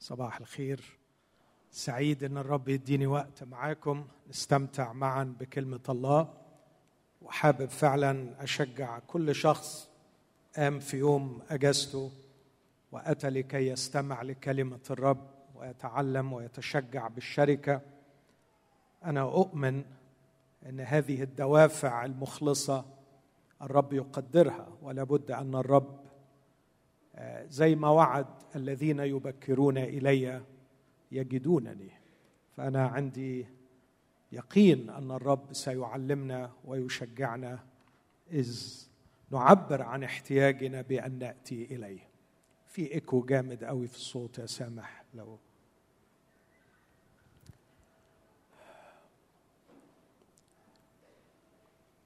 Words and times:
صباح 0.00 0.40
الخير. 0.40 0.98
سعيد 1.70 2.24
إن 2.24 2.38
الرب 2.38 2.68
يديني 2.68 3.06
وقت 3.06 3.44
معاكم. 3.44 4.06
نستمتع 4.28 4.92
معا 4.92 5.34
بكلمة 5.40 5.80
الله 5.88 6.28
وحابب 7.22 7.68
فعلا 7.68 8.42
أشجع 8.42 8.98
كل 8.98 9.34
شخص 9.34 9.90
قام 10.56 10.78
في 10.80 10.96
يوم 10.96 11.42
أجازته 11.50 12.10
وأتى 12.92 13.30
لكي 13.30 13.68
يستمع 13.68 14.22
لكلمة 14.22 14.80
الرب 14.90 15.30
ويتعلم 15.54 16.32
ويتشجع 16.32 17.08
بالشركة. 17.08 17.80
أنا 19.04 19.20
أؤمن 19.20 19.84
إن 20.68 20.80
هذه 20.80 21.22
الدوافع 21.22 22.04
المخلصة 22.04 22.84
الرب 23.62 23.92
يقدرها 23.92 24.68
ولا 24.82 25.04
بد 25.04 25.30
أن 25.30 25.54
الرب 25.54 26.00
زي 27.48 27.74
ما 27.74 27.88
وعد 27.88 28.26
الذين 28.56 28.98
يبكرون 29.00 29.78
إلي 29.78 30.42
يجدونني. 31.12 31.90
فأنا 32.56 32.86
عندي 32.86 33.46
يقين 34.32 34.90
أن 34.90 35.10
الرب 35.10 35.52
سيعلمنا 35.52 36.52
ويشجعنا 36.64 37.58
إذ 38.32 38.80
نعبر 39.30 39.82
عن 39.82 40.04
احتياجنا 40.04 40.82
بأن 40.82 41.18
نأتي 41.18 41.64
إليه. 41.64 42.10
في 42.66 42.94
إيكو 42.94 43.20
جامد 43.20 43.64
قوي 43.64 43.86
في 43.86 43.96
الصوت 43.96 44.38
يا 44.38 44.46
سامح 44.46 45.04
لو 45.14 45.38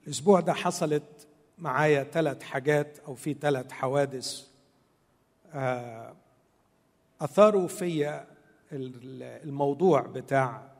الأسبوع 0.03 0.39
ده 0.39 0.53
حصلت 0.53 1.27
معايا 1.57 2.03
ثلاث 2.03 2.41
حاجات 2.43 2.99
أو 2.99 3.15
في 3.15 3.33
ثلاث 3.33 3.71
حوادث 3.71 4.47
أثاروا 7.21 7.67
في 7.67 8.23
الموضوع 9.43 10.01
بتاع 10.01 10.71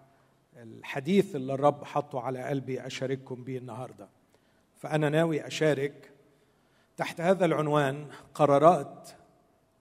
الحديث 0.58 1.36
اللي 1.36 1.54
الرب 1.54 1.84
حطه 1.84 2.20
على 2.20 2.44
قلبي 2.44 2.86
أشارككم 2.86 3.44
به 3.44 3.58
النهارده. 3.58 4.08
فأنا 4.76 5.10
ناوي 5.10 5.48
أشارك 5.48 6.12
تحت 6.98 7.22
هذا 7.22 7.46
العنوان 7.46 8.08
قرارات 8.34 9.10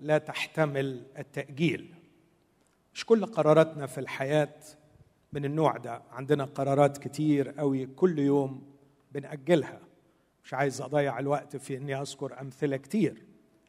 لا 0.01 0.19
تحتمل 0.19 1.07
التأجيل. 1.19 1.95
مش 2.95 3.07
كل 3.07 3.27
قراراتنا 3.27 3.87
في 3.87 3.99
الحياة 3.99 4.55
من 5.33 5.45
النوع 5.45 5.77
ده. 5.77 6.03
عندنا 6.13 6.45
قرارات 6.45 6.99
كتير 6.99 7.51
قوي 7.51 7.87
كل 7.87 8.19
يوم 8.19 8.63
بنأجلها. 9.13 9.81
مش 10.45 10.55
عايز 10.55 10.81
أضيع 10.81 11.19
الوقت 11.19 11.57
في 11.57 11.77
إني 11.77 12.01
أذكر 12.01 12.41
أمثلة 12.41 12.77
كتير. 12.77 13.23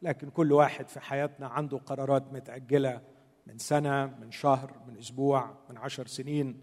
لكن 0.05 0.29
كل 0.29 0.51
واحد 0.51 0.87
في 0.89 0.99
حياتنا 0.99 1.47
عنده 1.47 1.77
قرارات 1.77 2.33
متأجلة 2.33 3.01
من 3.47 3.57
سنة 3.57 4.05
من 4.05 4.31
شهر 4.31 4.71
من 4.87 4.97
أسبوع 4.97 5.53
من 5.69 5.77
عشر 5.77 6.07
سنين. 6.07 6.61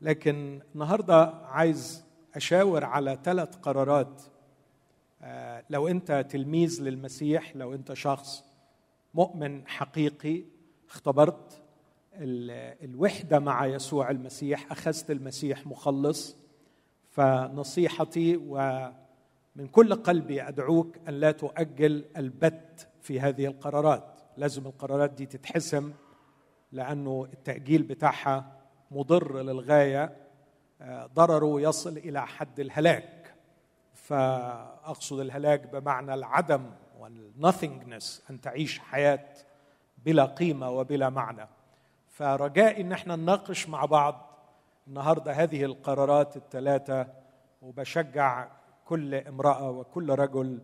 لكن 0.00 0.60
النهاردة 0.74 1.24
عايز 1.44 2.04
أشاور 2.34 2.84
على 2.84 3.18
ثلاث 3.24 3.56
قرارات. 3.56 4.22
آه، 5.22 5.64
لو 5.70 5.88
أنت 5.88 6.26
تلميذ 6.30 6.82
للمسيح 6.82 7.56
لو 7.56 7.74
أنت 7.74 7.92
شخص 7.92 8.44
مؤمن 9.14 9.68
حقيقي 9.68 10.44
اختبرت 10.88 11.62
الوحدة 12.14 13.38
مع 13.38 13.66
يسوع 13.66 14.10
المسيح 14.10 14.72
أخذت 14.72 15.10
المسيح 15.10 15.66
مخلص 15.66 16.36
فنصيحتي 17.10 18.36
ومن 19.58 19.68
كل 19.68 19.94
قلبي 19.94 20.42
أدعوك 20.42 20.96
أن 21.08 21.14
لا 21.14 21.30
تؤجل 21.30 22.04
البت 22.16 22.88
في 23.02 23.20
هذه 23.20 23.46
القرارات. 23.46 24.04
لازم 24.36 24.66
القرارات 24.66 25.10
دي 25.10 25.26
تتحسم 25.26 25.92
لأنه 26.72 27.28
التأجيل 27.32 27.82
بتاعها 27.82 28.52
مضر 28.90 29.42
للغاية 29.42 30.16
آه، 30.80 31.06
ضرره 31.06 31.60
يصل 31.60 31.98
إلى 31.98 32.26
حد 32.26 32.60
الهلاك. 32.60 33.34
فأقصد 33.94 35.20
الهلاك 35.20 35.66
بمعنى 35.66 36.14
العدم 36.14 36.70
والنثينجنس 37.00 38.22
أن 38.30 38.40
تعيش 38.40 38.78
حياة 38.78 39.26
بلا 40.04 40.24
قيمة 40.24 40.70
وبلا 40.70 41.10
معنى. 41.10 41.48
فرجائي 42.08 42.82
إن 42.82 42.92
إحنا 42.92 43.16
نناقش 43.16 43.68
مع 43.68 43.84
بعض 43.84 44.28
النهارده 44.88 45.32
هذه 45.32 45.64
القرارات 45.64 46.36
الثلاثة 46.36 47.06
وبشجع 47.62 48.57
كل 48.88 49.14
امرأة 49.14 49.70
وكل 49.70 50.10
رجل 50.10 50.58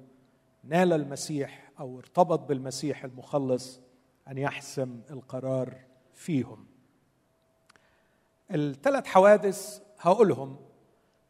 نال 0.65 0.93
المسيح 0.93 1.71
أو 1.81 1.99
ارتبط 1.99 2.41
بالمسيح 2.41 3.05
المخلص 3.05 3.81
أن 4.29 4.39
يحسم 4.39 5.01
القرار 5.11 5.75
فيهم. 6.15 6.67
الثلاث 8.51 9.07
حوادث 9.07 9.83
هقولهم 10.01 10.57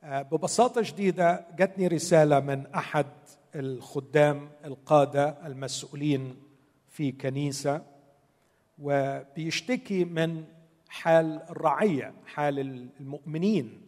آه، 0.04 0.22
ببساطة 0.22 0.82
شديدة 0.82 1.46
جاتني 1.56 1.86
رسالة 1.86 2.40
من 2.40 2.66
أحد 2.66 3.06
الخدام 3.54 4.50
القادة 4.64 5.46
المسؤولين 5.46 6.36
في 6.88 7.12
كنيسة 7.12 7.82
وبيشتكي 8.78 10.04
من 10.04 10.44
حال 10.88 11.42
الرعية 11.50 12.14
حال 12.26 12.60
المؤمنين 13.00 13.82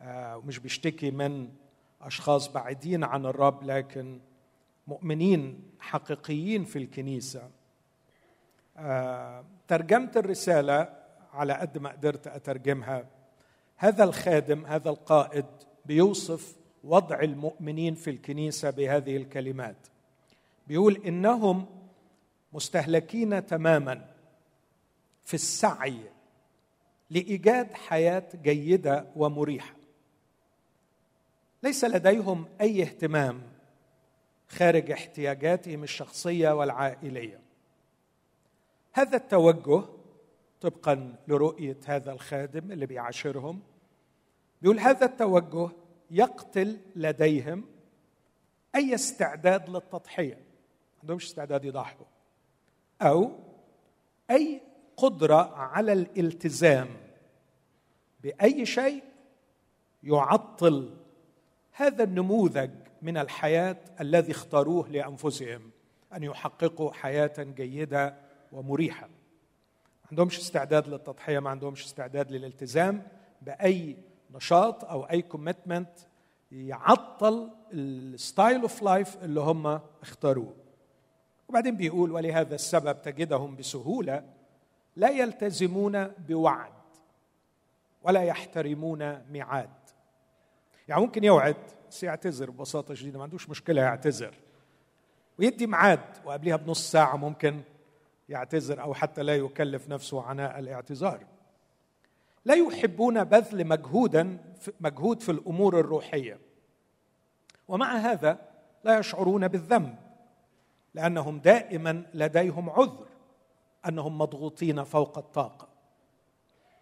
آه، 0.00 0.36
ومش 0.36 0.58
بيشتكي 0.58 1.10
من 1.10 1.61
أشخاص 2.02 2.48
بعيدين 2.48 3.04
عن 3.04 3.26
الرب 3.26 3.62
لكن 3.62 4.20
مؤمنين 4.86 5.62
حقيقيين 5.80 6.64
في 6.64 6.78
الكنيسة. 6.78 7.50
آه، 8.76 9.44
ترجمت 9.68 10.16
الرسالة 10.16 10.88
على 11.32 11.52
قد 11.52 11.78
ما 11.78 11.90
قدرت 11.90 12.26
أترجمها. 12.26 13.06
هذا 13.76 14.04
الخادم 14.04 14.66
هذا 14.66 14.90
القائد 14.90 15.46
بيوصف 15.86 16.56
وضع 16.84 17.20
المؤمنين 17.20 17.94
في 17.94 18.10
الكنيسة 18.10 18.70
بهذه 18.70 19.16
الكلمات. 19.16 19.76
بيقول 20.66 21.02
إنهم 21.06 21.66
مستهلكين 22.52 23.46
تماما 23.46 24.06
في 25.24 25.34
السعي 25.34 26.00
لإيجاد 27.10 27.72
حياة 27.72 28.28
جيدة 28.42 29.06
ومريحة. 29.16 29.81
ليس 31.62 31.84
لديهم 31.84 32.46
أي 32.60 32.82
اهتمام 32.82 33.42
خارج 34.48 34.90
احتياجاتهم 34.90 35.82
الشخصية 35.82 36.50
والعائلية. 36.50 37.40
هذا 38.92 39.16
التوجه 39.16 39.84
طبقا 40.60 41.16
لرؤية 41.28 41.76
هذا 41.86 42.12
الخادم 42.12 42.72
اللي 42.72 42.86
بيعاشرهم 42.86 43.60
بيقول 44.62 44.78
هذا 44.78 45.06
التوجه 45.06 45.70
يقتل 46.10 46.78
لديهم 46.96 47.64
أي 48.74 48.94
استعداد 48.94 49.70
للتضحية. 49.70 50.34
ما 50.34 51.00
عندهمش 51.02 51.24
استعداد 51.24 51.64
يضحوا. 51.64 52.06
أو 53.02 53.30
أي 54.30 54.60
قدرة 54.96 55.54
على 55.54 55.92
الالتزام 55.92 56.88
بأي 58.22 58.66
شيء 58.66 59.02
يعطل 60.02 61.01
هذا 61.72 62.04
النموذج 62.04 62.70
من 63.02 63.16
الحياة 63.16 63.76
الذي 64.00 64.32
اختاروه 64.32 64.88
لأنفسهم 64.88 65.70
أن 66.14 66.22
يحققوا 66.22 66.92
حياة 66.92 67.32
جيدة 67.38 68.14
ومريحة. 68.52 69.06
ما 69.06 70.08
عندهمش 70.10 70.38
استعداد 70.38 70.88
للتضحية 70.88 71.38
ما 71.38 71.50
عندهمش 71.50 71.84
استعداد 71.84 72.30
للالتزام 72.30 73.02
بأي 73.42 73.96
نشاط 74.34 74.84
أو 74.84 75.02
أي 75.02 75.22
commitment 75.22 75.90
يعطل 76.52 77.50
ال 77.72 77.87
style 77.87 78.60
of 78.60 78.82
life 78.82 79.24
اللي 79.24 79.40
هم 79.40 79.80
اختاروه. 80.02 80.54
وبعدين 81.48 81.76
بيقول 81.76 82.12
ولهذا 82.12 82.54
السبب 82.54 83.02
تجدهم 83.02 83.56
بسهولة 83.56 84.24
لا 84.96 85.08
يلتزمون 85.08 86.04
بوعد 86.06 86.72
ولا 88.02 88.22
يحترمون 88.22 89.22
ميعاد. 89.30 89.81
يعني 90.88 91.00
ممكن 91.00 91.24
يوعد 91.24 91.56
بس 91.90 92.02
يعتذر 92.02 92.50
ببساطة 92.50 92.94
شديدة 92.94 93.18
ما 93.18 93.24
عندوش 93.24 93.50
مشكلة 93.50 93.82
يعتذر. 93.82 94.34
ويدي 95.38 95.66
ميعاد 95.66 96.00
وقبلها 96.24 96.56
بنص 96.56 96.90
ساعة 96.90 97.16
ممكن 97.16 97.60
يعتذر 98.28 98.82
أو 98.82 98.94
حتى 98.94 99.22
لا 99.22 99.36
يكلف 99.36 99.88
نفسه 99.88 100.22
عناء 100.22 100.58
الاعتذار. 100.58 101.26
لا 102.44 102.54
يحبون 102.54 103.24
بذل 103.24 103.66
مجهودا 103.66 104.38
مجهود 104.80 105.22
في 105.22 105.32
الأمور 105.32 105.80
الروحية. 105.80 106.38
ومع 107.68 107.96
هذا 107.96 108.38
لا 108.84 108.98
يشعرون 108.98 109.48
بالذنب 109.48 109.96
لأنهم 110.94 111.38
دائما 111.38 112.04
لديهم 112.14 112.70
عذر 112.70 113.06
أنهم 113.88 114.18
مضغوطين 114.18 114.84
فوق 114.84 115.18
الطاقة. 115.18 115.68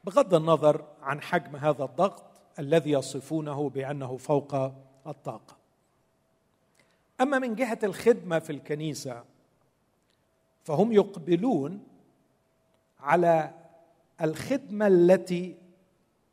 بغض 0.04 0.34
النظر 0.34 0.84
عن 1.02 1.22
حجم 1.22 1.56
هذا 1.56 1.84
الضغط 1.84 2.29
الذي 2.58 2.90
يصفونه 2.90 3.68
بأنه 3.68 4.16
فوق 4.16 4.54
الطاقة. 5.06 5.56
أما 7.20 7.38
من 7.38 7.54
جهة 7.54 7.78
الخدمة 7.82 8.38
في 8.38 8.50
الكنيسة 8.50 9.24
فهم 10.64 10.92
يقبلون 10.92 11.84
على 13.00 13.54
الخدمة 14.20 14.86
التي 14.86 15.56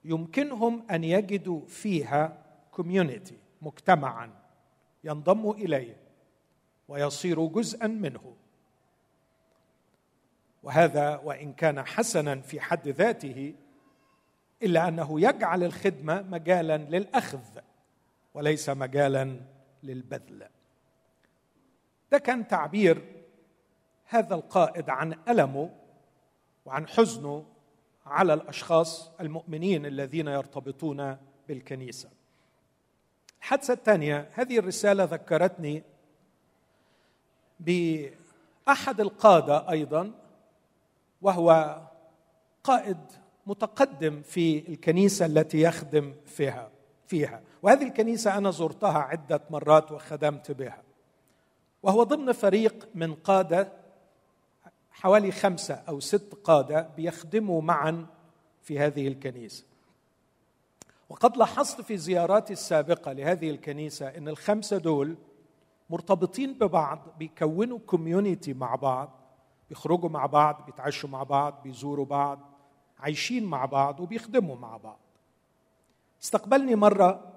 يمكنهم 0.06 0.84
أن 0.92 1.04
يجدوا 1.04 1.62
فيها 1.68 2.44
كوميونتي 2.72 3.38
مجتمعا 3.62 4.30
ينضموا 5.04 5.54
إليه 5.54 5.98
ويصيروا 6.88 7.50
جزءا 7.50 7.88
منه. 7.88 8.36
وهذا 10.64 11.18
وإن 11.18 11.54
كان 11.54 11.86
حسنا 11.86 12.36
في 12.42 12.60
حد 12.60 12.88
ذاته 12.88 13.54
إلا 14.64 14.88
أنه 14.88 15.22
يجعل 15.22 15.64
الخدمة 15.64 16.22
مجالا 16.22 16.78
للأخذ 16.78 17.60
وليس 18.34 18.70
مجالا 18.70 19.40
للبذل. 19.84 20.48
ده 22.12 22.18
كان 22.18 22.48
تعبير 22.48 23.02
هذا 24.06 24.36
القائد 24.36 24.90
عن 24.90 25.20
ألمه 25.30 25.70
وعن 26.66 26.88
حزنه 26.88 27.46
على 28.06 28.34
الأشخاص 28.34 29.12
المؤمنين 29.22 29.86
الذين 29.86 30.28
يرتبطون 30.28 31.18
بالكنيسة. 31.48 32.10
الحادثة 33.40 33.74
الثانية 33.74 34.30
هذه 34.34 34.60
الرسالة 34.60 35.04
ذكرتني 35.04 35.84
بأحد 37.60 39.02
القادة 39.02 39.70
أيضا 39.70 40.12
وهو 41.22 41.82
قائد 42.64 42.98
متقدم 43.48 44.22
في 44.22 44.70
الكنيسة 44.70 45.26
التي 45.26 45.62
يخدم 45.62 46.14
فيها 46.26 46.70
فيها. 47.08 47.42
وهذه 47.64 47.84
الكنيسة 47.84 48.38
أنا 48.38 48.52
زرتها 48.52 48.98
عدة 48.98 49.42
مرات 49.50 49.92
وخدمت 49.92 50.52
بها. 50.52 50.84
وهو 51.84 52.04
ضمن 52.04 52.32
فريق 52.32 52.90
من 52.96 53.14
قادة 53.14 53.72
حوالي 54.92 55.32
خمسة 55.32 55.74
أو 55.74 56.00
ست 56.00 56.34
قادة 56.44 56.90
بيخدموا 56.98 57.62
معا 57.62 58.06
في 58.62 58.80
هذه 58.80 59.08
الكنيسة. 59.08 59.64
وقد 61.10 61.38
لاحظت 61.38 61.82
في 61.82 61.98
زياراتي 61.98 62.54
السابقة 62.54 63.12
لهذه 63.12 63.50
الكنيسة 63.50 64.08
إن 64.08 64.28
الخمسة 64.28 64.78
دول 64.78 65.16
مرتبطين 65.90 66.54
ببعض 66.54 67.00
بيكونوا 67.20 67.80
كوميونيتي 67.88 68.54
مع 68.54 68.76
بعض 68.76 69.10
بيخرجوا 69.70 70.10
مع 70.10 70.26
بعض 70.26 70.66
بيتعشوا 70.66 71.10
مع 71.10 71.24
بعض 71.24 71.62
بيزوروا 71.64 72.06
بعض. 72.06 72.57
عايشين 73.00 73.46
مع 73.46 73.66
بعض 73.66 74.00
وبيخدموا 74.00 74.56
مع 74.56 74.78
بعض. 74.78 75.00
استقبلني 76.24 76.76
مرة 76.76 77.34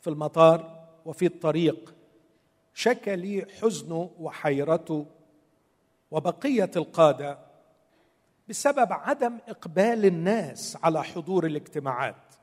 في 0.00 0.10
المطار 0.10 0.88
وفي 1.06 1.26
الطريق 1.26 1.94
شكى 2.74 3.16
لي 3.16 3.46
حزنه 3.60 4.10
وحيرته 4.18 5.06
وبقية 6.10 6.70
القادة 6.76 7.38
بسبب 8.48 8.92
عدم 8.92 9.38
إقبال 9.48 10.04
الناس 10.04 10.78
على 10.82 11.04
حضور 11.04 11.46
الاجتماعات 11.46 12.34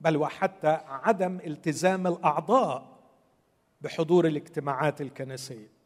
بل 0.00 0.16
وحتى 0.16 0.80
عدم 0.88 1.38
التزام 1.46 2.06
الأعضاء 2.06 2.98
بحضور 3.80 4.26
الاجتماعات 4.26 5.00
الكنسية. 5.00 5.77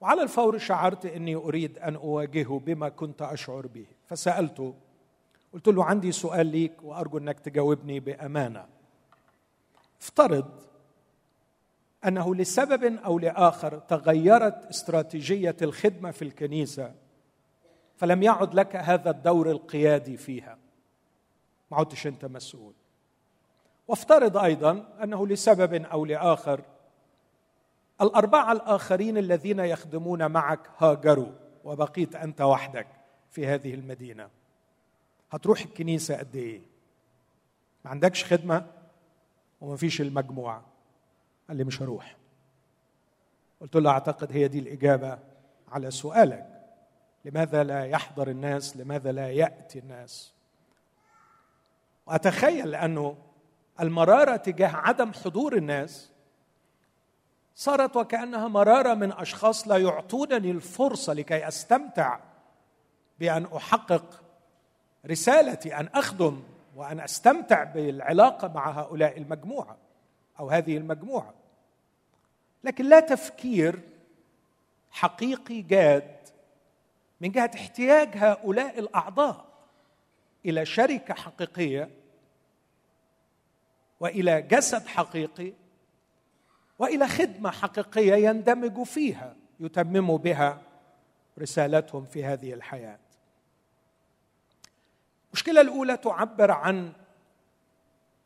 وعلى 0.00 0.22
الفور 0.22 0.58
شعرت 0.58 1.06
إني 1.06 1.34
أريد 1.34 1.78
أن 1.78 1.96
أواجهه 1.96 2.62
بما 2.66 2.88
كنت 2.88 3.22
أشعر 3.22 3.66
به. 3.66 3.86
فسالته 4.06 4.74
قلت 5.52 5.68
له 5.68 5.84
عندي 5.84 6.12
سؤال 6.12 6.46
ليك 6.46 6.72
وأرجو 6.82 7.18
أنك 7.18 7.40
تجاوبني 7.40 8.00
بأمانة. 8.00 8.66
افترض 10.00 10.50
أنه 12.06 12.34
لسبب 12.34 12.84
أو 12.84 13.18
لآخر 13.18 13.78
تغيرت 13.78 14.66
استراتيجية 14.66 15.56
الخدمة 15.62 16.10
في 16.10 16.22
الكنيسة 16.22 16.94
فلم 17.96 18.22
يعد 18.22 18.54
لك 18.54 18.76
هذا 18.76 19.10
الدور 19.10 19.50
القيادي 19.50 20.16
فيها. 20.16 20.58
ما 21.70 21.76
عدتش 21.78 22.06
أنت 22.06 22.24
مسؤول. 22.24 22.72
وافترض 23.88 24.36
أيضا 24.36 24.98
أنه 25.02 25.26
لسبب 25.26 25.74
أو 25.74 26.04
لآخر 26.04 26.60
الاربعه 28.02 28.52
الآخرين 28.52 29.18
الذين 29.18 29.58
يخدمون 29.58 30.30
معك 30.30 30.70
هاجروا 30.78 31.32
وبقيت 31.64 32.16
أنت 32.16 32.40
وحدك 32.40 32.86
في 33.30 33.46
هذه 33.46 33.74
المدينة. 33.74 34.28
هتروح 35.30 35.60
الكنيسة 35.60 36.16
قد 36.16 36.36
إيه؟ 36.36 36.60
ما 37.84 37.90
عندكش 37.90 38.24
خدمة؟ 38.24 38.66
وما 39.60 39.76
فيش 39.76 40.00
المجموعه 40.00 40.64
قال 41.48 41.56
لي 41.56 41.64
مش 41.64 41.82
هروح. 41.82 42.16
قلت 43.60 43.76
له 43.76 43.90
أعتقد 43.90 44.32
هي 44.32 44.48
دي 44.48 44.58
الإجابة 44.58 45.18
على 45.68 45.90
سؤالك. 45.90 46.46
لماذا 47.24 47.64
لا 47.64 47.86
يحضر 47.86 48.28
الناس؟ 48.28 48.76
لماذا 48.76 49.12
لا 49.12 49.30
يأتي 49.30 49.78
الناس؟ 49.78 50.32
وأتخيل 52.06 52.74
أنه 52.74 53.16
المرارة 53.80 54.36
تجاه 54.36 54.76
عدم 54.76 55.12
حضور 55.12 55.56
الناس 55.56 56.10
صارت 57.60 57.96
وكأنها 57.96 58.48
مرارة 58.48 58.94
من 58.94 59.12
أشخاص 59.12 59.68
لا 59.68 59.76
يعطونني 59.76 60.50
الفرصة 60.50 61.12
لكي 61.12 61.48
أستمتع 61.48 62.20
بأن 63.18 63.46
أحقق 63.56 64.22
رسالتي 65.06 65.76
أن 65.76 65.88
أخدم 65.94 66.42
وأن 66.76 67.00
أستمتع 67.00 67.64
بالعلاقة 67.64 68.48
مع 68.48 68.70
هؤلاء 68.70 69.18
المجموعة 69.18 69.76
أو 70.40 70.50
هذه 70.50 70.76
المجموعة. 70.76 71.34
لكن 72.64 72.88
لا 72.88 73.00
تفكير 73.00 73.80
حقيقي 74.90 75.62
جاد 75.62 76.16
من 77.20 77.30
جهة 77.30 77.50
احتياج 77.54 78.08
هؤلاء 78.14 78.78
الأعضاء 78.78 79.44
إلى 80.46 80.66
شركة 80.66 81.14
حقيقية 81.14 81.90
وإلى 84.00 84.42
جسد 84.42 84.86
حقيقي 84.86 85.52
وإلى 86.80 87.08
خدمة 87.08 87.50
حقيقية 87.50 88.28
يندمجوا 88.28 88.84
فيها 88.84 89.36
يتمموا 89.60 90.18
بها 90.18 90.62
رسالتهم 91.38 92.04
في 92.04 92.24
هذه 92.24 92.54
الحياة. 92.54 92.98
المشكلة 95.28 95.60
الأولى 95.60 95.96
تعبر 95.96 96.50
عن 96.50 96.92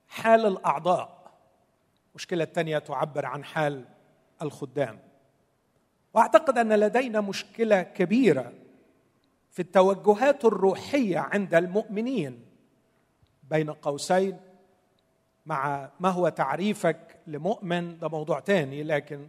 حال 0.09 0.47
الأعضاء. 0.47 1.33
المشكلة 2.11 2.45
الثانية 2.45 2.79
تعبر 2.79 3.27
عن 3.27 3.45
حال 3.45 3.85
الخدام. 4.43 4.99
وأعتقد 6.15 6.59
أن 6.59 6.73
لدينا 6.73 7.21
مشكلة 7.21 7.83
كبيرة 7.83 8.53
في 9.51 9.63
التوجهات 9.63 10.45
الروحية 10.45 11.19
عند 11.19 11.55
المؤمنين 11.55 12.45
بين 13.51 13.71
قوسين 13.71 14.41
مع 15.47 15.91
ما 16.01 16.09
هو 16.09 16.29
تعريفك 16.29 17.17
لمؤمن 17.27 17.99
ده 17.99 18.09
موضوع 18.09 18.41
تاني 18.41 18.83
لكن 18.83 19.29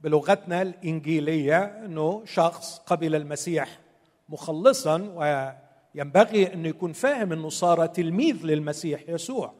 بلغتنا 0.00 0.62
الإنجيلية 0.62 1.64
أنه 1.64 2.22
شخص 2.24 2.78
قبل 2.78 3.14
المسيح 3.14 3.78
مخلصا 4.28 4.96
وينبغي 5.94 6.54
أنه 6.54 6.68
يكون 6.68 6.92
فاهم 6.92 7.32
أنه 7.32 7.48
صار 7.48 7.86
تلميذ 7.86 8.46
للمسيح 8.46 9.02
يسوع. 9.08 9.52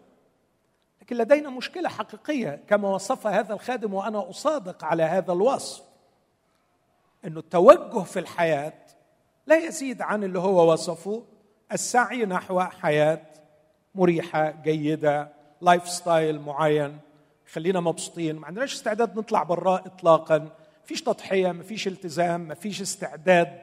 لكن 1.03 1.17
لدينا 1.17 1.50
مشكلة 1.50 1.89
حقيقية 1.89 2.62
كما 2.69 2.89
وصف 2.89 3.27
هذا 3.27 3.55
الخادم 3.55 3.95
وأنا 3.95 4.31
أصادق 4.31 4.85
على 4.85 5.03
هذا 5.03 5.33
الوصف 5.33 5.83
أنه 7.25 7.39
التوجه 7.39 8.03
في 8.03 8.19
الحياة 8.19 8.73
لا 9.47 9.57
يزيد 9.67 10.03
عن 10.03 10.25
اللي 10.25 10.39
هو 10.39 10.73
وصفه 10.73 11.23
السعي 11.73 12.25
نحو 12.25 12.61
حياة 12.61 13.23
مريحة 13.95 14.50
جيدة 14.50 15.39
lifestyle 15.61 16.40
معين. 16.40 16.99
خلينا 17.52 17.81
مبسوطين. 17.81 18.37
ما 18.37 18.47
عندناش 18.47 18.75
استعداد 18.75 19.19
نطلع 19.19 19.43
براه 19.43 19.79
اطلاقا. 19.79 20.49
فيش 20.85 21.02
تضحية 21.02 21.52
ما 21.52 21.62
فيش 21.62 21.88
التزام 21.88 22.40
ما 22.40 22.55
فيش 22.55 22.81
استعداد 22.81 23.62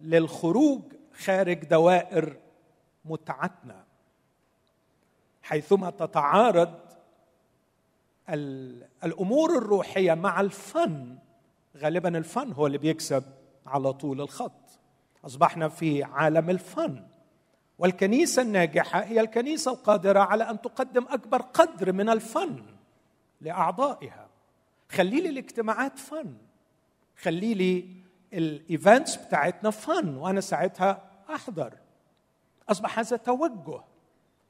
للخروج 0.00 0.82
خارج 1.24 1.64
دوائر 1.64 2.36
متعتنا. 3.04 3.84
حيثما 5.42 5.90
تتعارض 5.90 6.74
الأمور 9.04 9.58
الروحية 9.58 10.14
مع 10.14 10.40
الفن 10.40 11.18
غالبا 11.76 12.18
الفن 12.18 12.52
هو 12.52 12.66
اللي 12.66 12.78
بيكسب 12.78 13.24
على 13.66 13.92
طول 13.92 14.20
الخط. 14.20 14.78
أصبحنا 15.26 15.68
في 15.68 16.02
عالم 16.02 16.50
الفن. 16.50 17.04
والكنيسة 17.78 18.42
الناجحة 18.42 19.00
هي 19.00 19.20
الكنيسة 19.20 19.70
القادرة 19.72 20.20
على 20.20 20.50
أن 20.50 20.60
تقدم 20.60 21.04
أكبر 21.08 21.42
قدر 21.42 21.92
من 21.92 22.08
الفن 22.08 22.62
لأعضائها. 23.40 24.28
خلي 24.90 25.20
لي 25.20 25.28
الاجتماعات 25.28 25.98
فن. 25.98 26.34
خلي 27.22 27.54
لي 27.54 27.88
الإيفنتس 28.32 29.16
بتاعتنا 29.16 29.70
فن 29.70 30.16
وأنا 30.16 30.40
ساعتها 30.40 31.10
أحضر. 31.34 31.72
أصبح 32.68 32.98
هذا 32.98 33.16
توجه 33.16 33.80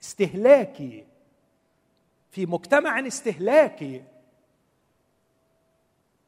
استهلاكي 0.02 1.06
في 2.30 2.46
مجتمع 2.46 3.06
استهلاكي. 3.06 4.04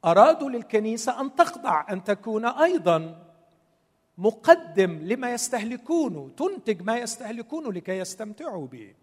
ارادوا 0.04 0.50
للكنيسة 0.50 1.20
أن 1.20 1.34
تخضع 1.34 1.86
أن 1.90 2.04
تكون 2.04 2.44
أيضا 2.44 3.23
مقدم 4.18 4.98
لما 5.02 5.32
يستهلكونه 5.32 6.30
تنتج 6.36 6.82
ما 6.82 6.98
يستهلكونه 6.98 7.72
لكي 7.72 7.98
يستمتعوا 7.98 8.66
به. 8.66 8.94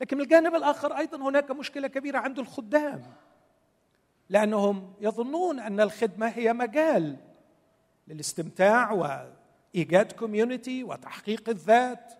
لكن 0.00 0.16
من 0.16 0.22
الجانب 0.22 0.54
الآخر 0.54 0.98
أيضا 0.98 1.18
هناك 1.18 1.50
مشكلة 1.50 1.88
كبيرة 1.88 2.18
عند 2.18 2.38
الخدام 2.38 3.02
لأنهم 4.30 4.92
يظنون 5.00 5.60
أن 5.60 5.80
الخدمة 5.80 6.26
هي 6.26 6.52
مجال 6.52 7.16
للاستمتاع 8.08 8.92
وإيجاد 8.92 10.12
كوميونتي 10.12 10.84
وتحقيق 10.84 11.48
الذات 11.48 12.12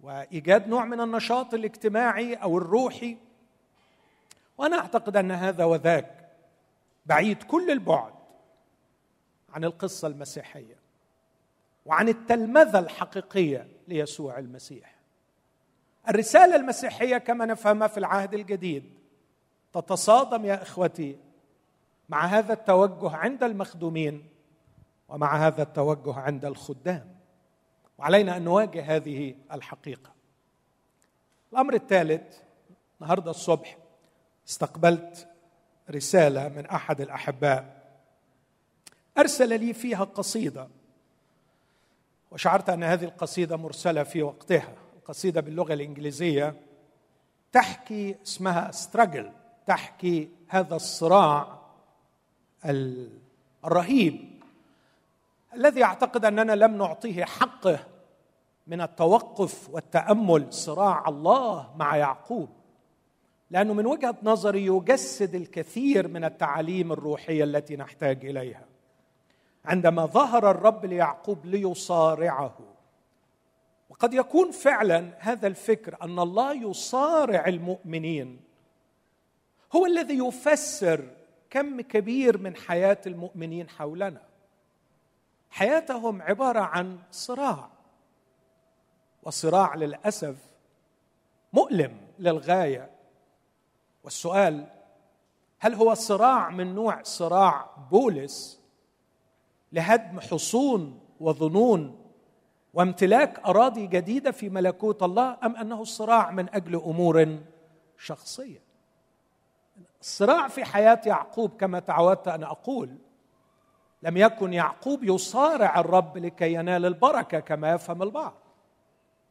وإيجاد 0.00 0.68
نوع 0.68 0.84
من 0.84 1.00
النشاط 1.00 1.54
الاجتماعي 1.54 2.34
أو 2.34 2.58
الروحي. 2.58 3.16
وأنا 4.58 4.78
أعتقد 4.78 5.16
أن 5.16 5.30
هذا 5.30 5.64
وذاك 5.64 6.28
بعيد 7.06 7.42
كل 7.42 7.70
البعد 7.70 8.12
عن 9.52 9.64
القصة 9.64 10.08
المسيحية. 10.08 10.85
وعن 11.86 12.08
التلمذة 12.08 12.78
الحقيقية 12.78 13.68
ليسوع 13.88 14.38
المسيح. 14.38 14.96
الرسالة 16.08 16.56
المسيحية 16.56 17.18
كما 17.18 17.46
نفهمها 17.46 17.88
في 17.88 17.98
العهد 17.98 18.34
الجديد 18.34 18.84
تتصادم 19.72 20.44
يا 20.44 20.62
إخوتي 20.62 21.18
مع 22.08 22.26
هذا 22.26 22.52
التوجه 22.52 23.16
عند 23.16 23.42
المخدومين 23.44 24.28
ومع 25.08 25.46
هذا 25.46 25.62
التوجه 25.62 26.14
عند 26.14 26.44
الخدام. 26.44 27.16
وعلينا 27.98 28.36
أن 28.36 28.44
نواجه 28.44 28.96
هذه 28.96 29.34
الحقيقة. 29.52 30.10
الأمر 31.52 31.74
الثالث 31.74 32.38
النهارده 33.00 33.30
الصبح 33.30 33.78
استقبلت 34.48 35.28
رسالة 35.90 36.48
من 36.48 36.66
أحد 36.66 37.00
الأحباء. 37.00 37.76
أرسل 39.18 39.60
لي 39.60 39.72
فيها 39.72 40.04
قصيدة. 40.04 40.68
وشعرت 42.30 42.68
أن 42.68 42.84
هذه 42.84 43.04
القصيدة 43.04 43.56
مرسلة 43.56 44.02
في 44.02 44.22
وقتها. 44.22 44.72
القصيدة 44.96 45.40
باللغة 45.40 45.72
الإنجليزية 45.72 46.54
تحكي 47.52 48.16
اسمها 48.26 48.70
ستراجل 48.70 49.32
تحكي 49.66 50.28
هذا 50.48 50.76
الصراع 50.76 51.58
الرهيب 53.64 54.36
الذي 55.54 55.84
أعتقد 55.84 56.24
أننا 56.24 56.52
لم 56.52 56.78
نعطيه 56.78 57.24
حقه 57.24 57.78
من 58.66 58.80
التوقف 58.80 59.70
والتأمل. 59.70 60.52
صراع 60.52 61.08
الله 61.08 61.74
مع 61.76 61.96
يعقوب 61.96 62.48
لأنه 63.50 63.74
من 63.74 63.86
وجهة 63.86 64.16
نظري 64.22 64.66
يجسد 64.66 65.34
الكثير 65.34 66.08
من 66.08 66.24
التعاليم 66.24 66.92
الروحية 66.92 67.44
التي 67.44 67.76
نحتاج 67.76 68.26
إليها. 68.26 68.64
عندما 69.66 70.06
ظهر 70.06 70.50
الرب 70.50 70.84
ليعقوب 70.84 71.46
ليصارعه. 71.46 72.58
وقد 73.90 74.14
يكون 74.14 74.50
فعلا 74.50 75.12
هذا 75.18 75.46
الفكر 75.46 75.96
أن 76.02 76.18
الله 76.18 76.70
يصارع 76.70 77.46
المؤمنين. 77.46 78.40
هو 79.72 79.86
الذي 79.86 80.18
يفسر 80.18 81.10
كم 81.50 81.80
كبير 81.80 82.38
من 82.38 82.56
حياة 82.56 82.98
المؤمنين 83.06 83.68
حولنا. 83.68 84.22
حياتهم 85.50 86.22
عبارة 86.22 86.60
عن 86.60 86.98
صراع. 87.10 87.68
وصراع 89.22 89.74
للأسف 89.74 90.36
مؤلم 91.52 91.96
للغاية. 92.18 92.90
والسؤال 94.04 94.66
هل 95.58 95.74
هو 95.74 95.94
صراع 95.94 96.50
من 96.50 96.74
نوع 96.74 97.02
صراع 97.02 97.70
بولس؟ 97.90 98.55
لهدم 99.72 100.20
حصون 100.20 101.00
وظنون 101.20 102.06
وامتلاك 102.74 103.38
أراضي 103.38 103.86
جديدة 103.86 104.30
في 104.30 104.48
ملكوت 104.48 105.02
الله 105.02 105.36
أم 105.44 105.56
أنه 105.56 105.84
صراع 105.84 106.30
من 106.30 106.54
أجل 106.54 106.74
أمور 106.74 107.38
شخصية؟ 107.98 108.62
الصراع 110.00 110.48
في 110.48 110.64
حياة 110.64 111.00
يعقوب 111.06 111.56
كما 111.56 111.80
تعودت 111.80 112.28
أن 112.28 112.42
أقول 112.42 112.96
لم 114.02 114.16
يكن 114.16 114.52
يعقوب 114.52 115.04
يصارع 115.04 115.80
الرب 115.80 116.18
لكي 116.18 116.52
ينال 116.52 116.86
البركة 116.86 117.40
كما 117.40 117.72
يفهم 117.72 118.02
البعض. 118.02 118.34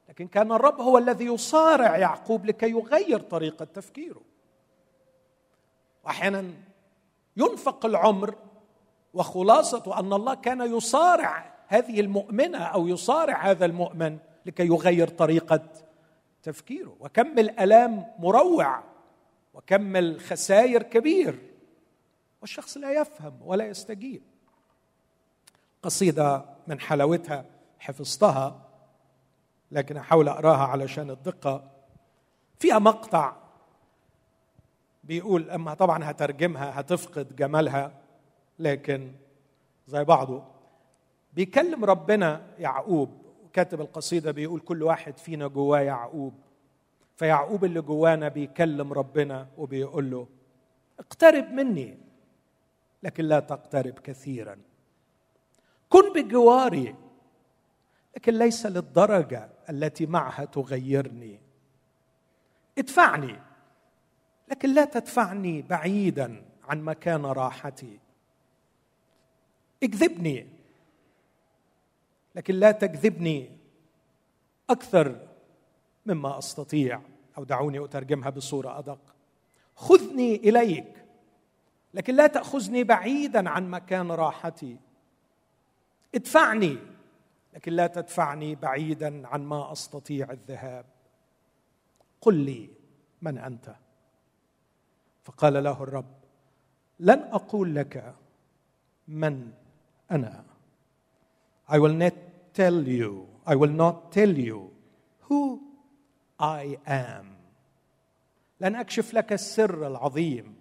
لكن 0.10 0.28
كان 0.28 0.52
الرب 0.52 0.82
هو 0.82 0.98
الذي 0.98 1.26
يصارع 1.26 1.98
يعقوب 1.98 2.46
لكي 2.46 2.70
يغير 2.70 3.20
طريقة 3.20 3.66
تفكيره. 3.66 4.22
واحيانا 6.04 6.54
ينفق 7.38 7.86
العمر 7.86 8.36
وخلاصة 9.16 10.00
أن 10.00 10.14
الله 10.14 10.34
كان 10.34 10.76
يصارع 10.78 11.56
هذه 11.68 12.00
المؤمنة 12.00 12.58
أو 12.58 12.88
يصارع 12.88 13.42
هذا 13.52 13.66
المؤمن 13.66 14.18
لكي 14.46 14.66
يغير 14.68 15.08
طريقة 15.08 15.64
تفكيره. 16.44 16.96
وكم 17.00 17.40
الألام 17.40 18.06
مروع 18.20 18.84
وكم 19.54 19.96
الخسائر 19.96 20.84
كبير 20.84 21.40
والشخص 22.42 22.78
لا 22.78 22.92
يفهم 22.92 23.34
ولا 23.42 23.68
يستجيب. 23.68 24.22
قصيدة 25.84 26.46
من 26.68 26.80
حلاوتها 26.80 27.46
حفظتها 27.80 28.62
لكن 29.72 29.98
احاول 29.98 30.28
أقراها 30.28 30.68
علشان 30.68 31.10
الدقة. 31.10 31.72
فيها 32.60 32.80
مقطع 32.80 33.36
بيقول 35.04 35.50
أما 35.50 35.74
طبعا 35.74 36.12
هترجمها 36.12 36.80
هتفقد 36.80 37.36
جمالها. 37.36 38.05
لكن 38.60 39.12
زي 39.88 40.04
بعضه 40.04 40.44
بيكلم 41.34 41.86
ربنا 41.86 42.42
يعقوب. 42.60 43.10
كاتب 43.54 43.82
القصيدة 43.82 44.32
بيقول 44.32 44.60
كل 44.60 44.84
واحد 44.84 45.18
فينا 45.18 45.48
جواه 45.48 45.80
يعقوب. 45.80 46.34
فيعقوب 47.16 47.66
اللي 47.66 47.82
جوانا 47.82 48.28
بيكلم 48.28 48.94
ربنا 48.94 49.48
وبيقول 49.58 50.12
له 50.12 50.28
اقترب 51.00 51.52
مني 51.52 51.98
لكن 53.04 53.24
لا 53.24 53.40
تقترب 53.40 54.00
كثيرا. 54.00 54.58
كن 55.90 56.14
بجواري 56.14 56.96
لكن 58.16 58.34
ليس 58.34 58.66
للدرجة 58.66 59.50
التي 59.70 60.06
معها 60.06 60.46
تغيرني. 60.46 61.40
ادفعني 62.78 63.40
لكن 64.52 64.74
لا 64.74 64.86
تدفعني 64.86 65.62
بعيدا 65.62 66.46
عن 66.64 66.82
مكان 66.82 67.26
راحتي. 67.26 68.00
اكذبني. 69.84 70.48
لكن 72.36 72.56
لا 72.56 72.72
تكذبني 72.72 73.58
أكثر 74.70 75.28
مما 76.06 76.38
أستطيع 76.38 77.02
أو 77.38 77.44
دعوني 77.44 77.86
أترجمها 77.86 78.30
بصورة 78.30 78.80
أدق. 78.80 79.00
خذني 79.76 80.36
إليك 80.36 81.06
لكن 81.94 82.16
لا 82.16 82.28
تأخذني 82.28 82.84
بعيدا 82.84 83.50
عن 83.50 83.70
مكان 83.70 84.12
راحتي. 84.12 84.78
ادفعني 86.16 86.78
لكن 87.54 87.74
لا 87.74 87.88
تدفعني 87.88 88.56
بعيدا 88.56 89.28
عن 89.28 89.44
ما 89.44 89.72
أستطيع 89.72 90.32
الذهاب. 90.32 90.86
قل 92.22 92.36
لي 92.36 92.70
من 93.22 93.38
أنت. 93.38 93.76
فقال 95.24 95.64
له 95.64 95.84
الرب 95.84 96.16
لن 97.00 97.20
أقول 97.20 97.76
لك 97.76 98.16
من 99.08 99.52
أنا 100.12 100.44
I 101.68 101.80
will 101.80 101.94
not 101.94 102.14
tell 102.54 102.88
you 102.88 103.28
I 103.46 103.56
will 103.56 103.76
not 103.84 104.12
tell 104.12 104.34
you 104.38 104.72
who 105.30 105.60
I 106.40 106.78
am 106.88 107.26
لن 108.60 108.76
اكشف 108.76 109.14
لك 109.14 109.34
السر 109.34 109.88
العظيم 109.88 110.56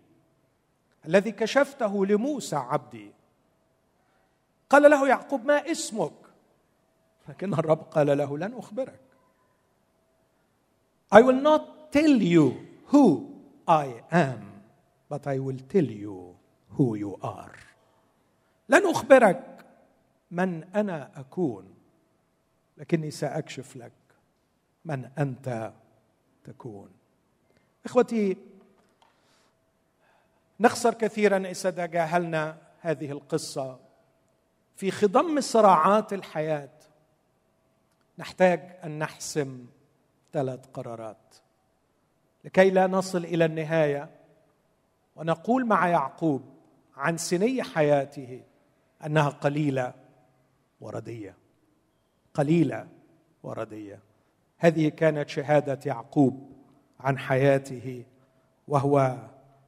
الذي 1.06 1.32
كشفته 1.32 2.06
لموسى 2.06 2.56
عبدي 2.56 3.12
قال 4.70 4.90
له 4.90 5.08
يعقوب 5.08 5.44
ما 5.46 5.70
اسمك 5.70 6.12
لكن 7.28 7.54
الرب 7.54 7.78
قال 7.78 8.18
له 8.18 8.38
لن 8.38 8.54
اخبرك 8.54 9.00
I 11.14 11.20
will 11.22 11.40
not 11.50 11.92
tell 11.92 12.22
you 12.22 12.66
who 12.92 13.30
I 13.68 14.02
am 14.10 14.40
but 15.08 15.26
I 15.26 15.38
will 15.38 15.60
tell 15.68 15.84
you 15.84 16.34
who 16.76 16.96
you 16.96 17.16
are 17.22 17.54
لن 18.68 18.86
أخبرك 18.86 19.66
من 20.30 20.64
أنا 20.64 21.10
أكون 21.20 21.74
لكني 22.76 23.10
سأكشف 23.10 23.76
لك 23.76 23.92
من 24.84 25.10
أنت 25.18 25.72
تكون. 26.44 26.90
إخوتي 27.84 28.36
نخسر 30.60 30.94
كثيرا 30.94 31.38
إذا 31.38 31.70
تجاهلنا 31.70 32.58
هذه 32.80 33.12
القصة. 33.12 33.80
في 34.76 34.90
خضم 34.90 35.40
صراعات 35.40 36.12
الحياة 36.12 36.70
نحتاج 38.18 38.78
أن 38.84 38.98
نحسم 38.98 39.66
ثلاث 40.32 40.66
قرارات. 40.66 41.34
لكي 42.44 42.70
لا 42.70 42.86
نصل 42.86 43.24
إلى 43.24 43.44
النهاية 43.44 44.10
ونقول 45.16 45.66
مع 45.66 45.88
يعقوب 45.88 46.54
عن 46.96 47.16
سني 47.16 47.62
حياته 47.62 48.42
أنها 49.06 49.28
قليلة 49.28 49.94
وردية. 50.80 51.34
قليلة 52.34 52.88
وردية. 53.42 53.98
هذه 54.58 54.88
كانت 54.88 55.28
شهادة 55.28 55.78
يعقوب 55.86 56.52
عن 57.00 57.18
حياته 57.18 58.04
وهو 58.68 59.16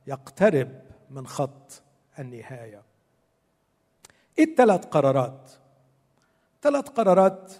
يقترب 0.06 0.68
من 1.10 1.26
خط 1.26 1.82
النهاية. 2.18 2.82
إيه 4.38 4.44
الثلاث 4.44 4.86
قرارات؟ 4.86 5.50
ثلاث 6.62 6.88
قرارات 6.88 7.52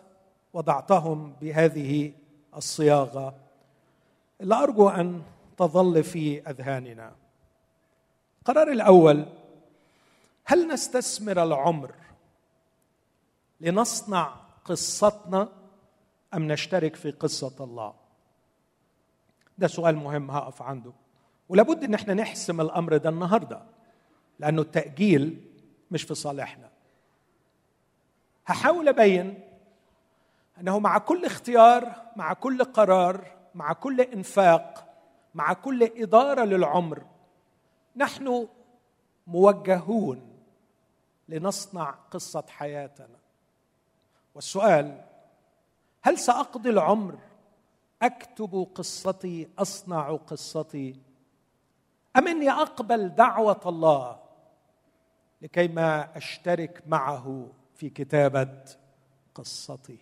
وضعتهم 0.53 1.33
بهذه 1.41 2.13
الصياغة. 2.57 3.35
اللي 4.41 4.55
أرجو 4.55 4.89
أن 4.89 5.23
تظل 5.57 6.05
في 6.05 6.51
أذهاننا. 6.51 7.13
القرار 8.39 8.69
الأول 8.69 9.27
هل 10.49 10.69
نستثمر 10.69 11.43
العمر 11.43 11.95
لنصنع 13.61 14.35
قصتنا 14.65 15.49
أم 16.35 16.53
نشترك 16.53 16.97
في 16.97 17.11
قصة 17.11 17.65
الله؟ 17.65 17.95
ده 19.59 19.67
سؤال 19.67 19.97
مهم 19.97 20.31
هقف 20.31 20.63
عنده. 20.63 20.93
ولابد 21.49 21.85
إن 21.85 21.95
إحنا 21.95 22.15
نحسم 22.15 22.61
الأمر 22.61 22.97
ده 22.97 23.09
النهارده 23.09 23.63
لأنه 24.39 24.63
التأجيل 24.63 25.51
مش 25.91 26.03
في 26.03 26.15
صالحنا. 26.15 26.71
هحاول 28.47 28.89
أبين 28.89 29.41
إنه 30.61 30.79
مع 30.79 30.99
كل 30.99 31.25
اختيار 31.25 32.03
مع 32.17 32.33
كل 32.33 32.65
قرار 32.65 33.37
مع 33.55 33.73
كل 33.73 34.01
إنفاق 34.01 34.95
مع 35.35 35.53
كل 35.53 35.83
إدارة 35.83 36.45
للعمر 36.45 37.03
نحن 37.97 38.49
موجهون 39.27 40.36
لنصنع 41.29 41.91
قصة 42.11 42.45
حياتنا. 42.49 43.19
والسؤال 44.35 45.05
هل 46.03 46.19
سأقضي 46.19 46.71
العمر 46.71 47.19
أكتب 48.03 48.69
قصتي 48.75 49.49
أصنع 49.59 50.17
قصتي 50.17 50.97
أم 52.17 52.29
إني 52.29 52.51
أقبل 52.51 53.09
دعوة 53.09 53.61
الله 53.67 54.19
لكيما 55.43 56.17
أشترك 56.17 56.83
معه 56.87 57.49
في 57.75 57.91
كتابة 57.91 58.49
قصته؟ 59.35 59.99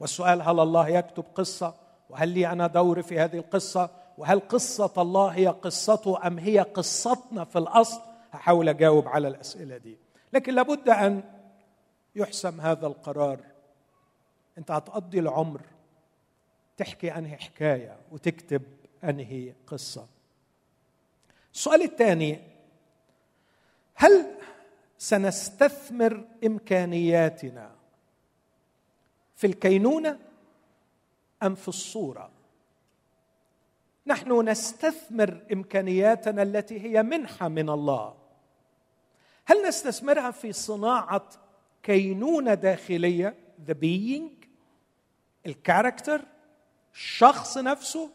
والسؤال 0.00 0.42
هل 0.42 0.60
الله 0.60 0.88
يكتب 0.88 1.24
قصة؟ 1.34 1.74
وهل 2.10 2.28
لي 2.28 2.46
أنا 2.46 2.66
دور 2.66 3.02
في 3.02 3.20
هذه 3.20 3.36
القصة؟ 3.38 3.90
وهل 4.18 4.40
قصة 4.40 4.92
الله 4.98 5.28
هي 5.28 5.46
قصته 5.46 6.26
أم 6.26 6.38
هي 6.38 6.60
قصتنا 6.60 7.44
في 7.44 7.58
الأصل؟ 7.58 8.00
هحاول 8.32 8.68
أجاوب 8.68 9.08
على 9.08 9.28
الأسئلة 9.28 9.76
دي. 9.76 9.98
لكن 10.32 10.54
لابد 10.54 10.88
أن 10.88 11.22
يحسم 12.16 12.60
هذا 12.60 12.86
القرار. 12.86 13.40
أنت 14.58 14.70
هتقضي 14.70 15.18
العمر 15.18 15.60
تحكي 16.76 17.14
انهي 17.14 17.36
حكاية 17.36 17.96
وتكتب 18.12 18.62
انهي 19.04 19.54
قصة. 19.66 20.06
السؤال 21.54 21.82
الثاني 21.82 22.40
هل 23.94 24.26
سنستثمر 24.98 26.24
إمكانياتنا 26.46 27.70
في 29.36 29.46
الكينونة 29.46 30.18
أم 31.42 31.54
في 31.54 31.68
الصورة؟ 31.68 32.30
نحن 34.06 34.48
نستثمر 34.48 35.40
إمكانياتنا 35.52 36.42
التي 36.42 36.80
هي 36.80 37.02
منحة 37.02 37.48
من 37.48 37.70
الله. 37.70 38.19
هل 39.50 39.68
نستثمرها 39.68 40.30
في 40.30 40.52
صناعة 40.52 41.28
كينونة 41.82 42.54
داخلية؟ 42.54 43.34
The 43.68 43.74
being? 43.74 44.46
الكاركتر 45.46 46.20
الشخص 46.94 47.58
نفسه؟ 47.58 48.10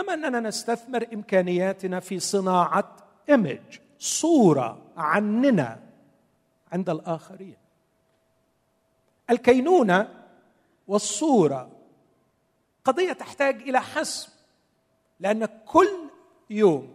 أم 0.00 0.10
أننا 0.10 0.40
نستثمر 0.40 1.06
إمكانياتنا 1.12 2.00
في 2.00 2.18
صناعة 2.18 2.96
ايمج 3.28 3.78
صورة 3.98 4.82
عننا 4.96 5.80
عند 6.72 6.90
الآخرين. 6.90 7.56
الكينونة 9.30 10.24
والصورة 10.88 11.70
قضية 12.84 13.12
تحتاج 13.12 13.62
إلى 13.62 13.80
حسم 13.80 14.32
لأن 15.20 15.44
كل 15.66 16.10
يوم 16.50 16.93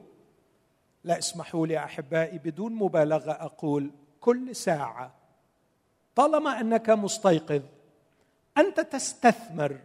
لا 1.04 1.18
اسمحوا 1.18 1.68
لي 1.68 1.78
أحبائي 1.78 2.38
بدون 2.38 2.74
مبالغة 2.74 3.32
أقول 3.32 3.92
كل 4.22 4.56
ساعة 4.56 5.12
طالما 6.16 6.60
أنك 6.60 6.90
مستيقظ 6.90 7.62
أنت 8.58 8.80
تستثمر 8.80 9.80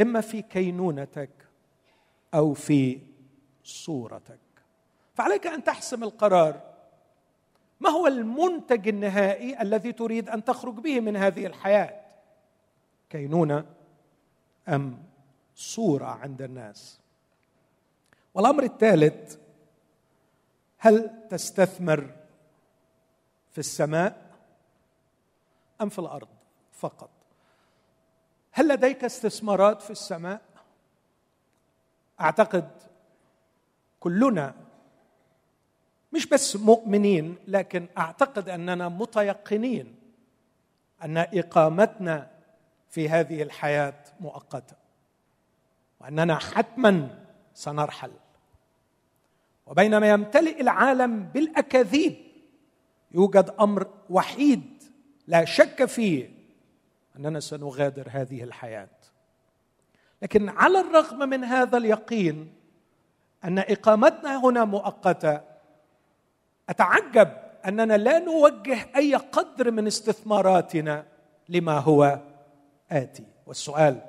إما 0.00 0.20
في 0.20 0.42
كينونتك 0.42 1.30
أو 2.34 2.54
في 2.54 2.98
صورتك. 3.64 4.38
فعليك 5.14 5.46
أن 5.46 5.64
تحسم 5.64 6.04
القرار. 6.04 6.60
ما 7.80 7.90
هو 7.90 8.06
المنتج 8.06 8.88
النهائي 8.88 9.62
الذي 9.62 9.92
تريد 9.92 10.28
أن 10.28 10.44
تخرج 10.44 10.74
به 10.74 11.00
من 11.00 11.16
هذه 11.16 11.46
الحياة؟ 11.46 12.00
كينونة 13.10 13.64
أم 14.68 15.02
صورة 15.54 16.06
عند 16.06 16.42
الناس؟ 16.42 17.00
والأمر 18.34 18.62
الثالث 18.62 19.36
هل 20.78 21.10
تستثمر 21.30 22.10
في 23.52 23.58
السماء 23.58 24.26
أم 25.80 25.88
في 25.88 25.98
الأرض 25.98 26.28
فقط؟ 26.72 27.10
هل 28.52 28.68
لديك 28.68 29.04
استثمارات 29.04 29.82
في 29.82 29.90
السماء؟ 29.90 30.40
أعتقد 32.20 32.70
كلنا 34.00 34.54
مش 36.12 36.26
بس 36.26 36.56
مؤمنين 36.56 37.36
لكن 37.48 37.86
أعتقد 37.98 38.48
أننا 38.48 38.88
متيقنين 38.88 39.96
أن 41.04 41.18
إقامتنا 41.18 42.30
في 42.88 43.08
هذه 43.08 43.42
الحياة 43.42 44.04
مؤقتة 44.20 44.76
وأننا 46.00 46.38
حتما 46.38 47.24
سنرحل. 47.54 48.12
وبينما 49.66 50.10
يمتلئ 50.10 50.60
العالم 50.60 51.22
بالأكاذيب 51.24 52.16
يوجد 53.12 53.54
أمر 53.60 53.86
وحيد 54.10 54.82
لا 55.26 55.44
شك 55.44 55.84
فيه 55.84 56.30
أننا 57.16 57.40
سنغادر 57.40 58.06
هذه 58.10 58.42
الحياة. 58.42 58.88
لكن 60.22 60.48
على 60.48 60.80
الرغم 60.80 61.28
من 61.28 61.44
هذا 61.44 61.78
اليقين 61.78 62.52
أن 63.44 63.58
إقامتنا 63.58 64.44
هنا 64.44 64.64
مؤقتة 64.64 65.40
أتعجب 66.68 67.28
أننا 67.66 67.96
لا 67.96 68.18
نوجه 68.18 68.78
أي 68.96 69.14
قدر 69.14 69.70
من 69.70 69.86
استثماراتنا 69.86 71.06
لما 71.48 71.78
هو 71.78 72.18
آتي. 72.90 73.24
والسؤال 73.46 74.00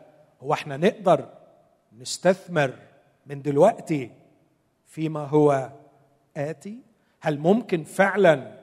هو 0.42 0.54
إحنا 0.54 0.78
نقدر 0.78 1.30
نستثمر 1.98 2.74
من 3.26 3.42
دلوقتي 3.42 4.12
فيما 4.88 5.26
هو 5.26 5.72
آتي؟ 6.38 6.80
هل 7.20 7.40
ممكن 7.40 7.84
فعلا 7.84 8.58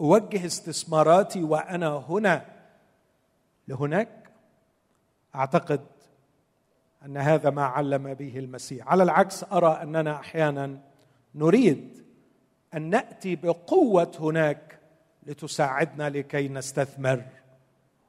أوجه 0.00 0.46
استثماراتي 0.46 1.42
وأنا 1.42 1.96
هنا 2.08 2.46
لهناك؟ 3.68 4.30
أعتقد 5.34 5.80
أن 7.04 7.16
هذا 7.16 7.50
ما 7.50 7.64
علم 7.64 8.14
به 8.14 8.38
المسيح. 8.38 8.88
على 8.88 9.02
العكس 9.02 9.44
أرى 9.44 9.82
أننا 9.82 10.14
أحيانا 10.14 10.78
نريد 11.34 12.04
أن 12.74 12.90
نأتي 12.90 13.36
بقوة 13.36 14.12
هناك 14.20 14.78
لتساعدنا 15.26 16.10
لكي 16.10 16.48
نستثمر 16.48 17.24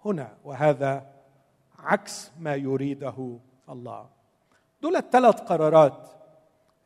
هنا 0.06 0.34
وهذا 0.44 1.06
عكس 1.80 2.32
ما 2.40 2.56
يريده 2.56 3.40
الله. 3.70 4.10
دول 4.82 4.96
الثلاث 4.96 5.42
قرارات 5.42 6.21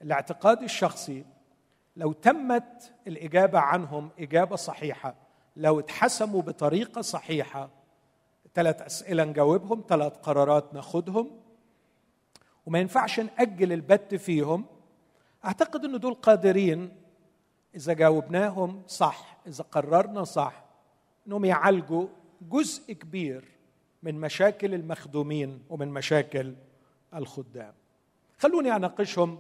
الاعتقاد 0.06 0.64
الشخصي 0.64 1.26
لو 1.96 2.12
تمت 2.12 2.94
الإجابة 3.08 3.60
عنهم 3.60 4.10
إجابة 4.20 4.56
صحيحة 4.56 5.16
لو 5.56 5.80
اتحسموا 5.80 6.42
بطريقة 6.42 7.02
صحيحة 7.02 7.70
ثلاث 8.56 8.82
أسئلة 8.82 9.24
نجاوبهم 9.24 9.84
ثلاث 9.90 10.18
قرارات 10.18 10.74
ناخدهم 10.74 11.32
وما 12.66 12.80
ينفعش 12.80 13.20
نأجل 13.20 13.74
البت 13.74 14.16
فيهم 14.16 14.66
أعتقد 15.46 15.86
إن 15.86 16.00
دول 16.00 16.14
قادرين 16.14 16.92
إذا 17.76 17.94
جاوبناهم 17.94 18.84
صح 18.88 19.38
إذا 19.48 19.64
قررنا 19.64 20.24
صح 20.24 20.64
إنهم 21.28 21.46
يعالجوا 21.46 22.08
جزء 22.42 22.94
كبير 22.94 23.46
من 24.04 24.20
مشاكل 24.20 24.74
المخدومين 24.74 25.64
ومن 25.70 25.88
مشاكل 25.88 26.56
الخدام. 27.14 27.74
خلوني 28.38 28.76
أناقشهم 28.76 29.40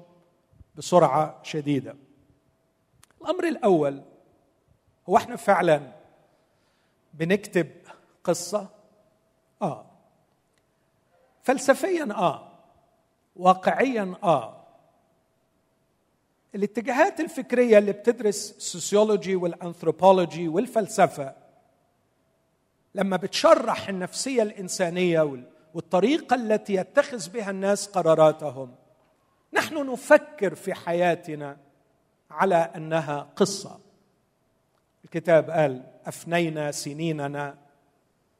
بسرعة 0.77 1.39
شديدة. 1.43 1.95
الأمر 3.21 3.43
الأول 3.47 4.01
هو 5.09 5.17
إحنا 5.17 5.35
فعلا 5.35 5.91
بنكتب 7.13 7.67
قصة؟ 8.23 8.67
آه. 9.61 9.85
فلسفيا 11.43 12.07
آه. 12.11 12.51
واقعيا 13.35 14.15
آه. 14.23 14.65
الاتجاهات 16.55 17.19
الفكرية 17.19 17.77
اللي 17.77 17.91
بتدرس 17.91 18.51
ال 18.57 18.65
sociology 18.65 19.35
وال 19.35 19.51
anthropology 19.51 20.47
والفلسفة 20.47 21.33
لما 22.95 23.17
بتشرح 23.17 23.89
النفسية 23.89 24.43
الإنسانية 24.43 25.45
والطريقة 25.73 26.35
التي 26.35 26.73
يتخذ 26.73 27.29
بها 27.29 27.49
الناس 27.49 27.87
قراراتهم 27.87 28.75
نحن 29.55 29.91
نفكر 29.91 30.55
في 30.55 30.73
حياتنا 30.73 31.57
على 32.31 32.55
أنها 32.55 33.29
قصة. 33.35 33.79
الكتاب 35.03 35.49
قال 35.49 35.83
أفنينا 36.05 36.71
سنيننا 36.71 37.57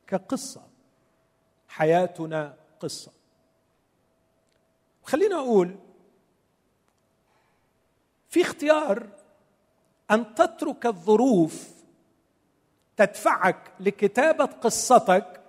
كقصة. 0.08 0.68
حياتنا 1.68 2.58
قصة. 2.80 3.12
خلينا 5.04 5.36
أقول 5.36 5.76
في 8.30 8.42
اختيار 8.42 9.08
أن 10.12 10.36
تترك 10.36 10.86
الظروف 10.86 11.76
تدفعك 12.98 13.72
لكتابة 13.80 14.46
قصتك 14.46 15.42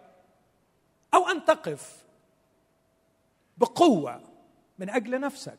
أو 1.14 1.28
أن 1.28 1.44
تقف 1.44 2.04
بقوة 3.58 4.25
من 4.78 4.90
أجل 4.90 5.20
نفسك. 5.20 5.58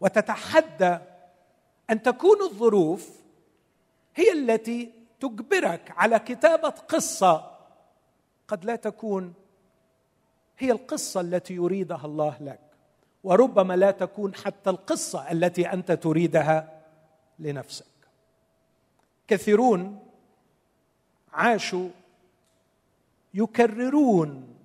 وتتحدى 0.00 0.98
أن 1.90 2.02
تكون 2.02 2.42
الظروف 2.42 3.10
هي 4.14 4.32
التي 4.32 4.92
تجبرك 5.20 5.92
على 5.96 6.18
كتابة 6.18 6.68
قصة 6.68 7.58
قد 8.48 8.64
لا 8.64 8.76
تكون 8.76 9.34
هي 10.58 10.72
القصة 10.72 11.20
التي 11.20 11.54
يريدها 11.54 12.06
الله 12.06 12.36
لك 12.40 12.60
وربما 13.24 13.76
لا 13.76 13.90
تكون 13.90 14.34
حتى 14.34 14.70
القصة 14.70 15.30
التي 15.30 15.72
أنت 15.72 15.92
تريدها 15.92 16.82
لنفسك. 17.38 17.86
كثيرون 19.28 19.98
عاشوا 21.32 21.88
يكررون 23.34 24.56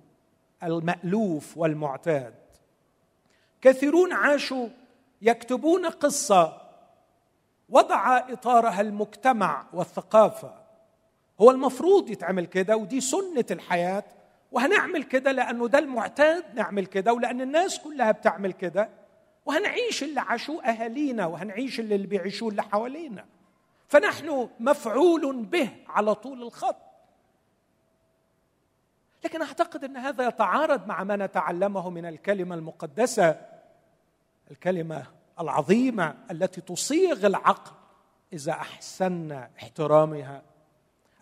المألوف 0.62 1.58
والمعتاد. 1.58 2.41
كثيرون 3.62 4.12
عاشوا 4.12 4.68
يكتبون 5.22 5.86
قصة 5.86 6.62
وضع 7.68 8.18
إطارها 8.18 8.80
المجتمع 8.80 9.66
والثقافة. 9.72 10.54
هو 11.40 11.50
المفروض 11.50 12.10
يتعمل 12.10 12.46
كده 12.46 12.76
ودي 12.76 13.00
سنة 13.00 13.44
الحياة 13.50 14.04
وهنعمل 14.52 15.02
كده 15.02 15.32
لأنه 15.32 15.68
ده 15.68 15.78
المعتاد 15.78 16.44
نعمل 16.54 16.86
كده 16.86 17.12
ولأن 17.12 17.40
الناس 17.40 17.78
كلها 17.78 18.12
بتعمل 18.12 18.52
كده 18.52 18.88
وهنعيش 19.46 20.02
اللي 20.02 20.20
عاشوه 20.20 20.64
أهالينا 20.64 21.26
وهنعيش 21.26 21.80
اللي, 21.80 21.94
اللي 21.94 22.06
بيعيشوه 22.06 22.48
اللي 22.48 22.62
حوالينا. 22.62 23.24
فنحن 23.88 24.48
مفعول 24.60 25.42
به 25.44 25.68
على 25.88 26.14
طول 26.14 26.42
الخط. 26.42 26.76
لكن 29.24 29.42
أعتقد 29.42 29.84
إن 29.84 29.96
هذا 29.96 30.28
يتعارض 30.28 30.86
مع 30.86 31.04
ما 31.04 31.16
نتعلمه 31.16 31.90
من 31.90 32.06
الكلمة 32.06 32.54
المقدسة 32.54 33.51
الكلمة 34.52 35.06
العظيمة 35.40 36.14
التي 36.30 36.60
تصيغ 36.60 37.26
العقل 37.26 37.72
إذا 38.32 38.52
احسنا 38.52 39.50
احترامها. 39.58 40.42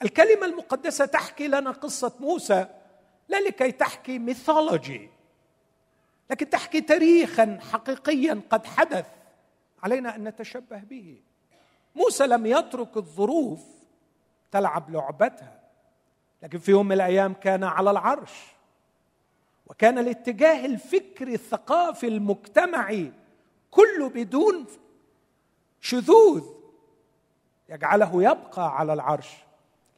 الكلمة 0.03 0.47
المقدسة 0.47 1.05
تحكي 1.05 1.49
لنا 1.49 1.71
قصة 1.71 2.13
موسى 2.21 2.67
لا 3.29 3.41
لكي 3.41 3.73
تحكي 3.73 4.19
ميثولوجي 4.19 5.11
لكن 6.31 6.51
تحكي 6.51 6.81
تاريخا 6.81 7.59
حقيقيا 7.73 8.41
قد 8.51 8.67
حدث 8.67 9.07
علينا 9.83 10.17
أن 10.17 10.25
نتشبه 10.25 10.79
به. 10.79 11.23
موسى 11.95 12.27
لم 12.27 12.47
يترك 12.47 12.97
الظروف 12.97 13.61
تلعب 14.51 14.91
لعبتها 14.91 15.61
لكن 16.43 16.59
في 16.59 16.71
يوم 16.71 16.87
من 16.87 16.93
الأيام 16.93 17.35
كان 17.35 17.65
على 17.65 17.91
العرش. 17.91 18.33
وكان 19.81 19.99
الاتجاه 19.99 20.67
الفكري 20.67 21.35
الثقافي 21.35 22.09
المجتمعي 22.09 23.13
كله 23.71 24.09
بدون 24.09 24.67
شذوذ. 25.81 26.45
يجعله 27.69 28.23
يبقى 28.23 28.77
على 28.79 28.93
العرش. 28.93 29.37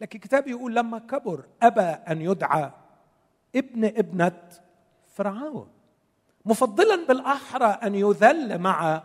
لكن 0.00 0.18
الكتاب 0.18 0.48
يقول 0.48 0.74
لما 0.74 0.98
كبر 0.98 1.44
أبى 1.62 1.80
أن 1.80 2.20
يدعى 2.20 2.70
ابن 3.56 3.84
ابنة 3.84 4.42
فرعون 5.14 5.68
مفضلا 6.44 7.06
بالأحرى 7.06 7.78
أن 7.82 7.94
يذل 7.94 8.58
مع 8.58 9.02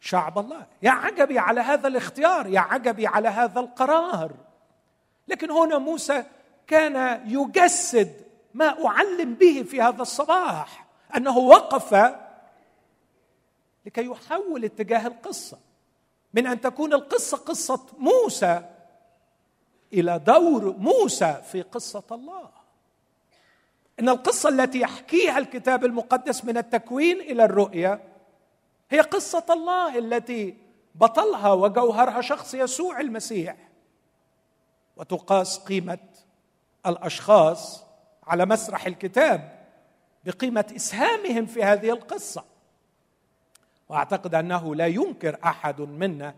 شعب 0.00 0.38
الله. 0.38 0.66
يا 0.82 0.90
عجبي 0.90 1.38
على 1.38 1.60
هذا 1.60 1.88
الاختيار 1.88 2.46
يا 2.46 2.60
عجبي 2.60 3.06
على 3.06 3.28
هذا 3.28 3.60
القرار. 3.60 4.32
لكن 5.28 5.50
هنا 5.50 5.78
موسى 5.78 6.24
كان 6.66 7.20
يجسد 7.26 8.29
ما 8.54 8.86
أعلم 8.86 9.34
به 9.34 9.62
في 9.62 9.82
هذا 9.82 10.02
الصباح 10.02 10.86
أنه 11.16 11.38
وقف 11.38 12.14
لكي 13.86 14.06
يحول 14.06 14.64
اتجاه 14.64 15.06
القصة. 15.06 15.58
من 16.34 16.46
أن 16.46 16.60
تكون 16.60 16.94
القصة 16.94 17.36
قصة 17.36 17.86
موسى 17.98 18.62
إلى 19.92 20.18
دور 20.18 20.74
موسى 20.78 21.42
في 21.50 21.62
قصة 21.62 22.02
الله. 22.12 22.50
إن 24.00 24.08
القصة 24.08 24.48
التي 24.48 24.80
يحكيها 24.80 25.38
الكتاب 25.38 25.84
المقدس 25.84 26.44
من 26.44 26.56
التكوين 26.56 27.20
إلى 27.20 27.44
الرؤية 27.44 28.00
هي 28.90 29.00
قصة 29.00 29.44
الله 29.50 29.98
التي 29.98 30.56
بطلها 30.94 31.52
وجوهرها 31.52 32.20
شخص 32.20 32.54
يسوع 32.54 33.00
المسيح 33.00 33.56
وتقاس 34.96 35.58
قيمة 35.58 35.98
الأشخاص 36.86 37.84
على 38.30 38.46
مسرح 38.46 38.86
الكتاب 38.86 39.66
بقيمة 40.24 40.72
إسهامهم 40.76 41.46
في 41.46 41.64
هذه 41.64 41.90
القصة. 41.90 42.44
وأعتقد 43.88 44.34
أنه 44.34 44.74
لا 44.74 44.86
ينكر 44.86 45.38
أحد 45.44 45.80
منا 45.80 46.34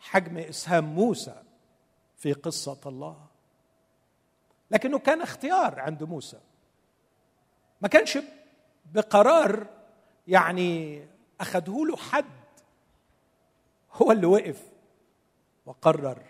حجم 0.00 0.38
إسهام 0.38 0.84
موسى 0.84 1.42
في 2.16 2.32
قصة 2.32 2.80
الله. 2.86 3.16
لكنه 4.70 4.98
كان 4.98 5.22
اختيار 5.22 5.80
عند 5.80 6.02
موسى. 6.02 6.40
ما 7.80 7.88
كانش 7.88 8.18
بقرار 8.92 9.66
يعني 10.28 11.02
أخذه 11.40 11.84
له 11.88 11.96
حد. 11.96 12.24
هو 13.92 14.12
اللي 14.12 14.26
وقف 14.26 14.62
وقرر 15.66 16.22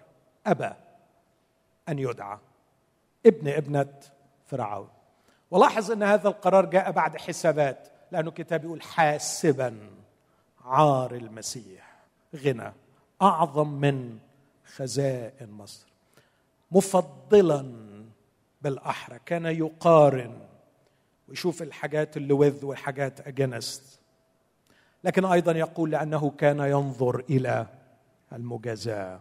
ابى 0.46 0.72
أن 1.88 1.98
يدعى 1.98 2.38
ابن 3.26 3.48
ابنة 3.48 4.00
فرعون. 4.52 4.88
ولاحظ 5.50 5.90
أن 5.90 6.02
هذا 6.02 6.28
القرار 6.28 6.66
جاء 6.66 6.90
بعد 6.90 7.16
حسابات 7.16 7.88
لأنه 8.12 8.28
الكتاب 8.28 8.64
يقول 8.64 8.82
حاسبا 8.82 9.90
عار 10.64 11.14
المسيح 11.14 11.96
غنى 12.36 12.72
أعظم 13.22 13.68
من 13.68 14.18
خزائن 14.76 15.50
مصر. 15.50 15.86
مفضلا 16.72 17.74
بالأحرى 18.62 19.18
كان 19.26 19.46
يقارن 19.46 20.38
ويشوف 21.28 21.62
الحاجات 21.62 22.16
اللي 22.16 22.32
وذ 22.32 22.64
والحاجات 22.64 23.26
اجنست 23.26 24.00
لكن 25.04 25.24
أيضا 25.24 25.52
يقول 25.52 25.90
لأنه 25.90 26.30
كان 26.30 26.60
ينظر 26.60 27.24
إلى 27.30 27.66
المجازاة 28.32 29.20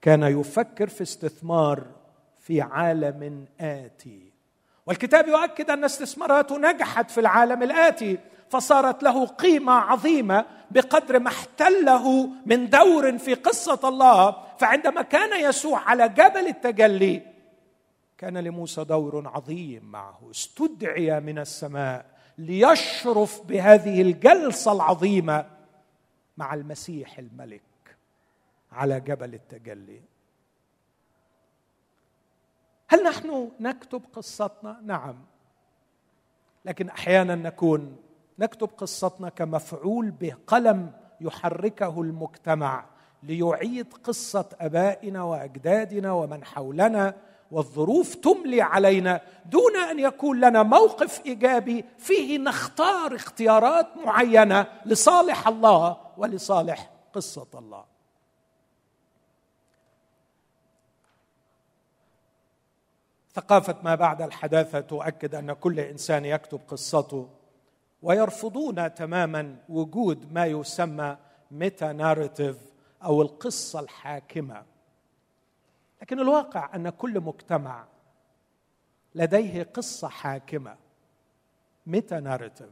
كان 0.00 0.22
يفكر 0.22 0.88
في 0.88 1.02
استثمار 1.02 1.86
في 2.38 2.60
عالم 2.60 3.46
آتي. 3.60 4.29
والكتاب 4.90 5.28
يؤكد 5.28 5.70
أن 5.70 5.84
استثماراته 5.84 6.58
نجحت 6.58 7.10
في 7.10 7.20
العالم 7.20 7.62
الآتي 7.62 8.18
فصارت 8.48 9.02
له 9.02 9.26
قيمة 9.26 9.72
عظيمة 9.72 10.46
بقدر 10.70 11.18
ما 11.18 11.28
احتله 11.28 12.26
من 12.46 12.70
دور 12.70 13.18
في 13.18 13.34
قصة 13.34 13.80
الله. 13.84 14.36
فعندما 14.58 15.02
كان 15.02 15.44
يسوع 15.44 15.80
على 15.80 16.08
جبل 16.08 16.46
التجلي 16.46 17.22
كان 18.18 18.38
لموسى 18.38 18.84
دور 18.84 19.28
عظيم 19.28 19.84
معه. 19.84 20.20
استدعي 20.30 21.20
من 21.20 21.38
السماء 21.38 22.06
ليشرف 22.38 23.40
بهذه 23.46 24.02
الجلسة 24.02 24.72
العظيمة 24.72 25.46
مع 26.36 26.54
المسيح 26.54 27.18
الملك 27.18 27.96
على 28.72 29.00
جبل 29.00 29.34
التجلي. 29.34 30.00
هل 32.90 33.02
نحن 33.04 33.50
نكتب 33.60 34.02
قصتنا؟ 34.12 34.80
نعم. 34.84 35.14
لكن 36.64 36.88
أحيانا 36.88 37.34
نكون 37.34 37.96
نكتب 38.38 38.68
قصتنا 38.78 39.28
كمفعول 39.28 40.10
به 40.10 40.34
قلم 40.46 40.92
يحركه 41.20 42.00
المجتمع 42.02 42.84
ليعيد 43.22 43.86
قصة 44.04 44.48
أبائنا 44.60 45.22
وأجدادنا 45.22 46.12
ومن 46.12 46.44
حولنا 46.44 47.14
والظروف 47.50 48.14
تملي 48.14 48.62
علينا 48.62 49.20
دون 49.46 49.76
أن 49.76 49.98
يكون 49.98 50.40
لنا 50.40 50.62
موقف 50.62 51.26
إيجابي 51.26 51.84
فيه 51.98 52.38
نختار 52.38 53.14
اختيارات 53.14 53.86
معينة 54.04 54.66
لصالح 54.86 55.48
الله 55.48 55.96
ولصالح 56.16 56.90
قصة 57.14 57.46
الله. 57.54 57.89
ثقافة 63.34 63.76
ما 63.82 63.94
بعد 63.94 64.22
الحداثة 64.22 64.80
تؤكد 64.80 65.34
أن 65.34 65.52
كل 65.52 65.80
إنسان 65.80 66.24
يكتب 66.24 66.60
قصته 66.68 67.28
ويرفضون 68.02 68.94
تماما 68.94 69.56
وجود 69.68 70.32
ما 70.32 70.46
يسمى 70.46 71.16
ميتا 71.50 71.92
ناريتيف 71.92 72.56
أو 73.04 73.22
القصة 73.22 73.80
الحاكمة. 73.80 74.64
لكن 76.02 76.20
الواقع 76.20 76.74
أن 76.74 76.90
كل 76.90 77.20
مجتمع 77.20 77.84
لديه 79.14 79.62
قصة 79.62 80.08
حاكمة 80.08 80.76
ميتا 81.86 82.20
ناريتيف 82.20 82.70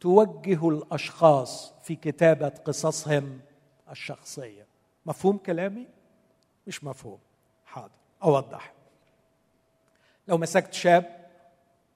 توجه 0.00 0.68
الأشخاص 0.68 1.72
في 1.82 1.96
كتابة 1.96 2.48
قصصهم 2.48 3.40
الشخصية. 3.90 4.66
مفهوم 5.06 5.38
كلامي؟ 5.38 5.86
مش 6.66 6.84
مفهوم. 6.84 7.18
حاضر. 7.66 7.90
أوضح. 8.24 8.72
لو 10.30 10.38
مسكت 10.38 10.72
شاب 10.72 11.26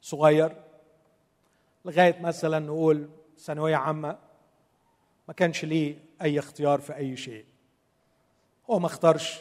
صغير 0.00 0.56
لغاية 1.84 2.20
مثلا 2.20 2.58
نقول 2.58 3.08
ثانوية 3.38 3.76
عامة 3.76 4.18
ما 5.28 5.34
كانش 5.34 5.64
ليه 5.64 5.98
أي 6.22 6.38
اختيار 6.38 6.80
في 6.80 6.96
أي 6.96 7.16
شيء. 7.16 7.44
هو 8.70 8.78
ما 8.78 8.86
اختارش 8.86 9.40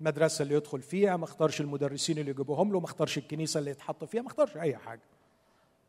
المدرسة 0.00 0.42
اللي 0.42 0.54
يدخل 0.54 0.82
فيها 0.82 1.16
ما 1.16 1.24
اختارش 1.24 1.60
المدرسين 1.60 2.18
اللي 2.18 2.30
يجيبوهم 2.30 2.72
له 2.72 2.80
ما 2.80 2.86
اختارش 2.86 3.18
الكنيسة 3.18 3.58
اللي 3.60 3.70
يتحط 3.70 4.04
فيها 4.04 4.22
ما 4.22 4.28
اختارش 4.28 4.56
أي 4.56 4.76
حاجة. 4.76 5.02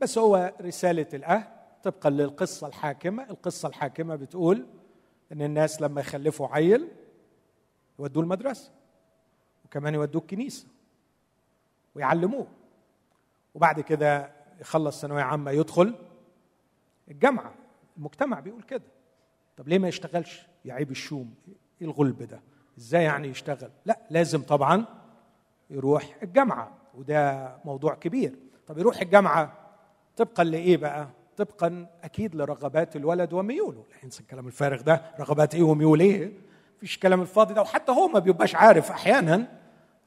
بس 0.01 0.17
هو 0.17 0.53
رسالة 0.61 1.07
الأهل 1.13 1.47
طبقا 1.83 2.09
للقصة 2.09 2.67
الحاكمة. 2.67 3.23
القصة 3.29 3.69
الحاكمة 3.69 4.15
بتقول 4.15 4.67
إن 5.31 5.41
الناس 5.41 5.81
لما 5.81 6.01
يخلفوا 6.01 6.47
عيل 6.47 6.87
يودوه 7.99 8.23
المدرسة 8.23 8.71
وكمان 9.65 9.93
يودوه 9.93 10.21
الكنيسة. 10.21 10.67
ويعلموه. 11.95 12.47
وبعد 13.55 13.79
كده 13.79 14.31
يخلص 14.61 15.01
ثانوية 15.01 15.23
عامة 15.23 15.51
يدخل 15.51 15.95
الجامعة. 17.11 17.53
المجتمع 17.97 18.39
بيقول 18.39 18.61
كده. 18.63 18.83
طب 19.57 19.67
ليه 19.67 19.79
ما 19.79 19.87
يشتغلش؟ 19.87 20.47
يعيب 20.65 20.91
الشوم. 20.91 21.33
إيه 21.81 21.87
الغلب 21.87 22.23
ده؟ 22.23 22.41
إزاي 22.77 23.03
يعني 23.03 23.27
يشتغل؟ 23.27 23.69
لا 23.85 23.99
لازم 24.09 24.41
طبعا 24.41 24.85
يروح 25.69 26.15
الجامعة. 26.23 26.71
وده 26.97 27.55
موضوع 27.65 27.95
كبير. 27.95 28.35
طب 28.67 28.77
يروح 28.77 29.01
الجامعة 29.01 29.53
طبقا 30.17 30.43
لإيه 30.43 30.77
بقى؟ 30.77 31.07
طبقا 31.37 31.87
أكيد 32.03 32.35
لرغبات 32.35 32.95
الولد 32.95 33.33
وميوله. 33.33 33.85
لا 33.91 33.97
ينسى 34.03 34.21
الكلام 34.21 34.47
الفارغ 34.47 34.81
ده. 34.81 35.01
رغبات 35.19 35.55
إيه 35.55 35.63
وميول 35.63 35.99
إيه؟ 35.99 36.31
مفيش 36.77 36.99
كلام 36.99 37.21
الفاضي 37.21 37.53
ده. 37.53 37.61
وحتى 37.61 37.91
هو 37.91 38.07
ما 38.07 38.19
بيبقاش 38.19 38.55
عارف 38.55 38.91
أحيانا 38.91 39.60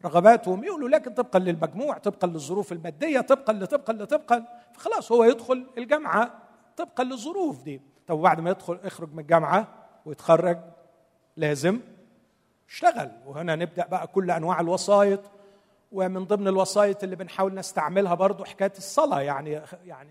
رغباته 0.04 0.50
وميوله 0.50 0.88
لكن 0.88 1.14
طبقا 1.14 1.38
للمجموع 1.38 1.98
طبقا 1.98 2.28
للظروف 2.28 2.72
المادية 2.72 3.20
طبقا 3.20 3.52
لطبقا 3.52 3.92
لطبقا. 3.92 4.44
فخلاص 4.74 5.12
هو 5.12 5.24
يدخل 5.24 5.66
الجامعة 5.78 6.38
طبقا 6.76 7.04
للظروف 7.04 7.62
دي. 7.62 7.80
طب 8.06 8.16
بعد 8.18 8.40
ما 8.40 8.50
يدخل 8.50 8.78
يخرج 8.84 9.12
من 9.12 9.18
الجامعة 9.18 9.68
ويتخرج 10.06 10.58
لازم 11.36 11.80
اشتغل 12.68 13.10
وهنا 13.26 13.56
نبدأ 13.56 13.86
بقى 13.86 14.06
كل 14.06 14.30
أنواع 14.30 14.60
الوسائط 14.60 15.20
ومن 15.92 16.24
ضمن 16.24 16.48
الوسائط 16.48 17.02
اللي 17.02 17.16
بنحاول 17.16 17.54
نستعملها 17.54 18.14
برضو 18.14 18.44
حكاية 18.44 18.72
الصلاة. 18.78 19.20
يعني 19.20 19.60
يعني 19.84 20.10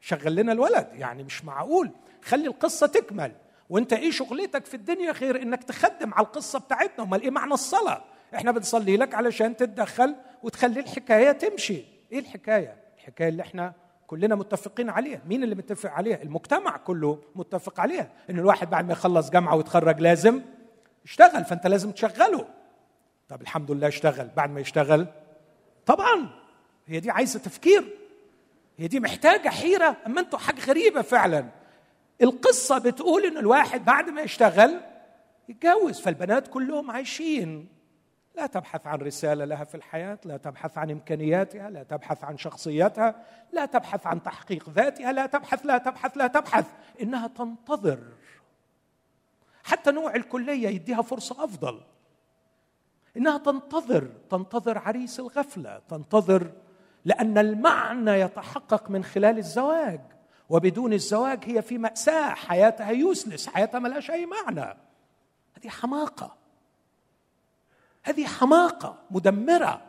شغل 0.00 0.34
لنا 0.34 0.52
الولد 0.52 0.88
يعني 0.92 1.22
مش 1.22 1.44
معقول. 1.44 1.90
خلي 2.24 2.46
القصة 2.46 2.86
تكمل. 2.86 3.32
وانت 3.70 3.92
إيه 3.92 4.10
شغلتك 4.10 4.64
في 4.66 4.74
الدنيا 4.74 5.12
غير 5.12 5.42
انك 5.42 5.64
تخدم 5.64 6.14
على 6.14 6.26
القصة 6.26 6.58
بتاعتنا. 6.58 7.04
امال 7.04 7.22
إيه 7.22 7.30
معنى 7.30 7.54
الصلاة؟ 7.54 8.04
إحنا 8.34 8.50
بنصلي 8.52 8.96
لك 8.96 9.14
علشان 9.14 9.56
تتدخل 9.56 10.14
وتخلي 10.42 10.80
الحكاية 10.80 11.32
تمشي. 11.32 11.84
إيه 12.12 12.18
الحكاية؟ 12.18 12.76
الحكاية 12.98 13.28
اللي 13.28 13.42
إحنا 13.42 13.72
كلنا 14.06 14.34
متفقين 14.34 14.90
عليها. 14.90 15.20
مين 15.26 15.44
اللي 15.44 15.54
متفق 15.54 15.90
عليها؟ 15.90 16.22
المجتمع 16.22 16.76
كله 16.76 17.22
متفق 17.34 17.80
عليها. 17.80 18.10
إن 18.30 18.38
الواحد 18.38 18.70
بعد 18.70 18.86
ما 18.86 18.92
يخلص 18.92 19.30
جامعة 19.30 19.56
ويتخرج 19.56 20.00
لازم 20.00 20.42
يشتغل 21.04 21.44
فأنت 21.44 21.66
لازم 21.66 21.90
تشغله. 21.90 22.46
طب 23.28 23.42
الحمد 23.42 23.70
لله 23.70 23.88
اشتغل. 23.88 24.28
بعد 24.36 24.50
ما 24.50 24.60
يشتغل 24.60 25.06
طبعا. 25.86 26.30
هي 26.86 27.00
دي 27.00 27.10
عايزة 27.10 27.38
تفكير. 27.38 27.84
هي 28.78 28.88
دي 28.88 29.00
محتاجة 29.00 29.48
حيرة. 29.48 29.96
أما 30.06 30.20
أنتوا 30.20 30.38
حاجة 30.38 30.60
غريبة 30.64 31.02
فعلا. 31.02 31.46
القصة 32.22 32.78
بتقول 32.78 33.24
إن 33.24 33.36
الواحد 33.36 33.84
بعد 33.84 34.10
ما 34.10 34.22
يشتغل 34.22 34.80
يتجوز 35.48 36.00
فالبنات 36.00 36.48
كلهم 36.48 36.90
عايشين. 36.90 37.75
لا 38.36 38.46
تبحث 38.46 38.86
عن 38.86 38.98
رسالة 38.98 39.44
لها 39.44 39.64
في 39.64 39.74
الحياة 39.74 40.18
لا 40.24 40.36
تبحث 40.36 40.78
عن 40.78 40.90
إمكانياتها 40.90 41.70
لا 41.70 41.82
تبحث 41.82 42.24
عن 42.24 42.38
شخصيتها 42.38 43.14
لا 43.52 43.66
تبحث 43.66 44.06
عن 44.06 44.22
تحقيق 44.22 44.70
ذاتها 44.70 45.12
لا 45.12 45.26
تبحث 45.26 45.66
لا 45.66 45.78
تبحث 45.78 46.16
لا 46.16 46.26
تبحث. 46.26 46.66
إنها 47.02 47.26
تنتظر. 47.26 47.98
حتى 49.64 49.90
نوع 49.90 50.14
الكلية 50.14 50.68
يديها 50.68 51.02
فرصة 51.02 51.44
أفضل. 51.44 51.80
إنها 53.16 53.38
تنتظر 53.38 54.10
تنتظر 54.30 54.78
عريس 54.78 55.20
الغفلة 55.20 55.80
تنتظر 55.88 56.52
لأن 57.04 57.38
المعنى 57.38 58.10
يتحقق 58.10 58.90
من 58.90 59.04
خلال 59.04 59.38
الزواج. 59.38 60.00
وبدون 60.48 60.92
الزواج 60.92 61.44
هي 61.44 61.62
في 61.62 61.78
مأساة 61.78 62.34
حياتها 62.34 62.90
يوسلس 62.90 63.46
حياتها 63.46 63.78
ملهاش 63.78 64.10
أي 64.10 64.26
معنى. 64.26 64.76
هذه 65.56 65.68
حماقة. 65.68 66.35
هذه 68.06 68.26
حماقة 68.26 68.98
مدمرة 69.10 69.82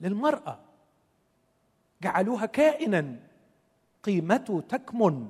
للمرأة. 0.00 0.58
جعلوها 2.02 2.46
كائنا 2.46 3.16
قيمته 4.02 4.62
تكمن 4.68 5.28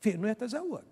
في 0.00 0.14
إنه 0.14 0.30
يتزوج. 0.30 0.82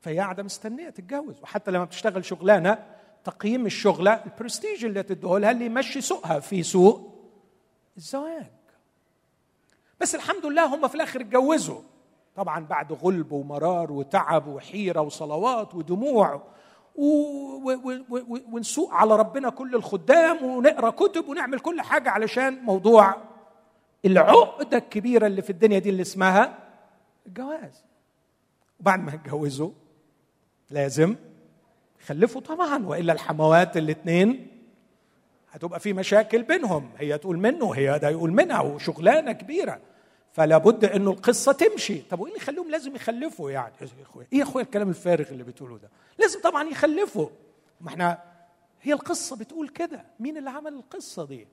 فهي 0.00 0.18
قاعدة 0.18 0.42
مستنيه 0.42 0.90
تتجوز. 0.90 1.34
وحتى 1.42 1.70
لما 1.70 1.84
بتشتغل 1.84 2.24
شغلانة 2.24 2.86
تقييم 3.24 3.66
الشغلة 3.66 4.12
البرستيج 4.24 4.84
اللي 4.84 5.02
تديه 5.02 5.38
لها 5.38 5.50
اللي 5.50 5.66
يمشي 5.66 6.00
سوقها 6.00 6.40
في 6.40 6.62
سوق 6.62 7.10
الزواج. 7.96 8.50
بس 10.00 10.14
الحمد 10.14 10.46
لله 10.46 10.74
هم 10.74 10.88
في 10.88 10.94
الآخر 10.94 11.20
اتجوزوا. 11.20 11.82
طبعا 12.36 12.64
بعد 12.64 12.92
غلب 12.92 13.32
ومرار 13.32 13.92
وتعب 13.92 14.46
وحيرة 14.46 15.00
وصلوات 15.00 15.74
ودموع 15.74 16.42
ونسوق 16.96 18.92
على 18.94 19.16
ربنا 19.16 19.50
كل 19.50 19.74
الخدام 19.74 20.44
ونقرأ 20.44 20.90
كتب 20.90 21.28
ونعمل 21.28 21.60
كل 21.60 21.80
حاجة 21.80 22.10
علشان 22.10 22.58
موضوع 22.62 23.14
العقدة 24.04 24.76
الكبيرة 24.78 25.26
اللي 25.26 25.42
في 25.42 25.50
الدنيا 25.50 25.78
دي 25.78 25.90
اللي 25.90 26.02
اسمها 26.02 26.58
الجواز. 27.26 27.84
وبعد 28.80 29.04
ما 29.04 29.12
يتجوزوا 29.14 29.70
لازم 30.70 31.16
يخلفوا 32.02 32.40
طبعا 32.40 32.86
وإلا 32.86 33.12
الحموات 33.12 33.76
الاثنين 33.76 34.46
هتبقى 35.52 35.80
في 35.80 35.92
مشاكل 35.92 36.42
بينهم. 36.42 36.90
هي 36.98 37.18
تقول 37.18 37.38
منه 37.38 37.64
وهي 37.64 37.98
ده 37.98 38.08
يقول 38.08 38.32
منها 38.32 38.60
وشغلانة 38.60 39.32
كبيرة. 39.32 39.80
فلا 40.32 40.58
بد 40.58 40.84
انه 40.84 41.10
القصة 41.10 41.52
تمشي. 41.52 41.98
طب 42.02 42.20
وإيه 42.20 42.32
اللي 42.32 42.42
يخليهم 42.42 42.70
لازم 42.70 42.96
يخلفوا 42.96 43.50
يعني؟ 43.50 43.74
يا 43.80 44.02
اخويا 44.02 44.26
إيه 44.32 44.38
يا 44.38 44.42
أخويا 44.42 44.64
الكلام 44.64 44.88
الفارغ 44.88 45.28
اللي 45.28 45.44
بتقوله 45.44 45.78
ده؟ 45.78 45.90
لازم 46.18 46.40
طبعا 46.40 46.68
يخلفوا. 46.68 47.28
ما 47.80 47.88
إحنا 47.88 48.22
هي 48.82 48.92
القصة 48.92 49.36
بتقول 49.36 49.68
كده. 49.68 50.04
مين 50.20 50.36
اللي 50.36 50.50
عمل 50.50 50.74
القصة 50.74 51.26
دي؟ 51.26 51.48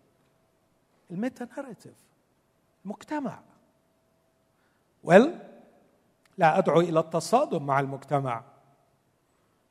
الميتا 1.11 1.47
ناريتيف. 1.57 1.93
مجتمع 2.85 3.39
ويل 5.03 5.39
لا 6.37 6.57
أدعو 6.57 6.81
إلى 6.81 6.99
التصادم 6.99 7.65
مع 7.65 7.79
المجتمع. 7.79 8.43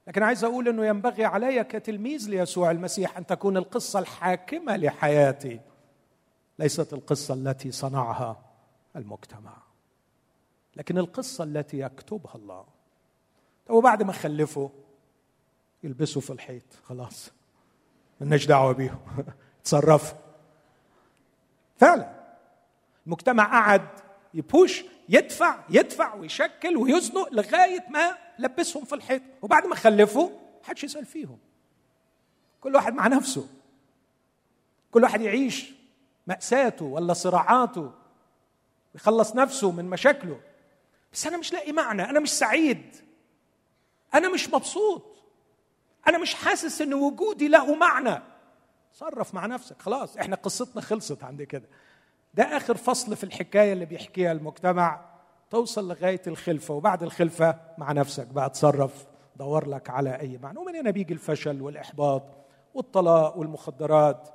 لكن 0.06 0.22
عايز 0.22 0.44
أقول 0.44 0.68
إنه 0.68 0.86
ينبغي 0.86 1.24
علي 1.24 1.64
كتلميذ 1.64 2.28
ليسوع 2.30 2.70
المسيح 2.70 3.18
أن 3.18 3.26
تكون 3.26 3.56
القصة 3.56 3.98
الحاكمة 3.98 4.76
لحياتي. 4.76 5.60
ليست 6.58 6.92
القصة 6.92 7.34
التي 7.34 7.72
صنعها. 7.72 8.45
المجتمع. 8.96 9.56
لكن 10.76 10.98
القصة 10.98 11.44
التي 11.44 11.78
يكتبها 11.78 12.34
الله 12.34 12.64
وبعد 13.68 14.02
ما 14.02 14.12
خلفوا 14.12 14.68
يلبسوا 15.82 16.22
في 16.22 16.30
الحيط 16.30 16.62
خلاص 16.84 17.30
ملناش 18.20 18.46
دعوة 18.46 18.72
بيهم 18.72 18.98
تصرفوا 19.64 20.18
فعلا 21.76 22.16
المجتمع 23.06 23.44
قعد 23.44 23.88
يبوش 24.34 24.84
يدفع 25.08 25.64
يدفع 25.70 26.14
ويشكل 26.14 26.76
ويزنق 26.76 27.28
لغاية 27.32 27.84
ما 27.90 28.16
لبسهم 28.38 28.84
في 28.84 28.94
الحيط. 28.94 29.22
وبعد 29.42 29.66
ما 29.66 29.74
خلفوا 29.74 30.30
محدش 30.62 30.84
يسأل 30.84 31.04
فيهم. 31.04 31.38
كل 32.60 32.74
واحد 32.74 32.94
مع 32.94 33.06
نفسه. 33.06 33.48
كل 34.90 35.02
واحد 35.02 35.20
يعيش 35.20 35.72
مأساته 36.26 36.84
ولا 36.84 37.12
صراعاته. 37.12 37.92
يخلص 38.96 39.34
نفسه 39.36 39.70
من 39.70 39.84
مشاكله. 39.84 40.40
بس 41.12 41.26
أنا 41.26 41.36
مش 41.36 41.52
لاقي 41.52 41.72
معنى 41.72 42.02
أنا 42.02 42.20
مش 42.20 42.32
سعيد. 42.32 42.96
أنا 44.14 44.28
مش 44.28 44.48
مبسوط. 44.54 45.02
أنا 46.08 46.18
مش 46.18 46.34
حاسس 46.34 46.80
إن 46.80 46.94
وجودي 46.94 47.48
له 47.48 47.74
معنى. 47.74 48.22
تصرف 48.92 49.34
مع 49.34 49.46
نفسك 49.46 49.82
خلاص 49.82 50.16
إحنا 50.16 50.36
قصتنا 50.36 50.82
خلصت 50.82 51.24
عند 51.24 51.42
كده. 51.42 51.68
ده 52.34 52.44
آخر 52.56 52.76
فصل 52.76 53.16
في 53.16 53.24
الحكاية 53.24 53.72
اللي 53.72 53.84
بيحكيها 53.84 54.32
المجتمع. 54.32 55.00
توصل 55.50 55.88
لغاية 55.88 56.22
الخلفة 56.26 56.74
وبعد 56.74 57.02
الخلفة 57.02 57.58
مع 57.78 57.92
نفسك 57.92 58.26
بقى 58.26 58.50
تصرف 58.50 59.06
دور 59.36 59.68
لك 59.68 59.90
على 59.90 60.20
أي 60.20 60.38
معنى. 60.42 60.58
ومن 60.58 60.76
هنا 60.76 60.90
بيجي 60.90 61.12
الفشل 61.14 61.62
والإحباط 61.62 62.22
والطلاق 62.74 63.38
والمخدرات. 63.38 64.28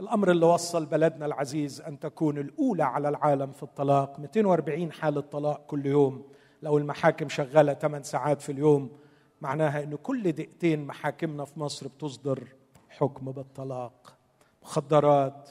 الأمر 0.00 0.30
اللي 0.30 0.46
وصل 0.46 0.86
بلدنا 0.86 1.26
العزيز 1.26 1.80
أن 1.80 1.98
تكون 1.98 2.38
الأولى 2.38 2.82
على 2.82 3.08
العالم 3.08 3.52
في 3.52 3.62
الطلاق. 3.62 4.20
240 4.20 4.92
حالة 4.92 5.20
طلاق 5.20 5.66
كل 5.66 5.86
يوم. 5.86 6.24
لو 6.62 6.78
المحاكم 6.78 7.28
شغالة 7.28 7.74
8 7.74 8.04
ساعات 8.04 8.42
في 8.42 8.52
اليوم 8.52 8.90
معناها 9.40 9.82
انه 9.82 9.96
كل 9.96 10.32
دقيقتين 10.32 10.86
محاكمنا 10.86 11.44
في 11.44 11.60
مصر 11.60 11.88
بتصدر 11.88 12.44
حكم 12.88 13.32
بالطلاق. 13.32 14.16
مخدرات 14.62 15.50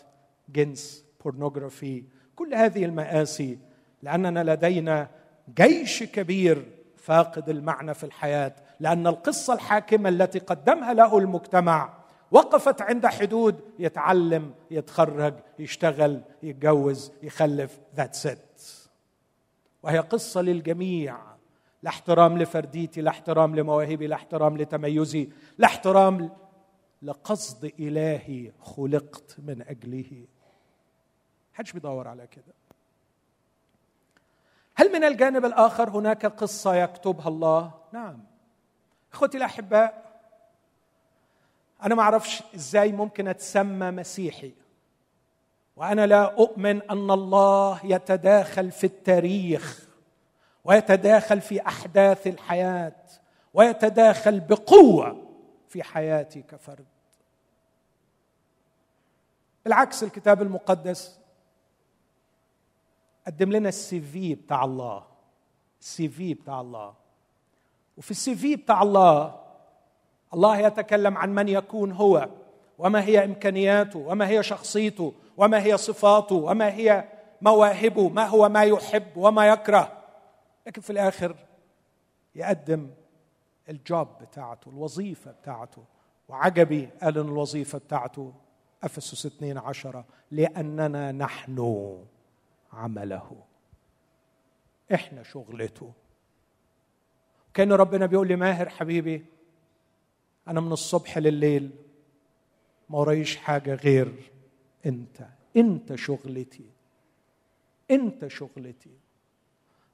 جنس 0.49 1.05
بورنوغرافي 1.23 2.03
كل 2.35 2.53
هذه 2.53 2.85
المآسي 2.85 3.59
لأننا 4.03 4.53
لدينا 4.53 5.09
جيش 5.55 6.03
كبير 6.03 6.65
فاقد 6.97 7.49
المعنى 7.49 7.93
في 7.93 8.03
الحياة 8.03 8.55
لأن 8.79 9.07
القصة 9.07 9.53
الحاكمة 9.53 10.09
التي 10.09 10.39
قدمها 10.39 10.93
له 10.93 11.17
المجتمع 11.17 11.98
وقفت 12.31 12.81
عند 12.81 13.07
حدود 13.07 13.61
يتعلم 13.79 14.53
يتخرج 14.71 15.33
يشتغل 15.59 16.21
يتجوز 16.43 17.11
يخلف 17.23 17.79
ذاتس 17.95 18.27
ات 18.27 18.61
وهي 19.83 19.99
قصة 19.99 20.41
للجميع. 20.41 21.17
لا 21.83 21.89
احترام 21.89 22.37
لفرديتي 22.37 23.01
لا 23.01 23.09
احترام 23.11 23.55
لمواهبي 23.55 24.07
لا 24.07 24.15
احترام 24.15 24.57
لتميزي 24.57 25.29
لا 25.57 25.67
احترام 25.67 26.29
لقصد 27.01 27.73
إلهي 27.79 28.51
خلقت 28.61 29.35
من 29.39 29.61
أجله. 29.61 30.25
حدش 31.53 31.71
بيدور 31.71 32.07
على 32.07 32.27
كده. 32.27 32.53
هل 34.75 34.93
من 34.93 35.03
الجانب 35.03 35.45
الآخر 35.45 35.89
هناك 35.89 36.25
قصة 36.25 36.75
يكتبها 36.75 37.27
الله؟ 37.27 37.71
نعم. 37.93 38.23
إخوتي 39.13 39.37
الأحباء 39.37 40.08
أنا 41.83 41.95
ما 41.95 42.01
أعرفش 42.01 42.43
إزاي 42.55 42.91
ممكن 42.91 43.27
أتسمى 43.27 43.91
مسيحي. 43.91 44.51
وأنا 45.75 46.07
لا 46.07 46.23
أؤمن 46.23 46.81
أن 46.81 47.11
الله 47.11 47.79
يتداخل 47.83 48.71
في 48.71 48.83
التاريخ 48.83 49.89
ويتداخل 50.63 51.41
في 51.41 51.67
أحداث 51.67 52.27
الحياة 52.27 52.95
ويتداخل 53.53 54.39
بقوة 54.39 55.27
في 55.67 55.83
حياتي 55.83 56.41
كفرد. 56.41 56.85
بالعكس 59.65 60.03
الكتاب 60.03 60.41
المقدس 60.41 61.19
قدم 63.27 63.51
لنا 63.51 63.69
السي 63.69 64.01
في 64.01 64.35
بتاع 64.35 64.63
الله 64.63 65.03
السي 65.81 66.09
في 66.09 66.33
بتاع 66.33 66.61
الله. 66.61 66.93
وفي 67.97 68.11
السي 68.11 68.35
في 68.35 68.55
بتاع 68.55 68.81
الله 68.81 69.48
الله 70.33 70.57
يتكلم 70.57 71.17
عن 71.17 71.35
من 71.35 71.47
يكون 71.47 71.91
هو 71.91 72.29
وما 72.77 73.03
هي 73.03 73.25
إمكانياته 73.25 73.99
وما 73.99 74.27
هي 74.27 74.43
شخصيته 74.43 75.13
وما 75.37 75.63
هي 75.63 75.77
صفاته 75.77 76.35
وما 76.35 76.67
هي 76.67 77.03
مواهبه 77.41 78.09
ما 78.09 78.25
هو 78.25 78.49
ما 78.49 78.63
يحب 78.63 79.17
وما 79.17 79.47
يكره. 79.47 80.03
لكن 80.67 80.81
في 80.81 80.89
الآخر 80.89 81.35
يقدم 82.35 82.89
الجوب 83.69 84.07
بتاعته 84.21 84.69
الوظيفة 84.69 85.31
بتاعته 85.31 85.83
وعجبي 86.29 86.89
قال 87.01 87.17
إن 87.17 87.25
الوظيفة 87.25 87.77
بتاعته 87.77 88.33
أفسس 88.83 89.25
2 89.25 89.57
عشرة 89.57 90.05
لأننا 90.31 91.11
نحن 91.11 91.97
عمله. 92.73 93.43
إحنا 94.93 95.23
شغلته. 95.23 95.91
كأن 97.53 97.71
ربنا 97.71 98.05
بيقول 98.05 98.27
لي 98.27 98.35
ماهر 98.35 98.69
حبيبي 98.69 99.25
أنا 100.47 100.61
من 100.61 100.71
الصبح 100.71 101.17
لليل 101.17 101.69
ما 102.89 102.97
ورايش 102.97 103.37
حاجة 103.37 103.75
غير 103.75 104.31
أنت. 104.85 105.27
أنت 105.57 105.95
شغلتي. 105.95 106.65
أنت 107.91 108.27
شغلتي. 108.27 108.91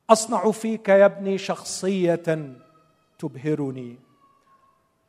أصنع 0.09 0.51
فيك 0.51 0.89
يا 0.89 1.05
ابني 1.05 1.37
شخصية 1.37 2.55
تبهرني. 3.19 3.97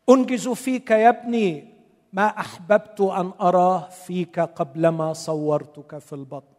أنجز 0.09 0.49
فيك 0.49 0.91
يا 0.91 1.09
ابني 1.09 1.75
ما 2.13 2.27
أحببت 2.27 3.01
أن 3.01 3.33
اراه 3.41 3.89
فيك 3.89 4.41
قبلما 4.41 5.13
صورتك 5.13 5.99
في 5.99 6.13
البطن. 6.13 6.55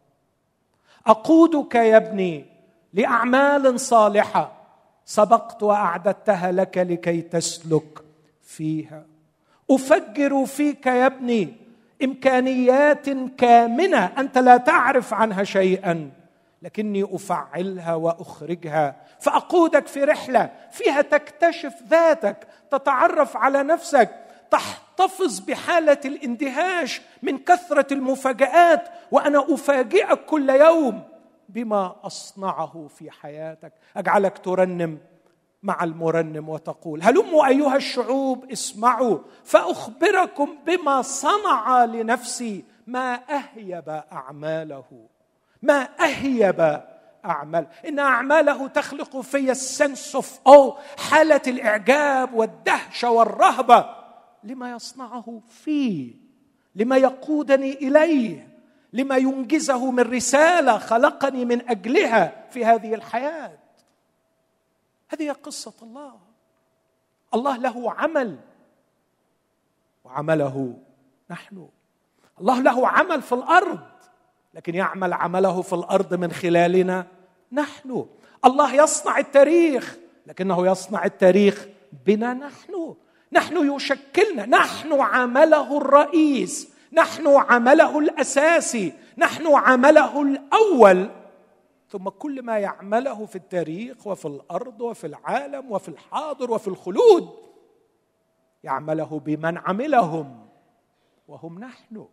أقودك 1.06 1.74
يا 1.74 1.96
ابني 1.96 2.46
لأعمال 2.92 3.80
صالحة. 3.80 4.52
سبقت 5.04 5.62
وأعددتها 5.62 6.52
لك 6.52 6.78
لكي 6.78 7.22
تسلك 7.22 8.07
فيها. 8.48 9.04
أفجر 9.70 10.46
فيك 10.46 10.86
يا 10.86 11.06
ابني 11.06 11.54
إمكانيات 12.04 13.10
كامنة 13.38 14.04
أنت 14.18 14.38
لا 14.38 14.56
تعرف 14.56 15.14
عنها 15.14 15.44
شيئا 15.44 16.10
لكني 16.62 17.04
أفعلها 17.14 17.94
وأخرجها 17.94 18.96
فأقودك 19.20 19.86
في 19.86 20.04
رحلة 20.04 20.50
فيها 20.70 21.02
تكتشف 21.02 21.74
ذاتك 21.88 22.46
تتعرف 22.70 23.36
على 23.36 23.62
نفسك 23.62 24.10
تحتفظ 24.50 25.40
بحالة 25.40 26.00
الاندهاش 26.04 27.00
من 27.22 27.38
كثرة 27.38 27.94
المفاجآت 27.94 28.88
وأنا 29.10 29.54
أفاجئك 29.54 30.24
كل 30.24 30.50
يوم 30.50 31.02
بما 31.48 31.96
أصنعه 32.02 32.86
في 32.88 33.10
حياتك. 33.10 33.72
أجعلك 33.96 34.38
ترنم. 34.38 34.98
مع 35.62 35.84
المرنم 35.84 36.48
وتقول 36.48 37.02
هلموا 37.02 37.46
أيها 37.46 37.76
الشعوب 37.76 38.50
اسمعوا 38.52 39.18
فأخبركم 39.44 40.56
بما 40.66 41.02
صنع 41.02 41.84
لنفسي 41.84 42.64
ما 42.86 43.14
أهيب 43.14 44.02
أعماله. 44.12 45.08
ما 45.62 45.88
أهيب 46.00 46.82
أعمال. 47.24 47.66
إن 47.88 47.98
أعماله 47.98 48.68
تخلق 48.68 49.20
في 49.20 49.50
السنس 49.50 50.14
اوف 50.14 50.40
أو 50.46 50.76
حالة 51.10 51.42
الإعجاب 51.46 52.34
والدهشه 52.34 53.10
والرهبة. 53.10 53.86
لما 54.44 54.72
يصنعه 54.72 55.40
فيه 55.48 56.14
لما 56.74 56.96
يقودني 56.96 57.72
إليه 57.72 58.48
لما 58.92 59.16
ينجزه 59.16 59.90
من 59.90 60.00
رسالة 60.00 60.78
خلقني 60.78 61.44
من 61.44 61.68
أجلها 61.68 62.46
في 62.50 62.64
هذه 62.64 62.94
الحياة. 62.94 63.57
هذه 65.08 65.32
قصة 65.32 65.72
الله. 65.82 66.18
الله 67.34 67.56
له 67.56 67.92
عمل. 67.92 68.38
وعمله 70.04 70.74
نحن. 71.30 71.68
الله 72.40 72.62
له 72.62 72.88
عمل 72.88 73.22
في 73.22 73.32
الأرض. 73.32 73.80
لكن 74.54 74.74
يعمل 74.74 75.12
عمله 75.12 75.62
في 75.62 75.72
الأرض 75.72 76.14
من 76.14 76.32
خلالنا 76.32 77.06
نحن. 77.52 78.06
الله 78.44 78.74
يصنع 78.74 79.18
التاريخ. 79.18 79.96
لكنه 80.26 80.66
يصنع 80.66 81.04
التاريخ 81.04 81.66
بنا 82.06 82.34
نحن. 82.34 82.94
نحن 83.32 83.74
يشكلنا. 83.74 84.46
نحن 84.46 85.00
عمله 85.00 85.76
الرئيس. 85.76 86.68
نحن 86.92 87.26
عمله 87.26 87.98
الأساسي. 87.98 88.92
نحن 89.18 89.46
عمله 89.46 90.22
الأول. 90.22 91.10
ثم 91.90 92.08
كل 92.08 92.42
ما 92.42 92.58
يعمله 92.58 93.26
في 93.26 93.36
التاريخ 93.36 94.06
وفي 94.06 94.28
الأرض 94.28 94.80
وفي 94.80 95.06
العالم 95.06 95.72
وفي 95.72 95.88
الحاضر 95.88 96.50
وفي 96.50 96.68
الخلود 96.68 97.28
يعمله 98.64 99.20
بمن 99.20 99.58
عملهم 99.58 100.48
وهم 101.28 101.58
نحن. 101.58 102.06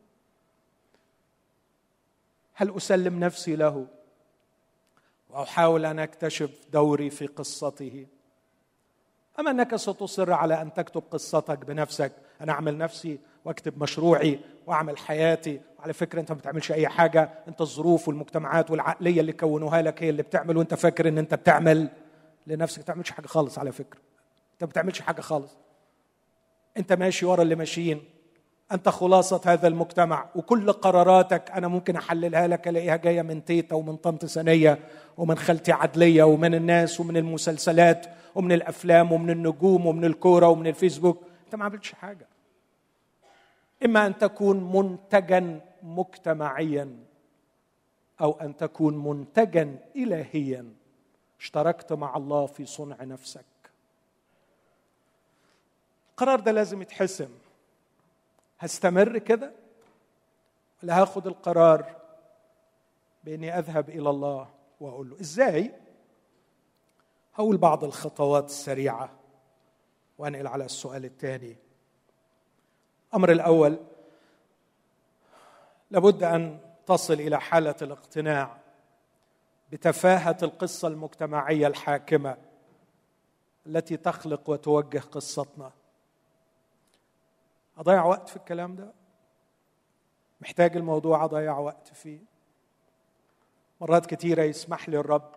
هل 2.53 2.75
أسلم 2.75 3.19
نفسي 3.19 3.55
له؟ 3.55 3.87
وأحاول 5.29 5.85
أن 5.85 5.99
أكتشف 5.99 6.65
دوري 6.71 7.09
في 7.09 7.27
قصته. 7.27 8.07
أما 9.39 9.51
أنك 9.51 9.75
ستصر 9.75 10.33
على 10.33 10.61
أن 10.61 10.73
تكتب 10.73 11.03
قصتك 11.11 11.65
بنفسك؟ 11.65 12.11
أنا 12.41 12.51
أعمل 12.51 12.77
نفسي 12.77 13.19
واكتب 13.45 13.83
مشروعي 13.83 14.39
واعمل 14.67 14.97
حياتي. 14.97 15.61
وعلى 15.79 15.93
فكرة 15.93 16.19
انت 16.19 16.31
ما 16.31 16.37
بتعملش 16.37 16.71
أي 16.71 16.87
حاجة. 16.87 17.29
انت 17.47 17.61
الظروف 17.61 18.07
والمجتمعات 18.07 18.71
والعقلية 18.71 19.21
اللي 19.21 19.33
كونوها 19.33 19.81
لك 19.81 20.03
هي 20.03 20.09
اللي 20.09 20.23
بتعمل 20.23 20.57
وانت 20.57 20.73
فاكر 20.73 21.07
ان 21.07 21.17
انت 21.17 21.33
بتعمل 21.33 21.89
لنفسك. 22.47 22.77
ما 22.77 22.83
بتعملش 22.83 23.11
حاجة 23.11 23.27
خالص 23.27 23.59
على 23.59 23.71
فكرة. 23.71 23.99
انت 24.53 24.63
ما 24.63 24.69
بتعملش 24.69 25.01
حاجة 25.01 25.21
خالص. 25.21 25.57
انت 26.77 26.93
ماشي 26.93 27.25
ورا 27.25 27.41
اللي 27.41 27.55
ماشيين. 27.55 28.03
انت 28.71 28.89
خلاصة 28.89 29.41
هذا 29.45 29.67
المجتمع. 29.67 30.29
وكل 30.35 30.71
قراراتك 30.71 31.51
أنا 31.51 31.67
ممكن 31.67 31.95
أحللها 31.95 32.47
لك 32.47 32.67
ألاقيها 32.67 32.95
جاية 32.95 33.21
من 33.21 33.45
تيتا 33.45 33.75
ومن 33.75 33.95
طنط 33.95 34.25
سنية 34.25 34.79
ومن 35.17 35.37
خالتي 35.37 35.71
عدلية 35.71 36.23
ومن 36.23 36.55
الناس 36.55 36.99
ومن 36.99 37.17
المسلسلات 37.17 38.05
ومن 38.35 38.51
الأفلام 38.51 39.11
ومن 39.11 39.29
النجوم 39.29 39.85
ومن 39.85 40.05
الكورة 40.05 40.47
ومن 40.47 40.67
الفيسبوك. 40.67 41.21
انت 41.45 41.55
ما 41.55 41.65
عملتش 41.65 41.93
حاجة. 41.93 42.27
إما 43.85 44.05
أن 44.05 44.17
تكون 44.17 44.71
منتجا 44.75 45.61
مجتمعيا 45.83 47.05
أو 48.21 48.31
أن 48.31 48.57
تكون 48.57 49.03
منتجا 49.03 49.79
الهيا. 49.95 50.73
اشتركت 51.39 51.93
مع 51.93 52.17
الله 52.17 52.45
في 52.45 52.65
صنع 52.65 53.03
نفسك. 53.03 53.45
القرار 56.11 56.39
ده 56.39 56.51
لازم 56.51 56.81
يتحسم. 56.81 57.29
هستمر 58.59 59.17
كده؟ 59.17 59.51
ولا 60.83 61.01
هاخد 61.01 61.27
القرار 61.27 61.95
بإني 63.23 63.59
أذهب 63.59 63.89
إلى 63.89 64.09
الله 64.09 64.49
وأقول 64.79 65.09
له 65.09 65.21
إزاي؟ 65.21 65.71
هقول 67.33 67.57
بعض 67.57 67.83
الخطوات 67.83 68.45
السريعة 68.45 69.09
وأنقل 70.17 70.47
على 70.47 70.65
السؤال 70.65 71.05
الثاني 71.05 71.55
الأمر 73.15 73.31
الأول 73.31 73.77
لابد 75.91 76.23
أن 76.23 76.59
تصل 76.85 77.13
إلى 77.13 77.41
حالة 77.41 77.75
الاقتناع 77.81 78.57
بتفاهة 79.71 80.37
القصة 80.43 80.87
المجتمعية 80.87 81.67
الحاكمة 81.67 82.37
التي 83.67 83.97
تخلق 83.97 84.49
وتوجه 84.49 84.99
قصتنا. 84.99 85.71
أضيع 87.77 88.05
وقت 88.05 88.29
في 88.29 88.35
الكلام 88.35 88.75
ده؟ 88.75 88.93
محتاج 90.41 90.77
الموضوع 90.77 91.23
أضيع 91.23 91.57
وقت 91.57 91.87
فيه؟ 91.87 92.19
مرات 93.81 94.05
كثيره 94.05 94.43
يسمح 94.43 94.89
لي 94.89 94.97
الرب 94.97 95.31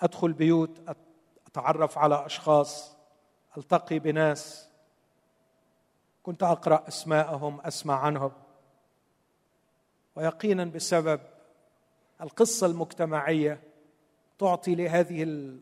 أدخل 0.00 0.32
بيوت 0.32 0.96
أتعرف 1.46 1.98
على 1.98 2.26
أشخاص 2.26 2.96
ألتقي 3.56 3.98
بناس 3.98 4.71
كنت 6.22 6.42
أقرأ 6.42 6.84
أسماءهم 6.88 7.60
أسمع 7.60 7.98
عنهم. 7.98 8.32
ويقينا 10.16 10.64
بسبب 10.64 11.20
القصة 12.20 12.66
المجتمعية 12.66 13.60
تعطي 14.38 14.74
لهذه 14.74 15.22
ال... 15.22 15.60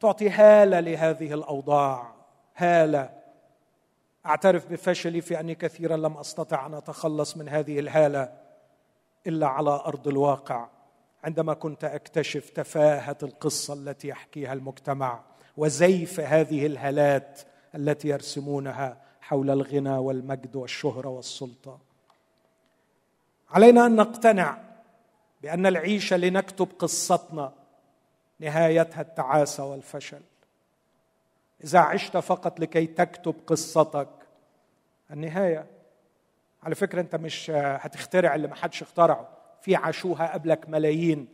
تعطي 0.00 0.30
هالة 0.30 0.80
لهذه 0.80 1.34
الأوضاع. 1.34 2.14
هالة. 2.56 3.10
أعترف 4.26 4.66
بفشلي 4.66 5.20
في 5.20 5.40
أني 5.40 5.54
كثيرا 5.54 5.96
لم 5.96 6.16
أستطع 6.16 6.66
أن 6.66 6.74
أتخلص 6.74 7.36
من 7.36 7.48
هذه 7.48 7.78
الهالة 7.78 8.32
إلا 9.26 9.46
على 9.46 9.70
أرض 9.70 10.08
الواقع. 10.08 10.68
عندما 11.24 11.54
كنت 11.54 11.84
أكتشف 11.84 12.50
تفاهة 12.50 13.16
القصة 13.22 13.74
التي 13.74 14.08
يحكيها 14.08 14.52
المجتمع 14.52 15.20
وزيف 15.56 16.20
هذه 16.20 16.66
الهالات 16.66 17.40
التي 17.74 18.08
يرسمونها 18.08 19.05
حول 19.28 19.50
الغنى 19.50 19.98
والمجد 19.98 20.56
والشهرة 20.56 21.08
والسلطة. 21.08 21.78
علينا 23.50 23.86
أن 23.86 23.96
نقتنع 23.96 24.58
بأن 25.42 25.66
العيشه 25.66 26.16
لنكتب 26.16 26.68
قصتنا 26.78 27.52
نهايتها 28.40 29.00
التعاسة 29.00 29.64
والفشل. 29.64 30.20
إذا 31.64 31.78
عشت 31.78 32.16
فقط 32.16 32.60
لكي 32.60 32.86
تكتب 32.86 33.34
قصتك 33.46 34.08
النهاية. 35.10 35.66
على 36.62 36.74
فكرة 36.74 37.00
أنت 37.00 37.16
مش 37.16 37.50
هتخترع 37.54 38.34
اللي 38.34 38.48
ما 38.48 38.54
حدش 38.54 38.82
اخترعه. 38.82 39.28
في 39.62 39.76
عاشوها 39.76 40.32
قبلك 40.32 40.68
ملايين. 40.68 41.28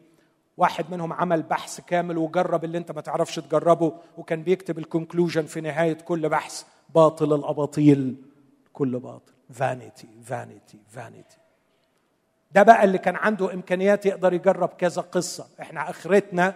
واحد 0.57 0.85
منهم 0.91 1.13
عمل 1.13 1.43
بحث 1.43 1.81
كامل 1.81 2.19
وجرب 2.19 2.65
اللي 2.65 2.79
أنت 2.79 2.93
ما 2.93 3.01
تعرفش 3.01 3.37
تجربه 3.37 3.93
وكان 4.19 4.43
بيكتب 4.43 4.79
ال 4.79 4.85
conclusion 4.85 5.47
في 5.47 5.61
نهاية 5.61 5.95
كل 5.99 6.29
بحث. 6.29 6.65
باطل 6.95 7.33
الأباطيل 7.35 8.17
كل 8.73 8.99
باطل. 8.99 9.33
vanity 9.53 10.09
vanity 10.25 10.79
vanity 10.89 11.37
ده 12.53 12.63
بقى 12.63 12.85
اللي 12.85 12.99
كان 12.99 13.17
عنده 13.17 13.55
إمكانيات 13.55 14.07
يقدر 14.07 14.33
يجرب 14.33 14.69
كذا 14.69 15.03
قصة. 15.03 15.47
إحنا 15.61 15.91
آخرتنا 15.91 16.55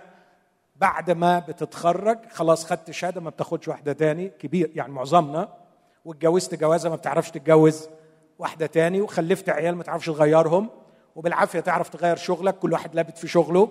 بعد 0.76 1.10
ما 1.10 1.38
بتتخرج 1.38 2.18
خلاص 2.30 2.64
خدت 2.66 2.90
شهادة 2.90 3.20
ما 3.20 3.30
بتاخدش 3.30 3.68
واحدة 3.68 3.92
تاني 3.92 4.28
كبير 4.28 4.70
يعني 4.74 4.92
معظمنا 4.92 5.48
واتجوزت 6.04 6.54
جوازة 6.54 6.88
ما 6.90 6.96
بتعرفش 6.96 7.30
تتجوز 7.30 7.88
واحدة 8.38 8.66
تاني 8.66 9.00
وخلفت 9.00 9.48
عيال 9.48 9.74
ما 9.76 9.82
تعرفش 9.82 10.06
تغيرهم 10.06 10.68
وبالعافية 11.16 11.60
تعرف 11.60 11.88
تغير 11.88 12.16
شغلك 12.16 12.58
كل 12.58 12.72
واحد 12.72 12.94
لابت 12.94 13.18
في 13.18 13.28
شغله. 13.28 13.68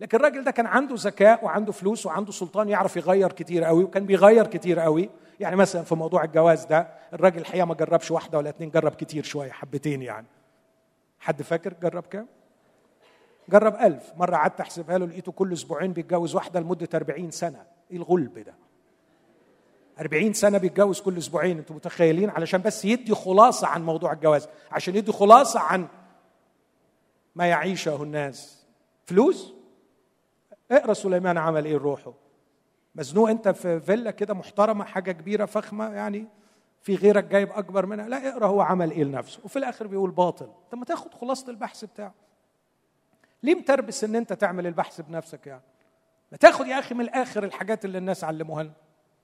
لكن 0.00 0.18
الراجل 0.18 0.44
ده 0.44 0.50
كان 0.50 0.66
عنده 0.66 0.94
ذكاء 0.98 1.44
وعنده 1.44 1.72
فلوس 1.72 2.06
وعنده 2.06 2.32
سلطان 2.32 2.68
يعرف 2.68 2.96
يغير 2.96 3.32
كتير 3.32 3.64
قوي 3.64 3.84
وكان 3.84 4.06
بيغير 4.06 4.46
كتير 4.46 4.80
قوي. 4.80 5.10
يعني 5.40 5.56
مثلا 5.56 5.82
في 5.82 5.94
موضوع 5.94 6.24
الجواز 6.24 6.64
ده 6.64 6.88
الراجل 7.12 7.40
الحقيقة 7.40 7.64
ما 7.64 7.74
جربش 7.74 8.10
واحدة 8.10 8.38
ولا 8.38 8.48
اتنين 8.48 8.70
جرب 8.70 8.94
كتير 8.94 9.24
شوية 9.24 9.50
حبتين 9.50 10.02
يعني. 10.02 10.26
حد 11.18 11.42
فاكر؟ 11.42 11.74
جرب 11.82 12.06
كام؟ 12.06 12.26
جرب 13.48 13.74
ألف. 13.74 14.12
مرة 14.16 14.36
قعدت 14.36 14.60
أحسبها 14.60 14.98
له 14.98 15.06
لقيته 15.06 15.32
كل 15.32 15.52
أسبوعين 15.52 15.92
بيتجوز 15.92 16.34
واحدة 16.34 16.60
لمدة 16.60 16.88
40 16.94 17.30
سنة. 17.30 17.62
إيه 17.90 17.96
الغلب 17.96 18.38
ده؟ 18.38 18.54
40 20.00 20.32
سنة 20.32 20.58
بيتجوز 20.58 21.00
كل 21.00 21.18
أسبوعين. 21.18 21.58
أنتوا 21.58 21.76
متخيلين؟ 21.76 22.30
علشان 22.30 22.62
بس 22.62 22.84
يدي 22.84 23.14
خلاصة 23.14 23.66
عن 23.66 23.84
موضوع 23.84 24.12
الجواز. 24.12 24.48
عشان 24.72 24.96
يدي 24.96 25.12
خلاصة 25.12 25.60
عن 25.60 25.86
ما 27.34 27.46
يعيشه 27.46 28.02
الناس. 28.02 28.64
فلوس؟ 29.06 29.54
اقرأ 30.70 30.92
سليمان 30.92 31.38
عمل 31.38 31.64
إيه 31.64 31.76
لروحه. 31.76 32.12
مزنوق 32.94 33.30
انت 33.30 33.48
في 33.48 33.80
فيلا 33.80 34.10
كده 34.10 34.34
محترمة 34.34 34.84
حاجة 34.84 35.12
كبيرة 35.12 35.44
فخمة 35.44 35.92
يعني 35.94 36.28
في 36.82 36.94
غيرك 36.94 37.24
جايب 37.24 37.50
أكبر 37.52 37.86
منها. 37.86 38.08
لا 38.08 38.28
اقرأ 38.28 38.46
هو 38.46 38.60
عمل 38.60 38.90
إيه 38.90 39.04
لنفسه. 39.04 39.40
وفي 39.44 39.58
الآخر 39.58 39.86
بيقول 39.86 40.10
باطل. 40.10 40.48
طب 40.70 40.78
ما 40.78 40.84
تاخد 40.84 41.14
خلاصة 41.14 41.50
البحث 41.50 41.84
بتاعه. 41.84 42.14
ليه 43.42 43.54
متربس 43.54 44.04
إن 44.04 44.16
أنت 44.16 44.32
تعمل 44.32 44.66
البحث 44.66 45.00
بنفسك 45.00 45.46
يعني؟ 45.46 45.62
ما 46.32 46.38
تاخد 46.38 46.66
يا 46.66 46.78
أخي 46.78 46.94
من 46.94 47.00
الآخر 47.00 47.44
الحاجات 47.44 47.84
اللي 47.84 47.98
الناس 47.98 48.24
علموها 48.24 48.62
لنا. 48.62 48.72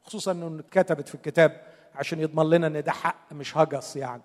خصوصا 0.03 0.33
إنه 0.33 0.61
اتكتبت 0.61 1.09
في 1.09 1.15
الكتاب 1.15 1.61
عشان 1.95 2.21
يضمن 2.21 2.51
لنا 2.51 2.67
إن 2.67 2.83
ده 2.83 2.93
حق 2.93 3.33
مش 3.33 3.57
هجس 3.57 3.97
يعني. 3.97 4.23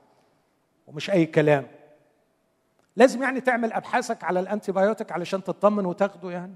ومش 0.88 1.10
أي 1.10 1.26
كلام. 1.26 1.68
لازم 2.96 3.24
يعني 3.24 3.42
تعمل 3.42 3.74
أبحاثك 3.74 4.24
على 4.24 4.40
ال 4.40 4.72
antibiotic 4.72 5.12
علشان 5.12 5.44
تطمن 5.44 5.86
وتاخده 5.86 6.32
يعني. 6.32 6.56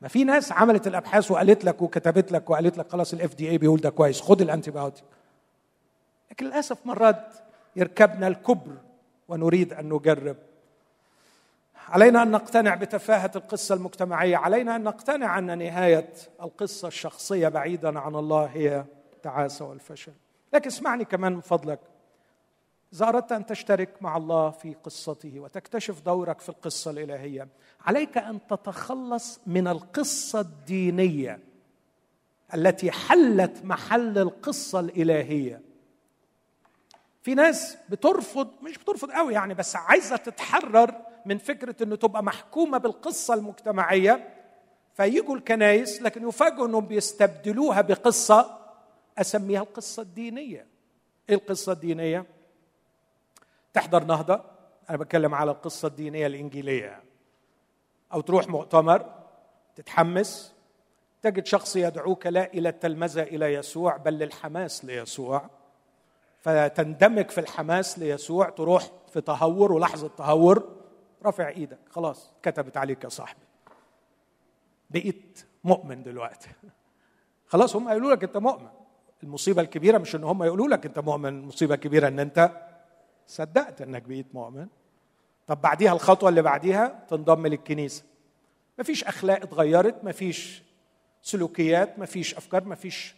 ما 0.00 0.08
في 0.08 0.24
ناس 0.24 0.52
عملت 0.52 0.86
الأبحاث 0.86 1.30
وقالت 1.30 1.64
لك 1.64 1.82
وكتبت 1.82 2.32
لك 2.32 2.50
وقالت 2.50 2.78
لك 2.78 2.88
خلاص 2.92 3.12
ال 3.12 3.34
FDA 3.34 3.58
بيقول 3.58 3.80
ده 3.80 3.90
كويس 3.90 4.20
خد 4.20 4.40
ال 4.40 4.70
antibiotic 4.70 5.04
لكن 6.30 6.46
للأسف 6.46 6.86
مرات 6.86 7.34
يركبنا 7.76 8.28
الكبر 8.28 8.76
ونريد 9.28 9.72
أن 9.72 9.88
نجرب. 9.88 10.36
علينا 11.88 12.22
أن 12.22 12.30
نقتنع 12.30 12.74
بتفاهة 12.74 13.30
القصة 13.36 13.74
المجتمعية 13.74 14.36
علينا 14.36 14.76
أن 14.76 14.82
نقتنع 14.84 15.38
أن 15.38 15.58
نهاية 15.58 16.12
القصة 16.42 16.88
الشخصية 16.88 17.48
بعيدا 17.48 17.98
عن 17.98 18.14
الله 18.14 18.44
هي 18.44 18.84
التعاسة 19.12 19.64
والفشل. 19.64 20.12
لكن 20.52 20.66
اسمعني 20.66 21.04
كمان 21.04 21.32
من 21.32 21.40
فضلك. 21.40 21.78
اذا 22.92 23.08
اردت 23.08 23.32
ان 23.32 23.46
تشترك 23.46 24.02
مع 24.02 24.16
الله 24.16 24.50
في 24.50 24.74
قصته 24.74 25.40
وتكتشف 25.40 26.00
دورك 26.00 26.40
في 26.40 26.48
القصة 26.48 26.90
الإلهية. 26.90 27.48
عليك 27.80 28.18
أن 28.18 28.46
تتخلص 28.46 29.40
من 29.46 29.68
القصة 29.68 30.40
الدينية 30.40 31.40
التي 32.54 32.90
حلت 32.90 33.64
محل 33.64 34.18
القصة 34.18 34.80
الإلهية. 34.80 35.60
في 37.22 37.34
ناس 37.34 37.76
بترفض 37.88 38.48
مش 38.62 38.78
بترفض 38.78 39.10
قوي 39.10 39.34
يعني 39.34 39.54
بس 39.54 39.76
عايزة 39.76 40.16
تتحرر 40.16 40.94
من 41.26 41.38
فكرة 41.38 41.82
إنه 41.82 41.96
تبقى 41.96 42.22
محكومة 42.22 42.78
بالقصة 42.78 43.34
المجتمعية. 43.34 44.34
فيجوا 44.94 45.36
الكنايس 45.36 46.02
لكن 46.02 46.28
يفاجئوا 46.28 46.66
إنهم 46.66 46.86
بيستبدلوها 46.86 47.80
بقصة 47.80 48.58
أسميها 49.18 49.60
القصة 49.60 50.02
الدينية. 50.02 50.66
إيه 51.28 51.34
القصة 51.34 51.72
الدينية؟ 51.72 52.37
تحضر 53.78 54.04
نهضة؟ 54.04 54.40
أنا 54.90 54.98
بتكلم 54.98 55.34
على 55.34 55.50
القصة 55.50 55.88
الدينية 55.88 56.26
الإنجيلية. 56.26 57.02
أو 58.12 58.20
تروح 58.20 58.48
مؤتمر 58.48 59.14
تتحمس 59.76 60.54
تجد 61.22 61.46
شخص 61.46 61.76
يدعوك 61.76 62.26
لا 62.26 62.52
إلى 62.52 62.68
التلمذة 62.68 63.22
إلى 63.22 63.54
يسوع 63.54 63.96
بل 63.96 64.18
للحماس 64.18 64.84
ليسوع. 64.84 65.50
فتندمج 66.38 67.30
في 67.30 67.40
الحماس 67.40 67.98
ليسوع 67.98 68.50
تروح 68.50 68.90
في 69.12 69.20
تهور 69.20 69.72
ولحظة 69.72 70.08
تهور 70.08 70.76
رافع 71.24 71.48
إيدك 71.48 71.78
خلاص 71.90 72.32
كتبت 72.42 72.76
عليك 72.76 73.04
يا 73.04 73.08
صاحبي. 73.08 73.46
بقيت 74.90 75.44
مؤمن 75.64 76.02
دلوقتي. 76.02 76.48
خلاص 77.52 77.76
هم 77.76 77.88
قالوا 77.88 78.12
لك 78.12 78.24
أنت 78.24 78.36
مؤمن. 78.36 78.68
المصيبة 79.22 79.62
الكبيرة 79.62 79.98
مش 79.98 80.16
إن 80.16 80.24
هم 80.24 80.42
يقولوا 80.42 80.68
لك 80.68 80.86
أنت 80.86 80.98
مؤمن 80.98 81.28
المصيبة 81.28 81.74
الكبيرة 81.74 82.08
إن 82.08 82.18
أنت 82.18 82.67
صدقت 83.28 83.82
إنك 83.82 84.02
بقيت 84.02 84.34
مؤمن. 84.34 84.66
طب 85.46 85.60
بعديها 85.60 85.92
الخطوة 85.92 86.28
اللي 86.28 86.42
بعديها 86.42 87.04
تنضم 87.08 87.46
للكنيسة. 87.46 88.04
مفيش 88.78 89.04
أخلاق 89.04 89.42
اتغيرت 89.42 90.04
مفيش 90.04 90.62
سلوكيات 91.22 91.98
مفيش 91.98 92.34
أفكار 92.34 92.64
مفيش 92.64 93.14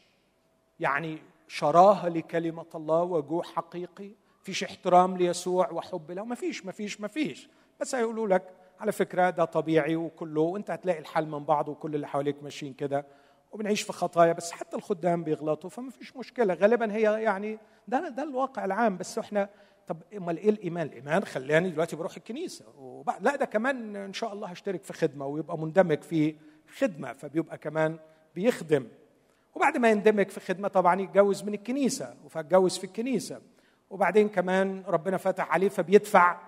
يعني 0.80 1.18
شراهه 1.48 2.08
لكلمة 2.08 2.66
الله 2.74 3.02
وجوع 3.02 3.42
حقيقي 3.42 4.10
فيش 4.42 4.64
احترام 4.64 5.16
ليسوع 5.16 5.70
وحب 5.70 6.10
له 6.10 6.24
مفيش 6.24 6.66
مفيش 6.66 7.00
مفيش. 7.00 7.48
بس 7.80 7.94
هيقولوا 7.94 8.28
لك 8.28 8.42
على 8.80 8.92
فكرة 8.92 9.30
ده 9.30 9.44
طبيعي 9.44 9.96
وكله 9.96 10.40
وانت 10.40 10.70
هتلاقي 10.70 10.98
الحل 10.98 11.26
من 11.26 11.44
بعض 11.44 11.68
وكل 11.68 11.94
اللي 11.94 12.08
حواليك 12.08 12.42
ماشيين 12.42 12.72
كده 12.74 13.06
وبنعيش 13.52 13.82
في 13.82 13.92
خطايا 13.92 14.32
بس 14.32 14.52
حتى 14.52 14.76
الخدام 14.76 15.24
بيغلطوا 15.24 15.70
فما 15.70 15.90
فيش 15.90 16.16
مشكلة. 16.16 16.54
غالبا 16.54 16.92
هي 16.92 17.22
يعني 17.22 17.58
ده 17.88 18.08
ده 18.08 18.22
الواقع 18.22 18.64
العام 18.64 18.96
بس 18.96 19.18
إحنا 19.18 19.48
طب 19.90 20.02
امال 20.16 20.36
إيه 20.36 20.50
الايمان؟ 20.50 20.86
الايمان 20.86 21.24
خلاني 21.24 21.70
دلوقتي 21.70 21.96
بروح 21.96 22.16
الكنيسة. 22.16 22.64
وبعد 22.78 23.22
لا 23.22 23.36
ده 23.36 23.44
كمان 23.44 23.96
ان 23.96 24.12
شاء 24.12 24.32
الله 24.32 24.48
هشترك 24.48 24.84
في 24.84 24.92
خدمة 24.92 25.26
ويبقى 25.26 25.58
مندمج 25.58 26.02
في 26.02 26.36
خدمة 26.78 27.12
فبيبقى 27.12 27.58
كمان 27.58 27.98
بيخدم. 28.34 28.88
وبعد 29.54 29.76
ما 29.76 29.90
يندمج 29.90 30.28
في 30.28 30.40
خدمة 30.40 30.68
طبعا 30.68 31.00
يتجوز 31.00 31.42
من 31.42 31.54
الكنيسة 31.54 32.14
فاتجوز 32.28 32.78
في 32.78 32.84
الكنيسة. 32.84 33.40
وبعدين 33.90 34.28
كمان 34.28 34.82
ربنا 34.86 35.16
فتح 35.16 35.52
عليه 35.52 35.68
فبيدفع 35.68 36.40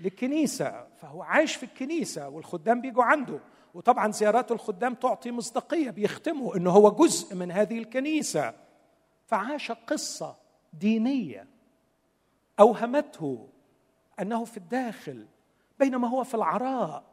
للكنيسة 0.00 0.86
فهو 0.96 1.22
عايش 1.22 1.56
في 1.56 1.62
الكنيسة 1.62 2.28
والخدام 2.28 2.80
بيجوا 2.80 3.04
عنده. 3.04 3.40
وطبعا 3.74 4.12
زيارات 4.12 4.52
الخدام 4.52 4.94
تعطي 4.94 5.30
مصداقية 5.30 5.90
بيختموا 5.90 6.56
انه 6.56 6.70
هو 6.70 6.90
جزء 6.90 7.34
من 7.34 7.50
هذه 7.50 7.78
الكنيسة. 7.78 8.54
فعاش 9.26 9.72
قصة 9.72 10.36
دينية. 10.72 11.57
أوهمته 12.60 13.48
أنه 14.20 14.44
في 14.44 14.56
الداخل 14.56 15.26
بينما 15.78 16.08
هو 16.08 16.24
في 16.24 16.34
العراء 16.34 17.04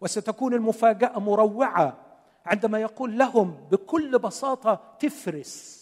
وستكون 0.00 0.54
المفاجأة 0.54 1.18
مروعة 1.18 1.96
عندما 2.46 2.78
يقول 2.78 3.18
لهم 3.18 3.50
بكل 3.70 4.18
بساطة 4.18 4.96
تفرس. 4.98 5.80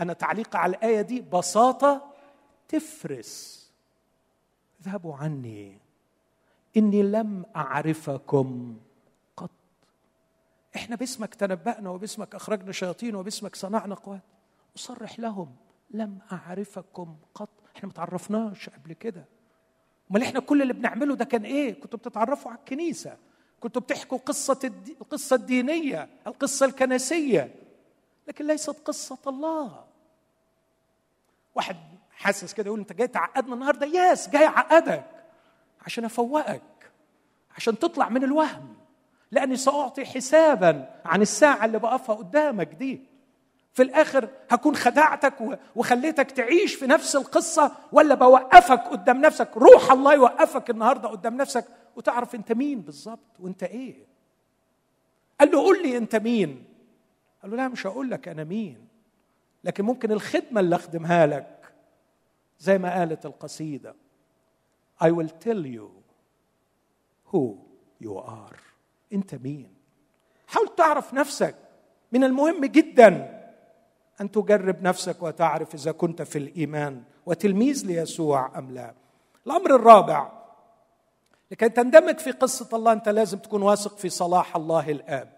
أنا 0.00 0.12
تعليق 0.12 0.56
على 0.56 0.76
الآية 0.76 1.00
دي 1.00 1.20
بساطة 1.20 2.12
تفرس. 2.68 3.64
اذهبوا 4.80 5.16
عني 5.16 5.78
إني 6.76 7.02
لم 7.02 7.44
أعرفكم 7.56 8.76
قط. 9.36 9.50
إحنا 10.76 10.96
باسمك 10.96 11.34
تنبأنا 11.34 11.90
وباسمك 11.90 12.34
أخرجنا 12.34 12.72
شياطين 12.72 13.14
وباسمك 13.14 13.56
صنعنا 13.56 13.94
قوات. 13.94 14.22
أصرح 14.76 15.18
لهم 15.18 15.56
لم 15.90 16.18
أعرفكم 16.32 17.16
قط. 17.34 17.48
إحنا 17.76 17.86
ما 17.88 17.92
تعرفناش 17.92 18.68
قبل 18.68 18.92
كده. 18.92 19.24
امال 20.10 20.22
إحنا 20.22 20.40
كل 20.40 20.62
اللي 20.62 20.72
بنعمله 20.72 21.14
ده 21.14 21.24
كان 21.24 21.44
إيه؟ 21.44 21.80
كنتوا 21.80 21.98
بتتعرفوا 21.98 22.50
على 22.50 22.58
الكنيسة. 22.58 23.16
كنتوا 23.60 23.82
بتحكوا 23.82 24.18
قصة 24.18 24.58
الدي... 24.64 24.96
القصة 25.00 25.36
الدينية 25.36 26.08
القصة 26.26 26.66
الكنسية. 26.66 27.54
لكن 28.28 28.46
ليست 28.46 28.70
قصة 28.70 29.18
الله. 29.26 29.84
واحد 31.54 31.76
حاسس 32.10 32.54
كده 32.54 32.66
يقول 32.66 32.78
انت 32.78 32.92
جاي 32.92 33.06
تعقدنا 33.08 33.54
النهارده؟ 33.54 33.86
ياس 33.86 34.28
جاي 34.28 34.46
اعقدك 34.46 35.04
عشان 35.86 36.04
افوقك. 36.04 36.62
عشان 37.56 37.78
تطلع 37.78 38.08
من 38.08 38.24
الوهم. 38.24 38.76
لأني 39.30 39.56
سأعطي 39.56 40.04
حسابا 40.04 41.00
عن 41.04 41.22
الساعة 41.22 41.64
اللي 41.64 41.78
بقفها 41.78 42.14
قدامك 42.14 42.66
دي. 42.66 43.13
في 43.74 43.82
الآخر 43.82 44.28
هكون 44.50 44.76
خدعتك 44.76 45.34
وخليتك 45.76 46.30
تعيش 46.30 46.74
في 46.74 46.86
نفس 46.86 47.16
القصة 47.16 47.72
ولا 47.92 48.14
بوقفك 48.14 48.80
قدام 48.80 49.20
نفسك؟ 49.20 49.50
روح 49.56 49.92
الله 49.92 50.14
يوقفك 50.14 50.70
النهارده 50.70 51.08
قدام 51.08 51.36
نفسك 51.36 51.64
وتعرف 51.96 52.34
أنت 52.34 52.52
مين 52.52 52.80
بالظبط 52.80 53.40
وأنت 53.40 53.62
إيه. 53.62 53.94
قال 55.40 55.50
له 55.50 55.58
قول 55.58 55.82
لي 55.82 55.96
أنت 55.96 56.16
مين. 56.16 56.64
قال 57.42 57.50
له 57.50 57.56
لا 57.56 57.68
مش 57.68 57.86
هقول 57.86 58.10
لك 58.10 58.28
أنا 58.28 58.44
مين 58.44 58.88
لكن 59.64 59.84
ممكن 59.84 60.12
الخدمة 60.12 60.60
اللي 60.60 60.76
أخدمها 60.76 61.26
لك 61.26 61.72
زي 62.60 62.78
ما 62.78 62.98
قالت 62.98 63.26
القصيدة 63.26 63.94
I 65.04 65.06
will 65.06 65.30
tell 65.46 65.66
you 65.66 65.88
who 67.32 67.54
you 68.04 68.18
are. 68.26 68.60
أنت 69.12 69.34
مين؟ 69.34 69.74
حاول 70.46 70.68
تعرف 70.76 71.14
نفسك 71.14 71.54
من 72.12 72.24
المهم 72.24 72.64
جدا. 72.64 73.43
أن 74.20 74.30
تجرب 74.30 74.82
نفسك 74.82 75.22
وتعرف 75.22 75.74
إذا 75.74 75.92
كنت 75.92 76.22
في 76.22 76.38
الإيمان 76.38 77.02
وتلميذ 77.26 77.86
ليسوع 77.86 78.58
أم 78.58 78.70
لا. 78.70 78.94
الأمر 79.46 79.74
الرابع 79.74 80.32
لكي 81.50 81.68
تندمج 81.68 82.18
في 82.18 82.30
قصة 82.30 82.68
الله 82.72 82.92
أنت 82.92 83.08
لازم 83.08 83.38
تكون 83.38 83.62
واثق 83.62 83.96
في 83.96 84.08
صلاح 84.08 84.56
الله 84.56 84.90
الآب. 84.90 85.32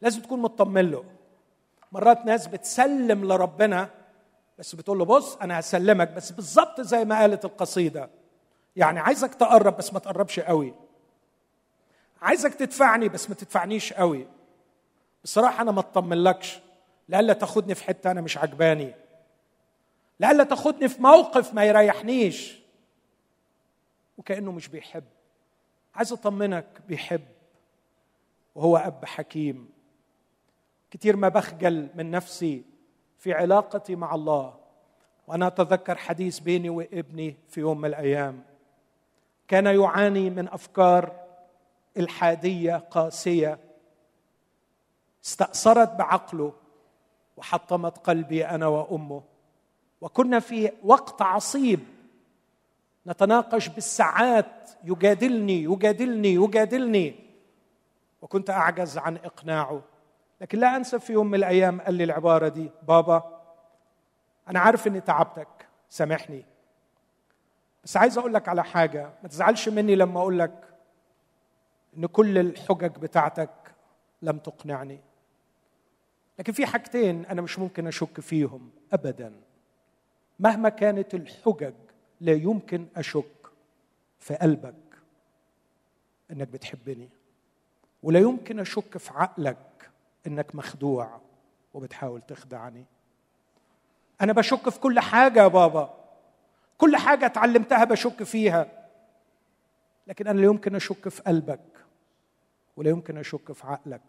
لازم 0.00 0.20
تكون 0.20 0.40
مطمن 0.40 0.90
له. 0.90 1.04
مرات 1.92 2.26
ناس 2.26 2.46
بتسلم 2.46 3.24
لربنا 3.32 3.90
بس 4.58 4.74
بتقول 4.74 4.98
له 4.98 5.04
بص 5.04 5.36
أنا 5.36 5.60
هسلمك 5.60 6.10
بس 6.10 6.32
بالظبط 6.32 6.80
زي 6.80 7.04
ما 7.04 7.20
قالت 7.20 7.44
القصيدة. 7.44 8.10
يعني 8.76 9.00
عايزك 9.00 9.34
تقرب 9.34 9.76
بس 9.76 9.92
ما 9.92 9.98
تقربش 9.98 10.40
قوي. 10.40 10.74
عايزك 12.22 12.54
تدفعني 12.54 13.08
بس 13.08 13.28
ما 13.28 13.34
تدفعنيش 13.34 13.92
قوي. 13.92 14.26
بصراحة 15.24 15.62
أنا 15.62 15.72
ما 15.72 15.80
اطمنلكش. 15.80 16.60
لألا 17.08 17.32
تاخدني 17.32 17.74
في 17.74 17.84
حتة 17.84 18.10
أنا 18.10 18.20
مش 18.20 18.38
عجباني. 18.38 18.94
لألا 20.20 20.44
تاخدني 20.44 20.88
في 20.88 21.02
موقف 21.02 21.54
ما 21.54 21.64
يريحنيش. 21.64 22.58
وكأنه 24.18 24.52
مش 24.52 24.68
بيحب. 24.68 25.04
عايز 25.94 26.12
أطمنك 26.12 26.66
بيحب. 26.88 27.24
وهو 28.54 28.76
أب 28.76 29.04
حكيم. 29.04 29.68
كتير 30.90 31.16
ما 31.16 31.28
بخجل 31.28 31.88
من 31.94 32.10
نفسي 32.10 32.64
في 33.18 33.32
علاقتي 33.32 33.96
مع 33.96 34.14
الله. 34.14 34.60
وأنا 35.26 35.46
أتذكر 35.46 35.98
حديث 35.98 36.38
بيني 36.38 36.70
وابني 36.70 37.36
في 37.48 37.60
يوم 37.60 37.80
من 37.80 37.88
الأيام. 37.88 38.42
كان 39.48 39.66
يعاني 39.66 40.30
من 40.30 40.48
أفكار 40.48 41.24
الحادية 41.96 42.76
قاسية. 42.76 43.58
استأثرت 45.24 45.92
بعقله. 45.92 46.52
وحطمت 47.36 47.98
قلبي 47.98 48.46
أنا 48.46 48.66
وأمه. 48.66 49.22
وكنا 50.00 50.40
في 50.40 50.72
وقت 50.84 51.22
عصيب. 51.22 51.80
نتناقش 53.06 53.68
بالساعات. 53.68 54.70
يجادلني 54.84 55.62
يجادلني 55.62 56.34
يجادلني. 56.34 57.14
وكنت 58.22 58.50
أعجز 58.50 58.98
عن 58.98 59.16
إقناعه. 59.16 59.82
لكن 60.40 60.58
لا 60.58 60.76
أنسى 60.76 60.98
في 60.98 61.12
يوم 61.12 61.26
من 61.26 61.34
الأيام 61.34 61.80
قال 61.80 61.94
لي 61.94 62.04
العبارة 62.04 62.48
دي 62.48 62.70
بابا 62.82 63.40
أنا 64.48 64.60
عارف 64.60 64.86
إني 64.86 65.00
تعبتك. 65.00 65.48
سامحني. 65.88 66.44
بس 67.84 67.96
عايز 67.96 68.18
أقول 68.18 68.34
لك 68.34 68.48
على 68.48 68.64
حاجة. 68.64 69.10
ما 69.22 69.28
تزعلش 69.28 69.68
مني 69.68 69.94
لما 69.94 70.20
أقول 70.20 70.38
لك 70.38 70.68
إن 71.96 72.06
كل 72.06 72.38
الحجج 72.38 72.98
بتاعتك 72.98 73.50
لم 74.22 74.38
تقنعني. 74.38 75.00
لكن 76.38 76.52
في 76.52 76.66
حاجتين 76.66 77.26
أنا 77.26 77.42
مش 77.42 77.58
ممكن 77.58 77.86
أشك 77.86 78.20
فيهم 78.20 78.70
ابدا. 78.92 79.32
مهما 80.40 80.68
كانت 80.68 81.14
الحجج 81.14 81.74
لا 82.20 82.32
يمكن 82.32 82.86
أشك 82.96 83.24
في 84.18 84.34
قلبك 84.34 84.74
إنك 86.30 86.48
بتحبني 86.48 87.08
ولا 88.02 88.20
يمكن 88.20 88.60
أشك 88.60 88.98
في 88.98 89.12
عقلك 89.12 89.90
إنك 90.26 90.54
مخدوع 90.54 91.20
وبتحاول 91.74 92.20
تخدعني. 92.20 92.84
أنا 94.20 94.32
بشك 94.32 94.68
في 94.68 94.80
كل 94.80 95.00
حاجة 95.00 95.42
يا 95.42 95.48
بابا 95.48 95.94
كل 96.78 96.96
حاجة 96.96 97.26
اتعلمتها 97.26 97.84
بشك 97.84 98.22
فيها 98.22 98.88
لكن 100.06 100.26
أنا 100.26 100.38
لا 100.40 100.44
يمكن 100.44 100.74
أشك 100.74 101.08
في 101.08 101.22
قلبك 101.22 101.84
ولا 102.76 102.90
يمكن 102.90 103.18
أشك 103.18 103.52
في 103.52 103.66
عقلك. 103.66 104.00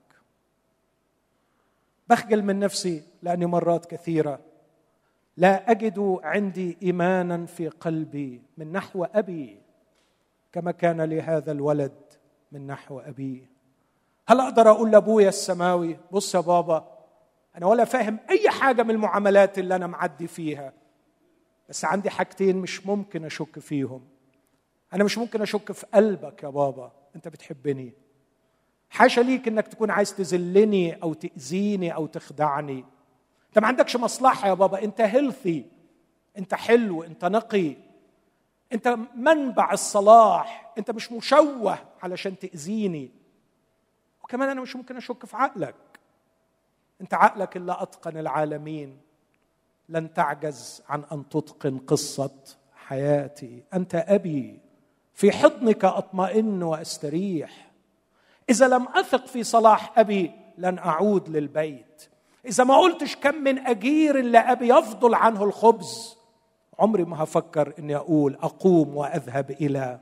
بخجل 2.10 2.43
من 2.43 2.60
نفسي 2.60 3.03
لأني 3.22 3.45
مرات 3.45 3.86
كثيرة. 3.86 4.39
لا 5.38 5.72
أجد 5.72 6.20
عندي 6.24 6.78
إيمانا 6.84 7.45
في 7.45 7.68
قلبي 7.68 8.41
من 8.58 8.72
نحو 8.72 9.03
أبي 9.03 9.62
كما 10.51 10.72
كان 10.72 11.01
لهذا 11.01 11.51
الولد 11.51 11.93
من 12.51 12.68
نحو 12.68 12.99
ابيه 12.99 13.49
هل 14.28 14.39
أقدر 14.39 14.72
أقول 14.72 14.91
لأبويا 14.91 15.30
السماوي 15.30 15.97
بص 16.12 16.36
يا 16.36 16.39
بابا 16.39 16.97
أنا 17.58 17.66
ولا 17.66 17.86
فاهم 17.86 18.20
أي 18.30 18.49
حاجة 18.49 18.84
من 18.84 18.91
المعاملات 18.91 19.60
اللي 19.60 19.76
أنا 19.76 19.88
معدي 19.88 20.28
فيها 20.28 20.74
بس 21.70 21.86
عندي 21.86 22.10
حاجتين 22.10 22.58
مش 22.58 22.86
ممكن 22.86 23.26
أشك 23.26 23.60
فيهم. 23.60 24.08
أنا 24.93 25.03
مش 25.03 25.18
ممكن 25.18 25.41
أشك 25.41 25.72
في 25.72 25.86
قلبك 25.93 26.43
يا 26.43 26.49
بابا 26.49 26.91
أنت 27.16 27.28
بتحبني. 27.28 27.93
حاشا 28.95 29.21
ليك 29.21 29.47
إنك 29.47 29.67
تكون 29.67 29.91
عايز 29.91 30.15
تذلني 30.15 31.03
أو 31.03 31.13
تأذيني 31.13 31.95
أو 31.95 32.05
تخدعني. 32.05 32.85
أنت 33.47 33.59
ما 33.59 33.67
عندكش 33.67 33.95
مصلحة 33.95 34.47
يا 34.47 34.53
بابا. 34.53 34.83
أنت 34.83 35.01
هيلثي 35.01 35.65
أنت 36.37 36.53
حلو. 36.53 37.03
أنت 37.03 37.25
نقي. 37.25 37.75
أنت 38.73 38.97
منبع 39.15 39.73
الصلاح. 39.73 40.73
أنت 40.77 40.91
مش 40.91 41.11
مشوه 41.11 41.79
علشان 42.03 42.39
تأذيني. 42.39 43.11
وكمان 44.23 44.49
أنا 44.49 44.61
مش 44.61 44.75
ممكن 44.75 44.97
أشك 44.97 45.25
في 45.25 45.37
عقلك. 45.37 45.75
أنت 47.01 47.13
عقلك 47.13 47.57
اللي 47.57 47.77
أتقن 47.79 48.17
العالمين. 48.17 48.97
لن 49.89 50.13
تعجز 50.13 50.83
عن 50.89 51.03
أن 51.11 51.29
تتقن 51.29 51.77
قصة 51.77 52.35
حياتي. 52.75 53.63
أنت 53.73 53.95
أبي. 53.95 54.59
في 55.13 55.31
حضنك 55.31 55.85
أطمئن 55.85 56.63
وأستريح. 56.63 57.64
إذا 58.49 58.67
لم 58.67 58.87
أثق 58.87 59.25
في 59.25 59.43
صلاح 59.43 59.99
أبي 59.99 60.31
لن 60.57 60.77
أعود 60.77 61.29
للبيت. 61.29 62.09
إذا 62.45 62.63
ما 62.63 62.77
قلتش 62.77 63.15
كم 63.15 63.35
من 63.35 63.59
أجير 63.59 64.21
لأبي 64.21 64.69
يفضل 64.69 65.15
عنه 65.15 65.43
الخبز. 65.43 66.17
عمري 66.79 67.03
ما 67.03 67.23
هفكر 67.23 67.73
إني 67.79 67.95
أقول 67.95 68.37
أقوم 68.41 68.97
وأذهب 68.97 69.51
إلى 69.51 69.99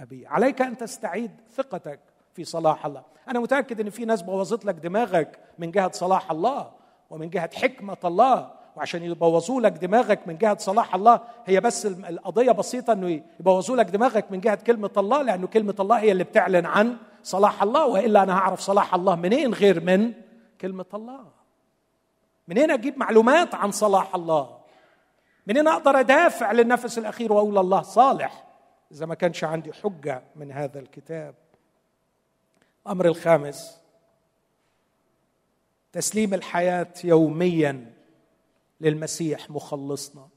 أبي. 0.00 0.26
عليك 0.26 0.62
أن 0.62 0.76
تستعيد 0.76 1.30
ثقتك 1.56 2.00
في 2.34 2.44
صلاح 2.44 2.86
الله. 2.86 3.02
أنا 3.28 3.40
متأكد 3.40 3.80
إن 3.80 3.90
في 3.90 4.04
ناس 4.04 4.22
بوظت 4.22 4.64
لك 4.64 4.74
دماغك 4.74 5.38
من 5.58 5.70
جهة 5.70 5.90
صلاح 5.92 6.30
الله 6.30 6.70
ومن 7.10 7.30
جهة 7.30 7.50
حكمة 7.54 7.96
الله. 8.04 8.50
وعشان 8.76 9.02
يبوظوا 9.02 9.60
لك 9.60 9.72
دماغك 9.72 10.28
من 10.28 10.38
جهة 10.38 10.56
صلاح 10.58 10.94
الله 10.94 11.20
هي 11.46 11.60
بس 11.60 11.86
القضية 11.86 12.52
بسيطة 12.52 12.92
إنه 12.92 13.22
يبوظوا 13.40 13.76
لك 13.76 13.86
دماغك 13.86 14.32
من 14.32 14.40
جهة 14.40 14.54
كلمة 14.54 14.90
الله 14.96 15.22
لأنه 15.22 15.46
كلمة 15.46 15.74
الله 15.80 15.98
هي 15.98 16.12
اللي 16.12 16.24
بتعلن 16.24 16.66
عن 16.66 16.96
صلاح 17.24 17.62
الله 17.62 17.86
وإلا 17.86 18.22
أنا 18.22 18.38
هعرف 18.38 18.60
صلاح 18.60 18.94
الله 18.94 19.16
منين 19.16 19.54
غير 19.54 19.80
من 19.80 20.12
كلمة 20.60 20.84
الله؟ 20.94 21.32
منين 22.48 22.70
أجيب 22.70 22.98
معلومات 22.98 23.54
عن 23.54 23.70
صلاح 23.70 24.14
الله؟ 24.14 24.60
منين 25.46 25.68
أقدر 25.68 26.00
أدافع 26.00 26.52
للنفس 26.52 26.98
الأخير 26.98 27.32
وأقول 27.32 27.58
الله 27.58 27.82
صالح؟ 27.82 28.46
إذا 28.92 29.06
ما 29.06 29.14
كانش 29.14 29.44
عندي 29.44 29.72
حجة 29.72 30.22
من 30.36 30.52
هذا 30.52 30.78
الكتاب. 30.80 31.34
الأمر 32.86 33.06
الخامس 33.06 33.80
تسليم 35.92 36.34
الحياة 36.34 36.94
يوميا 37.04 37.92
للمسيح 38.80 39.50
مخلصنا. 39.50 40.28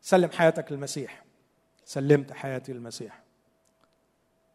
سلم 0.00 0.30
حياتك 0.30 0.72
للمسيح. 0.72 1.24
سلمت 1.84 2.32
حياتي 2.32 2.72
للمسيح. 2.72 3.23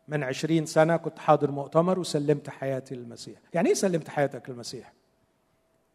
من 0.10 0.24
عشرين 0.24 0.66
سنة 0.66 0.98
كنت 0.98 1.20
حاضر 1.20 1.52
مؤتمر 1.52 2.00
وسلمت 2.00 2.50
حياتي 2.50 2.96
للمسيح. 2.96 3.40
يعني 3.54 3.70
إيه 3.70 3.76
سلمت 3.76 4.10
حياتك 4.10 4.50
للمسيح؟ 4.50 4.94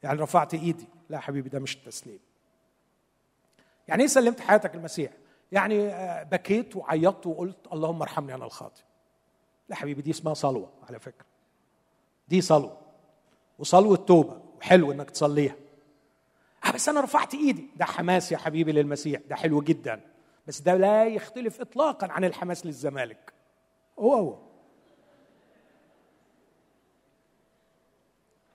يعني 0.02 0.20
رفعت 0.20 0.54
إيدي. 0.54 0.88
لا 1.10 1.18
حبيبي 1.18 1.48
ده 1.48 1.58
مش 1.58 1.76
التسليم 1.76 2.18
يعني 3.88 4.02
إيه 4.02 4.08
سلمت 4.08 4.40
حياتك 4.40 4.74
للمسيح؟ 4.74 5.12
يعني 5.52 5.88
آه، 5.88 6.22
بكيت 6.22 6.76
وعيطت 6.76 7.26
وقلت 7.26 7.56
اللهم 7.72 8.02
ارحمني 8.02 8.34
أنا 8.34 8.44
الخاطئ. 8.44 8.82
لا 9.68 9.76
حبيبي 9.76 10.02
دي 10.02 10.10
اسمها 10.10 10.34
صلوة 10.34 10.70
على 10.88 10.98
فكرة. 10.98 11.26
دي 12.28 12.40
صلوة. 12.40 12.76
وصلوة 13.58 13.96
توبة. 13.96 14.40
وحلو 14.58 14.92
إنك 14.92 15.10
تصليها. 15.10 15.54
آه 16.64 16.70
بس 16.70 16.88
أنا 16.88 17.00
رفعت 17.00 17.34
إيدي. 17.34 17.66
ده 17.76 17.84
حماس 17.84 18.32
يا 18.32 18.38
حبيبي 18.38 18.72
للمسيح. 18.72 19.20
ده 19.28 19.36
حلو 19.36 19.60
جدا. 19.60 20.00
بس 20.46 20.60
ده 20.60 20.74
لا 20.74 21.04
يختلف 21.04 21.60
اطلاقا 21.60 22.12
عن 22.12 22.24
الحماس 22.24 22.66
للزمالك. 22.66 23.33
هو 23.98 24.14
هو. 24.14 24.36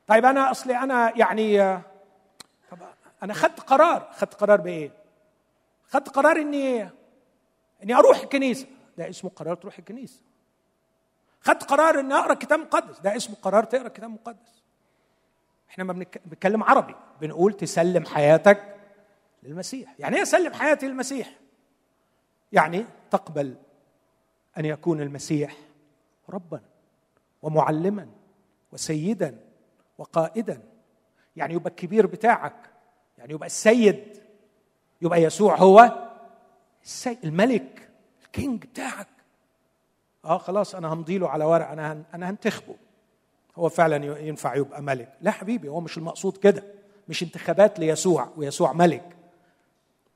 طيب 0.08 0.26
أنا 0.26 0.52
أصلي 0.52 0.78
أنا 0.78 1.18
يعني 1.18 1.78
طب 2.72 2.78
أنا 3.24 3.34
خدت 3.34 3.60
قرار. 3.60 4.12
خدت 4.14 4.34
قرار 4.34 4.62
بإيه؟ 4.62 4.92
خدت 5.88 6.10
قرار 6.10 6.36
إني 6.36 6.90
إني 7.84 7.94
أروح 7.96 8.20
الكنيسة. 8.20 8.68
ده 8.98 9.10
اسمه 9.10 9.30
قرار 9.30 9.56
تروح 9.56 9.78
الكنيسة. 9.78 10.22
خدت 11.42 11.64
قرار 11.64 12.00
إني 12.00 12.14
أقرأ 12.14 12.34
كتاب 12.34 12.60
مقدس. 12.60 13.00
ده 13.00 13.16
اسمه 13.16 13.36
قرار 13.36 13.64
تقرأ 13.64 13.88
كتاب 13.88 14.10
مقدس. 14.10 14.64
إحنا 15.70 15.84
ما 15.84 15.94
بنتكلم 15.94 16.64
عربي. 16.64 16.96
بنقول 17.22 17.54
تسلم 17.54 18.06
حياتك 18.06 18.76
للمسيح. 19.44 19.96
يعني 20.00 20.16
إيه 20.16 20.22
اسلم 20.22 20.54
حياتي 20.54 20.88
للمسيح؟ 20.88 21.32
يعني 22.52 22.86
تقبل 23.12 23.56
أن 24.58 24.66
يكون 24.66 25.02
المسيح 25.02 25.56
ربا 26.30 26.62
ومعلما 27.42 28.08
وسيدا 28.72 29.40
وقائدا. 29.98 30.62
يعني 31.36 31.54
يبقى 31.54 31.70
الكبير 31.70 32.08
بتاعك 32.08 32.56
يعني 33.18 33.34
يبقى 33.34 33.46
السيد 33.48 34.18
يبقى 35.02 35.24
يسوع 35.24 35.56
هو 35.58 36.10
السيد 36.84 37.18
الملك 37.24 37.90
الكينج 38.26 38.66
بتاعك. 38.66 39.08
آه 40.26 40.38
خلاص 40.38 40.76
أنا 40.76 40.94
همضي 40.94 41.18
له 41.18 41.30
على 41.30 41.46
ورق 41.46 41.70
أنا 41.70 42.04
أنا 42.14 42.30
هنتخبه. 42.30 42.76
هو 43.56 43.70
فعلا 43.70 44.20
ينفع 44.20 44.56
يبقى 44.56 44.82
ملك. 44.82 45.14
لا 45.22 45.32
حبيبي 45.32 45.70
هو 45.70 45.80
مش 45.80 45.98
المقصود 45.98 46.38
كده. 46.38 46.64
مش 47.08 47.24
انتخابات 47.24 47.80
ليسوع 47.80 48.30
ويسوع 48.38 48.74
ملك. 48.74 49.16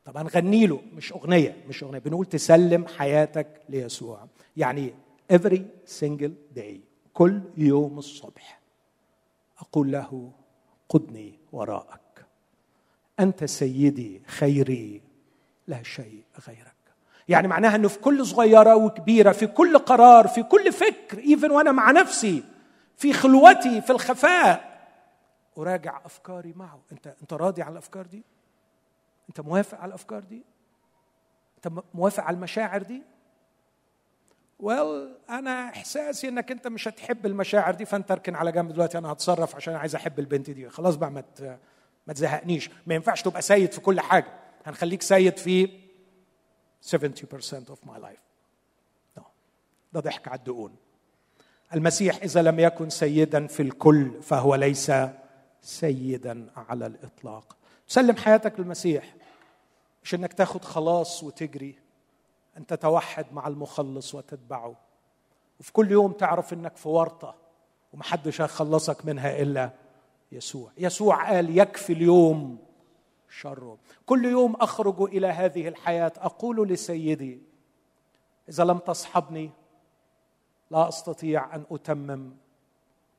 طب 0.06 0.18
هنغني 0.18 0.68
له 0.68 0.82
مش 0.94 1.14
أغنية 1.14 1.64
مش 1.68 1.84
أغنية 1.84 2.00
بنقول 2.00 2.26
تسلم 2.26 2.88
حياتك 2.88 3.48
ليسوع. 3.70 4.28
يعني 4.58 4.94
every 5.34 5.62
single 6.02 6.32
day 6.58 6.76
كل 7.14 7.42
يوم 7.58 7.98
الصبح 8.00 8.60
أقول 9.60 9.92
له 9.92 10.32
قدني 10.90 11.40
وراءك. 11.52 12.26
أنت 13.20 13.44
سيدي 13.44 14.22
خيري 14.28 15.02
لا 15.68 15.84
شيء 15.84 16.24
غيرك. 16.48 16.74
يعني 17.28 17.48
معناها 17.48 17.76
إنه 17.76 17.88
في 17.88 18.00
كل 18.00 18.26
صغيرة 18.26 18.76
وكبيرة 18.76 19.32
في 19.32 19.48
كل 19.48 19.78
قرار 19.78 20.28
في 20.28 20.44
كل 20.44 20.72
فكر 20.74 21.18
ايفن 21.18 21.52
وأنا 21.52 21.72
مع 21.72 21.92
نفسي 21.92 22.44
في 22.98 23.14
خلوتي 23.14 23.82
في 23.82 23.90
الخفاء 23.90 24.74
أراجع 25.58 26.02
أفكاري 26.06 26.54
معه. 26.56 26.80
أنت 26.92 27.16
أنت 27.22 27.34
راضي 27.34 27.62
على 27.62 27.72
الأفكار 27.72 28.06
دي؟ 28.06 28.24
انت 29.34 29.42
موافق 29.48 29.78
على 29.78 29.90
الأفكار 29.90 30.20
دي؟ 30.20 30.44
انت 31.56 31.84
موافق 31.94 32.24
على 32.24 32.36
المشاعر 32.36 32.84
دي؟ 32.84 33.02
ويل 34.60 35.16
أنا 35.30 35.70
إحساسي 35.70 36.28
إنك 36.28 36.52
أنت 36.52 36.68
مش 36.68 36.88
هتحب 36.88 37.26
المشاعر 37.26 37.76
دي 37.76 37.86
فأنت 37.86 38.12
أركن 38.12 38.36
على 38.36 38.52
جنب 38.52 38.72
دلوقتي 38.72 38.98
أنا 38.98 39.12
هتصرف 39.12 39.56
عشان 39.56 39.76
عايز 39.76 39.96
أحب 39.96 40.20
البنت 40.20 40.50
دي. 40.50 40.70
خلاص 40.70 40.96
بقى 40.96 41.12
ما 41.12 41.24
ما 42.08 42.14
تزهقنيش. 42.14 42.70
ما 42.88 42.96
ينفعش 42.96 43.22
تبقى 43.22 43.42
سيد 43.42 43.72
في 43.72 43.82
كل 43.82 44.00
حاجة. 44.00 44.34
هنخليك 44.66 45.02
سيد 45.02 45.38
في 45.38 45.68
70% 46.92 46.94
of 47.70 47.90
my 47.90 47.98
life. 48.00 48.24
No. 49.20 49.24
ده 49.94 50.00
ضحك 50.00 50.28
على 50.28 50.38
الدقون. 50.40 50.76
المسيح 51.74 52.16
إذا 52.16 52.42
لم 52.42 52.60
يكن 52.60 52.90
سيدا 52.90 53.48
في 53.48 53.62
الكل 53.62 54.22
فهو 54.22 54.56
ليس 54.56 54.92
سيدا 55.62 56.50
على 56.56 56.86
الإطلاق. 56.86 57.58
تسلم 57.88 58.16
حياتك 58.16 58.60
للمسيح. 58.60 59.14
مش 60.04 60.16
إنك 60.16 60.34
تاخد 60.34 60.66
خلاص 60.66 61.24
وتجري. 61.24 61.76
أن 62.58 62.66
تتوحد 62.66 63.26
مع 63.32 63.48
المخلص 63.48 64.16
وتتبعه. 64.16 64.76
وفي 65.60 65.74
كل 65.74 65.92
يوم 65.92 66.12
تعرف 66.12 66.54
إنك 66.54 66.78
في 66.78 66.90
ورطة 66.90 67.36
ومحدش 67.94 68.42
هيخلصك 68.42 69.06
منها 69.06 69.42
إلا 69.42 69.72
يسوع. 70.32 70.72
يسوع 70.78 71.30
قال 71.30 71.58
يكفي 71.58 71.94
اليوم 71.94 72.58
شره. 73.30 73.78
كل 74.06 74.26
يوم 74.26 74.56
أخرج 74.56 75.02
إلى 75.02 75.28
هذه 75.28 75.68
الحياة. 75.68 76.14
أقول 76.18 76.68
لسيدي 76.68 77.42
إذا 78.50 78.64
لم 78.64 78.78
تصحبني 78.78 79.52
لا 80.72 80.88
أستطيع 80.90 81.56
أن 81.56 81.66
أتمم 81.72 82.32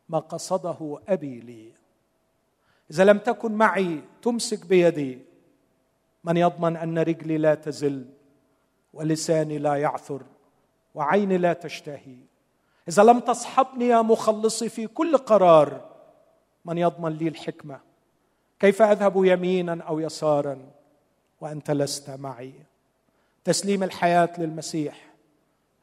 ما 0.08 0.18
قصده 0.18 1.00
أبي 1.08 1.40
لي. 1.40 1.72
إذا 2.90 3.04
لم 3.04 3.18
تكن 3.18 3.52
معي 3.52 4.02
تمسك 4.22 4.66
بيدي. 4.66 5.33
من 6.24 6.36
يضمن 6.36 6.76
أن 6.76 6.98
رجلي 6.98 7.38
لا 7.38 7.54
تزل 7.54 8.04
ولساني 8.92 9.58
لا 9.58 9.74
يعثر 9.74 10.22
وعيني 10.94 11.38
لا 11.38 11.52
تشتهي. 11.52 12.16
إذا 12.88 13.02
لم 13.02 13.20
تصحبني 13.20 13.88
يا 13.88 14.02
مخلصي 14.02 14.68
في 14.68 14.86
كل 14.86 15.16
قرار 15.16 15.90
من 16.64 16.78
يضمن 16.78 17.12
لي 17.12 17.28
الحكمة؟ 17.28 17.80
كيف 18.60 18.82
أذهب 18.82 19.24
يمينا 19.24 19.82
أو 19.82 20.00
يسارا 20.00 20.58
وأنت 21.40 21.70
لست 21.70 22.10
معي؟ 22.10 22.52
تسليم 23.44 23.82
الحياة 23.82 24.30
للمسيح. 24.38 25.14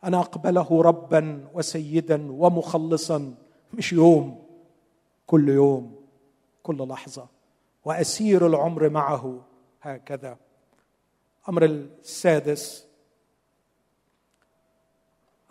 أنا 0.04 0.20
أقبله 0.20 0.82
ربا 0.82 1.48
وسيدا 1.54 2.32
ومخلصا 2.32 3.34
مش 3.74 3.94
يوم 3.94 4.44
كل 5.28 5.50
يوم 5.50 5.96
كل 6.64 6.88
لحظة. 6.88 7.28
وأسير 7.86 8.48
العمر 8.48 8.90
معه. 8.90 9.42
هكذا. 9.82 10.38
الامر 11.44 11.66
السادس 11.66 12.86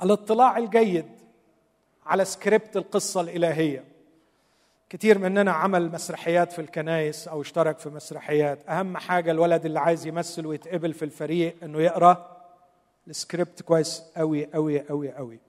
الاطلاع 0.02 0.58
الجيد 0.58 1.06
على 2.06 2.24
سكريبت 2.24 2.76
القصة 2.76 3.20
الإلهية. 3.20 3.84
كتير 4.88 5.18
مننا 5.18 5.52
عمل 5.52 5.92
مسرحيات 5.92 6.52
في 6.52 6.58
الكنايس 6.60 7.28
أو 7.28 7.40
اشترك 7.40 7.78
في 7.78 7.88
مسرحيات. 7.88 8.68
أهم 8.68 8.96
حاجة 8.96 9.30
الولد 9.30 9.64
اللي 9.64 9.80
عايز 9.80 10.06
يمثل 10.06 10.46
ويتقبل 10.46 10.92
في 10.92 11.04
الفريق 11.04 11.56
إنه 11.62 11.80
يقرأ 11.80 12.36
السكريبت 13.08 13.62
كويس 13.62 14.02
قوي 14.16 14.46
قوي 14.46 14.80
قوي 14.80 15.12
قوي 15.12 15.40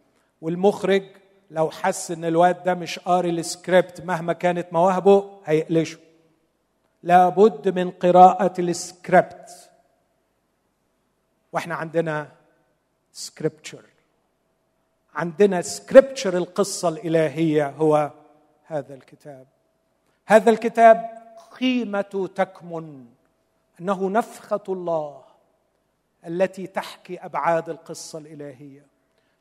والمخرج 0.41 1.03
لو 1.51 1.69
حس 1.69 2.11
إن 2.11 2.25
الواد 2.25 2.63
ده 2.63 2.73
مش 2.73 2.99
قاري 2.99 3.29
السكريبت 3.29 4.01
مهما 4.01 4.34
كانت 4.34 4.73
مواهبه 4.73 5.39
هيقلشه. 5.45 5.97
لابد 7.04 7.80
من 7.80 7.91
قراءة 7.91 8.62
السكريبت. 8.62 9.70
وإحنا 11.54 11.76
عندنا 11.76 12.32
scripture 13.12 13.86
عندنا 15.16 15.62
scripture 15.62 16.38
القصة 16.38 16.89
الإلهية 16.89 17.70
هو 17.70 18.12
هذا 18.64 18.93
الكتاب. 18.93 19.47
هذا 20.26 20.49
الكتاب 20.49 21.10
قيمه 21.60 22.30
تكمن 22.36 23.06
أنه 23.80 24.10
نفخة 24.10 24.64
الله 24.70 25.24
التي 26.28 26.68
تحكي 26.68 27.18
أبعاد 27.18 27.70
القصة 27.70 28.20
الإلهية. 28.20 28.86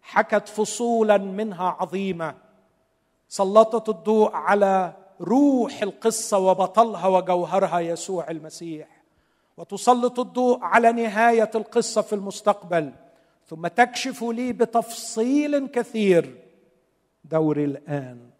حكت 0.03 0.49
فصولا 0.49 1.19
منها 1.19 1.77
عظيمة. 1.81 2.35
سلطت 3.29 3.89
الضوء 3.89 4.35
على 4.35 4.93
روح 5.21 5.83
القصة 5.83 6.39
وبطلها 6.39 7.07
وجوهرها 7.07 7.81
يسوع 7.81 8.31
المسيح. 8.31 9.03
وتسلط 9.57 10.21
الضوء 10.21 10.59
على 10.63 10.93
نهاية 10.93 11.51
القصة 11.55 12.03
في 12.03 12.13
المستقبل. 12.13 12.93
ثم 13.47 13.67
تكشف 13.67 14.23
لي 14.23 14.53
بتفصيل 14.53 15.67
كثير 15.67 16.39
دوري 17.25 17.65
الآن 17.65 18.31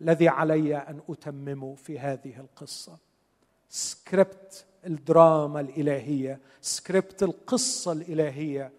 الذي 0.00 0.28
علي 0.28 0.76
أن 0.76 1.00
اتممه 1.08 1.74
في 1.74 1.98
هذه 1.98 2.40
القصة. 2.40 2.96
سكريبت 3.68 4.64
الدراما 4.86 5.60
الإلهية 5.60 6.40
سكريبت 6.60 7.22
القصة 7.22 7.92
الإلهية 7.92 8.72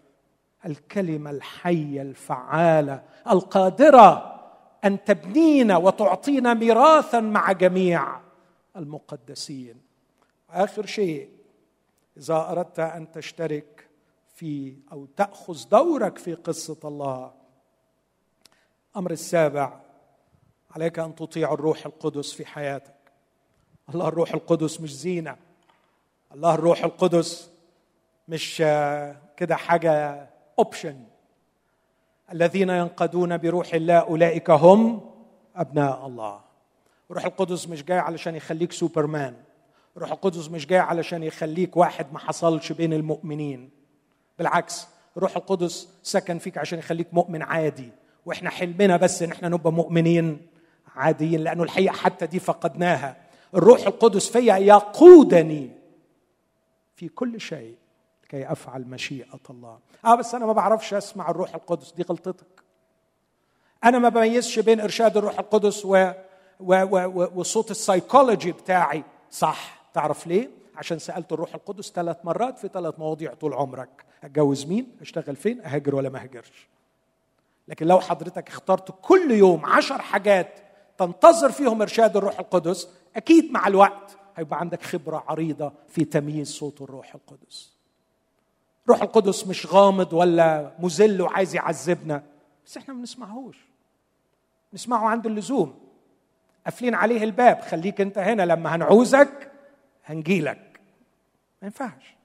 الكلمة 0.66 1.30
الحية 1.30 2.02
الفعالة 2.02 3.02
القادرة 3.30 4.37
أن 4.88 5.04
تبنينا 5.04 5.76
وتعطينا 5.76 6.54
ميراثا 6.54 7.20
مع 7.20 7.52
جميع 7.52 8.20
المقدسين. 8.76 9.80
اخر 10.50 10.86
شيء 10.86 11.30
إذا 12.16 12.34
أردت 12.50 12.80
أن 12.80 13.12
تشترك 13.12 13.88
في 14.34 14.76
أو 14.92 15.06
تأخذ 15.16 15.68
دورك 15.68 16.18
في 16.18 16.34
قصة 16.34 16.78
الله 16.84 17.32
الأمر 18.92 19.10
السابع 19.10 19.80
عليك 20.70 20.98
أن 20.98 21.14
تطيع 21.14 21.52
الروح 21.52 21.86
القدس 21.86 22.32
في 22.32 22.46
حياتك. 22.46 22.94
الله 23.94 24.08
الروح 24.08 24.34
القدس 24.34 24.80
مش 24.80 24.96
زينة. 24.96 25.36
الله 26.34 26.54
الروح 26.54 26.84
القدس 26.84 27.50
مش 28.28 28.56
كده 29.36 29.56
حاجة 29.56 30.26
option 30.58 31.04
الذين 32.32 32.70
ينقادون 32.70 33.36
بروح 33.36 33.74
الله 33.74 33.94
أولئك 33.94 34.50
هم 34.50 35.00
أبناء 35.56 36.06
الله. 36.06 36.40
الروح 37.10 37.24
القدس 37.24 37.68
مش 37.68 37.84
جاي 37.84 37.98
علشان 37.98 38.34
يخليك 38.34 38.72
سوبرمان. 38.72 39.34
الروح 39.96 40.12
القدس 40.12 40.48
مش 40.50 40.66
جاي 40.66 40.78
علشان 40.78 41.22
يخليك 41.22 41.76
واحد 41.76 42.06
ما 42.12 42.18
حصلش 42.18 42.72
بين 42.72 42.92
المؤمنين. 42.92 43.70
بالعكس 44.38 44.86
الروح 45.16 45.36
القدس 45.36 45.88
سكن 46.02 46.38
فيك 46.38 46.58
عشان 46.58 46.78
يخليك 46.78 47.06
مؤمن 47.12 47.42
عادي. 47.42 47.88
وإحنا 48.26 48.50
حلمنا 48.50 48.96
بس 48.96 49.22
إن 49.22 49.32
إحنا 49.32 49.48
نبقى 49.48 49.72
مؤمنين 49.72 50.46
عاديين 50.96 51.40
لأنه 51.40 51.62
الحقيقة 51.62 51.92
حتى 51.92 52.26
دي 52.26 52.38
فقدناها. 52.38 53.16
الروح 53.54 53.86
القدس 53.86 54.28
فيا 54.30 54.56
يقودني 54.56 55.70
في 56.96 57.08
كل 57.08 57.40
شيء. 57.40 57.74
كي 58.28 58.52
أفعل 58.52 58.82
مشيئة 58.82 59.40
الله. 59.50 59.78
آه 60.04 60.14
بس 60.14 60.34
أنا 60.34 60.46
ما 60.46 60.52
بعرفش 60.52 60.94
أسمع 60.94 61.30
الروح 61.30 61.54
القدس. 61.54 61.92
دي 61.92 62.02
غلطتك. 62.02 62.62
أنا 63.84 63.98
ما 63.98 64.08
بميزش 64.08 64.58
بين 64.58 64.80
إرشاد 64.80 65.16
الروح 65.16 65.38
القدس 65.38 65.84
و, 65.84 66.12
و... 66.60 66.74
و... 66.84 67.30
وصوت 67.34 67.70
السايكولوجي 67.70 68.52
بتاعي. 68.52 69.04
صح. 69.30 69.78
تعرف 69.94 70.26
ليه؟ 70.26 70.50
عشان 70.76 70.98
سألت 70.98 71.32
الروح 71.32 71.54
القدس 71.54 71.92
ثلاث 71.92 72.16
مرات 72.24 72.58
في 72.58 72.68
ثلاث 72.68 72.98
مواضيع 72.98 73.34
طول 73.34 73.54
عمرك. 73.54 74.04
أتجوز 74.24 74.66
مين؟ 74.66 74.96
أشتغل 75.00 75.36
فين؟ 75.36 75.60
أهاجر 75.60 75.94
ولا 75.94 76.08
ما 76.08 76.20
أهاجرش؟ 76.22 76.68
لكن 77.68 77.86
لو 77.86 78.00
حضرتك 78.00 78.48
اخترت 78.48 78.94
كل 79.02 79.30
يوم 79.30 79.66
عشر 79.66 79.98
حاجات 79.98 80.60
تنتظر 80.98 81.52
فيهم 81.52 81.82
إرشاد 81.82 82.16
الروح 82.16 82.38
القدس 82.38 82.88
أكيد 83.16 83.52
مع 83.52 83.66
الوقت 83.66 84.16
هيبقى 84.36 84.60
عندك 84.60 84.82
خبرة 84.82 85.24
عريضة 85.28 85.72
في 85.88 86.04
تمييز 86.04 86.50
صوت 86.50 86.82
الروح 86.82 87.14
القدس. 87.14 87.77
روح 88.88 89.02
القدس 89.02 89.46
مش 89.46 89.66
غامض 89.66 90.12
ولا 90.12 90.72
مذل 90.78 91.22
وعايز 91.22 91.54
يعذبنا. 91.54 92.22
بس 92.66 92.76
إحنا 92.76 92.94
ما 92.94 93.00
بنسمعهوش. 93.00 93.58
نسمعه 94.72 95.08
عند 95.08 95.26
اللزوم. 95.26 95.78
قافلين 96.64 96.94
عليه 96.94 97.24
الباب. 97.24 97.60
خليك 97.60 98.00
انت 98.00 98.18
هنا. 98.18 98.42
لما 98.42 98.74
هنعوزك 98.74 99.52
هنجيلك. 100.04 100.80
ما 101.62 101.66
ينفعش. 101.66 102.16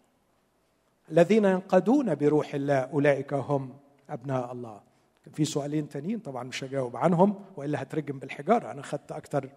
الذين 1.11 1.45
ينقدون 1.45 2.16
بروح 2.16 2.53
الله 2.53 2.80
أولئك 2.80 3.34
هم 3.34 3.78
أبناء 4.09 4.51
الله. 4.51 4.82
كان 5.26 5.34
في 5.34 5.45
سؤالين 5.45 5.89
تانيين 5.89 6.20
طبعا 6.20 6.43
مش 6.43 6.64
هجاوب 6.64 6.97
عنهم 6.97 7.45
وإلا 7.57 7.82
هترجم 7.82 8.20
بالحجارة. 8.20 8.72
أنا 8.72 8.82
خدت 8.82 9.11
أكتر 9.11 9.49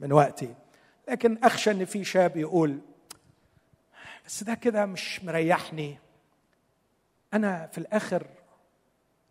من 0.00 0.12
وقتي. 0.12 0.54
لكن 1.08 1.38
أخشى 1.44 1.70
إن 1.70 1.84
في 1.84 2.04
شاب 2.04 2.36
يقول 2.36 2.78
بس 4.26 4.44
ده 4.44 4.54
كده 4.54 4.86
مش 4.86 5.24
مريحني. 5.24 5.98
أنا 7.34 7.66
في 7.66 7.78
الآخر 7.78 8.26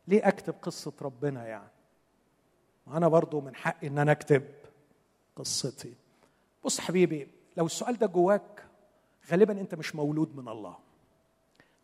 ليه 0.07 0.27
أكتب 0.27 0.55
قصة 0.61 0.93
ربنا 1.01 1.47
يعني؟ 1.47 1.69
وأنا 2.87 3.07
برضو 3.07 3.41
من 3.41 3.55
حقي 3.55 3.87
إن 3.87 3.97
أنا 3.97 4.11
أكتب 4.11 4.43
قصتي. 5.35 5.93
بص 6.65 6.79
حبيبي 6.79 7.27
لو 7.57 7.65
السؤال 7.65 7.97
ده 7.97 8.07
جواك 8.07 8.63
غالبا 9.31 9.61
أنت 9.61 9.75
مش 9.75 9.95
مولود 9.95 10.35
من 10.35 10.47
الله. 10.47 10.77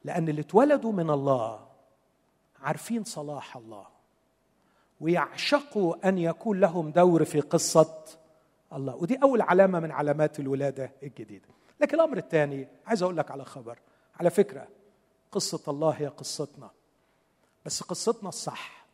لأن 0.04 0.30
اللي 0.30 0.42
اتولدوا 0.42 0.92
من 0.92 1.10
الله 1.10 1.68
عارفين 2.62 3.04
صلاح 3.04 3.58
الله. 3.58 3.86
ويعشقوا 5.02 6.10
أن 6.10 6.18
يكون 6.18 6.60
لهم 6.60 6.92
دور 6.92 7.26
في 7.26 7.40
قصة 7.40 8.04
الله. 8.74 8.96
ودي 8.96 9.16
أول 9.24 9.42
علامة 9.42 9.80
من 9.80 9.92
علامات 9.92 10.40
الولادة 10.40 10.92
الجديدة. 11.04 11.48
لكن 11.82 11.96
الأمر 11.96 12.18
الثاني 12.18 12.68
عايز 12.86 13.04
أقول 13.04 13.18
لك 13.18 13.32
على 13.32 13.46
خبر. 13.46 13.80
على 14.20 14.30
فكرة 14.30 14.68
قصة 15.34 15.62
الله 15.68 15.90
هي 15.90 16.08
قصتنا. 16.08 16.70
بس 17.66 17.84
قصتنا 17.84 18.30
الصح. 18.30 18.86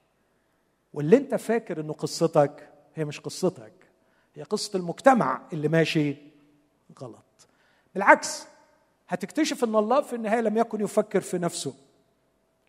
واللي 0.93 1.17
انت 1.17 1.35
فاكر 1.35 1.81
انه 1.81 1.93
قصتك 1.93 2.69
هي 2.95 3.05
مش 3.05 3.19
قصتك. 3.19 3.73
هي 4.35 4.43
قصة 4.43 4.77
المجتمع 4.77 5.41
اللي 5.53 5.67
ماشي 5.67 6.15
غلط. 7.01 7.23
بالعكس 7.93 8.43
هتكتشف 9.07 9.63
إن 9.63 9.75
الله 9.75 10.01
في 10.01 10.15
النهاية 10.15 10.41
لم 10.41 10.57
يكن 10.57 10.81
يفكر 10.81 11.21
في 11.21 11.37
نفسه 11.37 11.73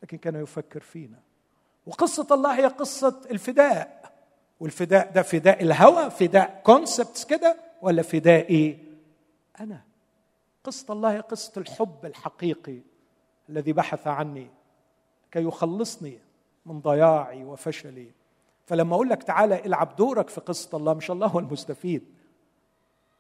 لكن 0.03 0.19
كان 0.19 0.35
يفكر 0.43 0.81
فينا. 0.81 1.19
وقصة 1.87 2.27
الله 2.31 2.57
هي 2.59 2.67
قصة 2.67 3.21
الفداء. 3.31 4.01
والفداء 4.61 5.13
ده 5.13 5.23
فداء 5.23 5.63
الهوى 5.63 6.11
فداء 6.11 6.61
كونسبتس 6.65 7.25
كده 7.25 7.57
ولا 7.83 8.03
فداء 8.03 8.51
إيه 8.51 8.79
أنا؟ 9.61 9.81
قصة 10.65 10.93
الله 10.93 11.13
هي 11.13 11.21
قصة 11.21 11.53
الحب 11.57 12.07
الحقيقي. 12.07 12.79
الذي 13.51 13.73
بحث 13.73 14.07
عني 14.07 14.51
كي 15.31 15.45
يخلصني 15.45 16.19
من 16.67 16.81
ضياعي 16.81 17.45
وفشلي. 17.45 18.11
فلما 18.67 18.95
أقول 18.95 19.09
لك 19.09 19.23
تعالى 19.23 19.67
العب 19.67 19.97
دورك 19.97 20.29
في 20.29 20.41
قصة 20.41 20.77
الله 20.77 20.95
مش 20.95 21.11
الله 21.11 21.27
هو 21.27 21.39
المستفيد. 21.39 22.05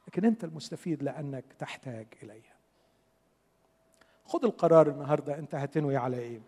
لكن 0.08 0.24
أنت 0.24 0.44
المستفيد 0.44 1.02
لأنك 1.02 1.44
تحتاج 1.58 2.06
إليها. 2.22 2.54
خذ 4.26 4.44
القرار 4.44 4.88
النهارده 4.88 5.38
أنت 5.38 5.54
هتنوي 5.54 5.96
على 5.96 6.18
إيه. 6.18 6.40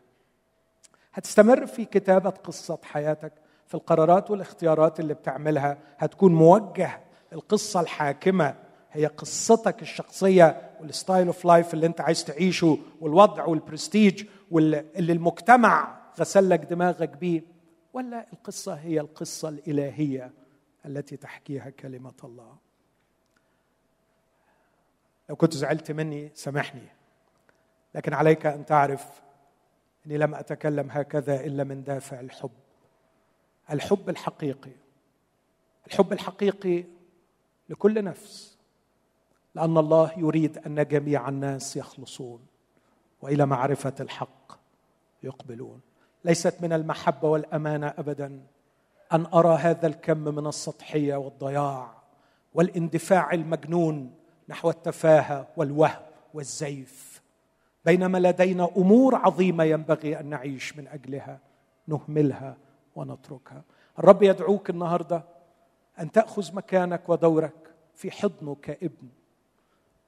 هتستمر 1.12 1.66
في 1.66 1.84
كتابة 1.84 2.30
قصة 2.30 2.78
حياتك 2.82 3.32
في 3.66 3.74
القرارات 3.74 4.30
والاختيارات 4.30 5.00
اللي 5.00 5.14
بتعملها. 5.14 5.78
هتكون 5.98 6.34
موجه 6.34 7.00
القصة 7.32 7.80
الحاكمة. 7.80 8.54
هي 8.90 9.06
قصتك 9.06 9.82
الشخصية 9.82 10.70
وال 10.82 10.95
style 10.95 11.26
of 11.26 11.44
life 11.44 11.74
اللي 11.74 11.86
انت 11.86 12.00
عايز 12.00 12.24
تعيشه 12.24 12.78
والوضع 13.00 13.44
والبرستيج 13.44 14.26
واللي 14.50 15.12
المجتمع 15.12 16.02
غسل 16.20 16.50
لك 16.50 16.60
دماغك 16.60 17.16
بيه 17.16 17.42
ولا 17.92 18.26
القصة 18.32 18.74
هي 18.74 19.00
القصة 19.00 19.48
الإلهية 19.48 20.32
التي 20.86 21.16
تحكيها 21.16 21.70
كلمة 21.70 22.14
الله. 22.24 22.56
لو 25.28 25.36
كنت 25.36 25.54
زعلت 25.54 25.90
مني 25.90 26.30
سامحني. 26.34 26.88
لكن 27.94 28.14
عليك 28.14 28.46
أن 28.46 28.66
تعرف 28.66 29.22
إني 30.06 30.18
لم 30.18 30.34
أتكلم 30.34 30.90
هكذا 30.90 31.44
إلا 31.44 31.64
من 31.64 31.84
دافع 31.84 32.20
الحب. 32.20 32.50
الحب 33.70 34.08
الحقيقي. 34.08 34.72
الحب 35.86 36.12
الحقيقي 36.12 36.84
لكل 37.68 38.04
نفس. 38.04 38.51
لأن 39.54 39.78
الله 39.78 40.12
يريد 40.16 40.58
أن 40.58 40.84
جميع 40.88 41.28
الناس 41.28 41.76
يخلصون 41.76 42.40
وإلى 43.22 43.46
معرفة 43.46 43.94
الحق 44.00 44.52
يقبلون. 45.22 45.80
ليست 46.24 46.54
من 46.62 46.72
المحبة 46.72 47.28
والأمانة 47.28 47.94
ابدا 47.98 48.40
أن 49.12 49.26
أرى 49.34 49.56
هذا 49.56 49.86
الكم 49.86 50.18
من 50.18 50.46
السطحية 50.46 51.16
والضياع 51.16 51.94
والاندفاع 52.54 53.32
المجنون 53.32 54.14
نحو 54.48 54.70
التفاهة 54.70 55.48
والوهم 55.56 56.02
والزيف. 56.34 57.22
بينما 57.84 58.18
لدينا 58.18 58.68
أمور 58.76 59.14
عظيمة 59.14 59.64
ينبغي 59.64 60.20
أن 60.20 60.26
نعيش 60.26 60.76
من 60.76 60.88
أجلها 60.88 61.40
نهملها 61.88 62.56
ونتركها. 62.96 63.62
الرب 63.98 64.22
يدعوك 64.22 64.70
النهارده 64.70 65.24
أن 66.00 66.12
تأخذ 66.12 66.54
مكانك 66.54 67.08
ودورك 67.08 67.74
في 67.94 68.10
حضنه 68.10 68.56
كابن 68.62 69.08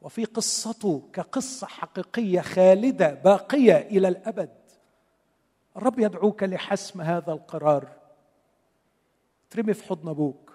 وفي 0.04 0.24
قصته 0.24 1.02
كقصة 1.12 1.66
حقيقية 1.66 2.40
خالدة 2.40 3.14
باقية 3.14 3.76
إلى 3.76 4.08
الأبد. 4.08 4.50
الرب 5.76 5.98
يدعوك 5.98 6.42
لحسم 6.42 7.00
هذا 7.00 7.32
القرار. 7.32 7.88
ترمي 9.50 9.74
في 9.74 9.84
حضن 9.84 10.08
أبوك 10.08 10.52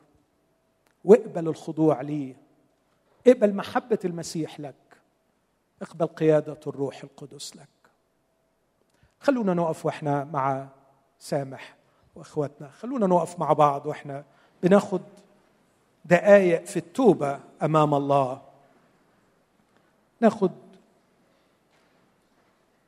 واقبل 1.05 1.47
الخضوع 1.47 2.01
ليه 2.01 2.35
اقبل 3.27 3.55
محبة 3.55 3.99
المسيح 4.05 4.59
لك. 4.59 4.75
اقبل 5.81 6.07
قيادة 6.07 6.59
الروح 6.67 7.03
القدس 7.03 7.55
لك. 7.55 7.67
خلونا 9.19 9.53
نقف 9.53 9.85
وإحنا 9.85 10.23
مع 10.23 10.67
سامح 11.19 11.75
وإخواتنا. 12.15 12.69
خلونا 12.69 13.07
نقف 13.07 13.39
مع 13.39 13.53
بعض 13.53 13.85
وإحنا 13.85 14.23
بناخد 14.63 15.01
دقايق 16.05 16.65
في 16.65 16.77
التوبة 16.77 17.39
أمام 17.63 17.93
الله. 17.93 18.48
ناخد 20.21 20.51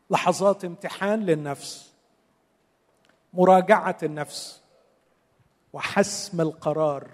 لحظات 0.10 0.66
امتحان 0.66 1.20
للنفس 1.20 1.94
مراجعة 3.34 3.98
النفس 4.04 4.62
وحسم 5.74 6.42
القرار. 6.42 7.08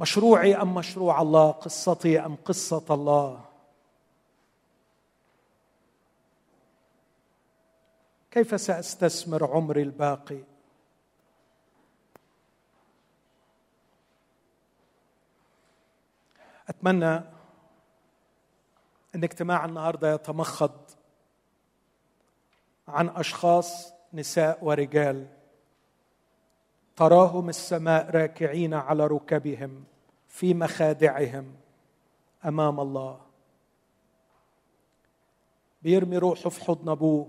مشروعي 0.00 0.56
أم 0.56 0.74
مشروع 0.74 1.22
الله 1.22 1.50
قصتي 1.50 2.20
أم 2.20 2.36
قصة 2.36 2.84
الله. 2.90 3.44
كيف 8.30 8.60
سأستثمر 8.60 9.46
عمري 9.46 9.82
الباقي؟ 9.82 10.42
أتمنى 16.68 17.33
إن 19.14 19.24
اجتماع 19.24 19.64
النهارده 19.64 20.14
يتمخض 20.14 20.80
عن 22.88 23.08
أشخاص 23.08 23.92
نساء 24.14 24.58
ورجال. 24.62 25.26
تراهم 26.96 27.48
السماء 27.48 28.10
راكعين 28.10 28.74
على 28.74 29.06
ركبهم 29.06 29.84
في 30.28 30.54
مخادعهم 30.54 31.54
أمام 32.44 32.80
الله. 32.80 33.20
بيرمي 35.82 36.18
روحه 36.18 36.50
في 36.50 36.64
حضن 36.64 36.88
أبوه. 36.88 37.28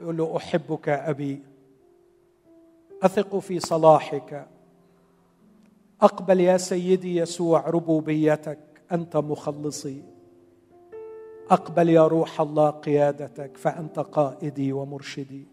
يقول 0.00 0.16
له 0.16 0.36
أحبك 0.36 0.88
أبي. 0.88 1.42
أثق 3.02 3.38
في 3.38 3.60
صلاحك. 3.60 4.48
أقبل 6.00 6.40
يا 6.40 6.56
سيدي 6.56 7.16
يسوع 7.16 7.60
ربوبيتك. 7.60 8.69
أنت 8.92 9.16
مخلصي. 9.16 10.02
أقبل 11.50 11.88
يا 11.88 12.06
روح 12.06 12.40
الله 12.40 12.70
قيادتك 12.70 13.56
فأنت 13.56 13.98
قائدي 13.98 14.72
ومرشدي. 14.72 15.44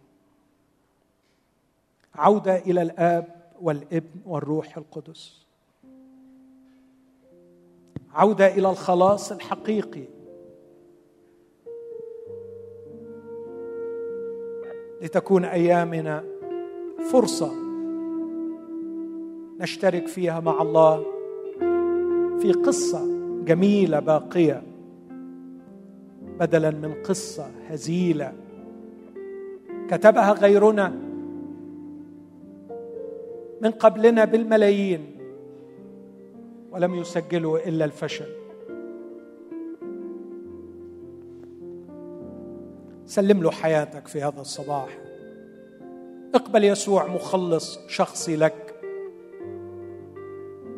عوده 2.15 2.57
إلى 2.57 2.81
الآب 2.81 3.35
والابن 3.61 4.19
والروح 4.25 4.77
القدس. 4.77 5.45
عوده 8.13 8.47
إلى 8.47 8.69
الخلاص 8.69 9.31
الحقيقي. 9.31 10.03
لتكون 15.01 15.45
أيامنا 15.45 16.23
فرصة 17.11 17.51
نشترك 19.59 20.07
فيها 20.07 20.39
مع 20.39 20.61
الله 20.61 21.05
في 22.39 22.53
قصة 22.53 23.16
جميلة 23.47 23.99
باقية 23.99 24.61
بدلا 26.39 26.71
من 26.71 26.93
قصة 27.03 27.51
هزيلة. 27.69 28.33
كتبها 29.89 30.31
غيرنا 30.31 30.93
من 33.61 33.71
قبلنا 33.71 34.25
بالملايين 34.25 35.15
ولم 36.71 36.95
يسجلوا 36.95 37.67
إلا 37.67 37.85
الفشل. 37.85 38.25
سلم 43.05 43.43
له 43.43 43.51
حياتك 43.51 44.07
في 44.07 44.21
هذا 44.21 44.41
الصباح. 44.41 44.97
اقبل 46.35 46.63
يسوع 46.63 47.07
مخلص 47.07 47.79
شخصي 47.87 48.35
لك. 48.35 48.75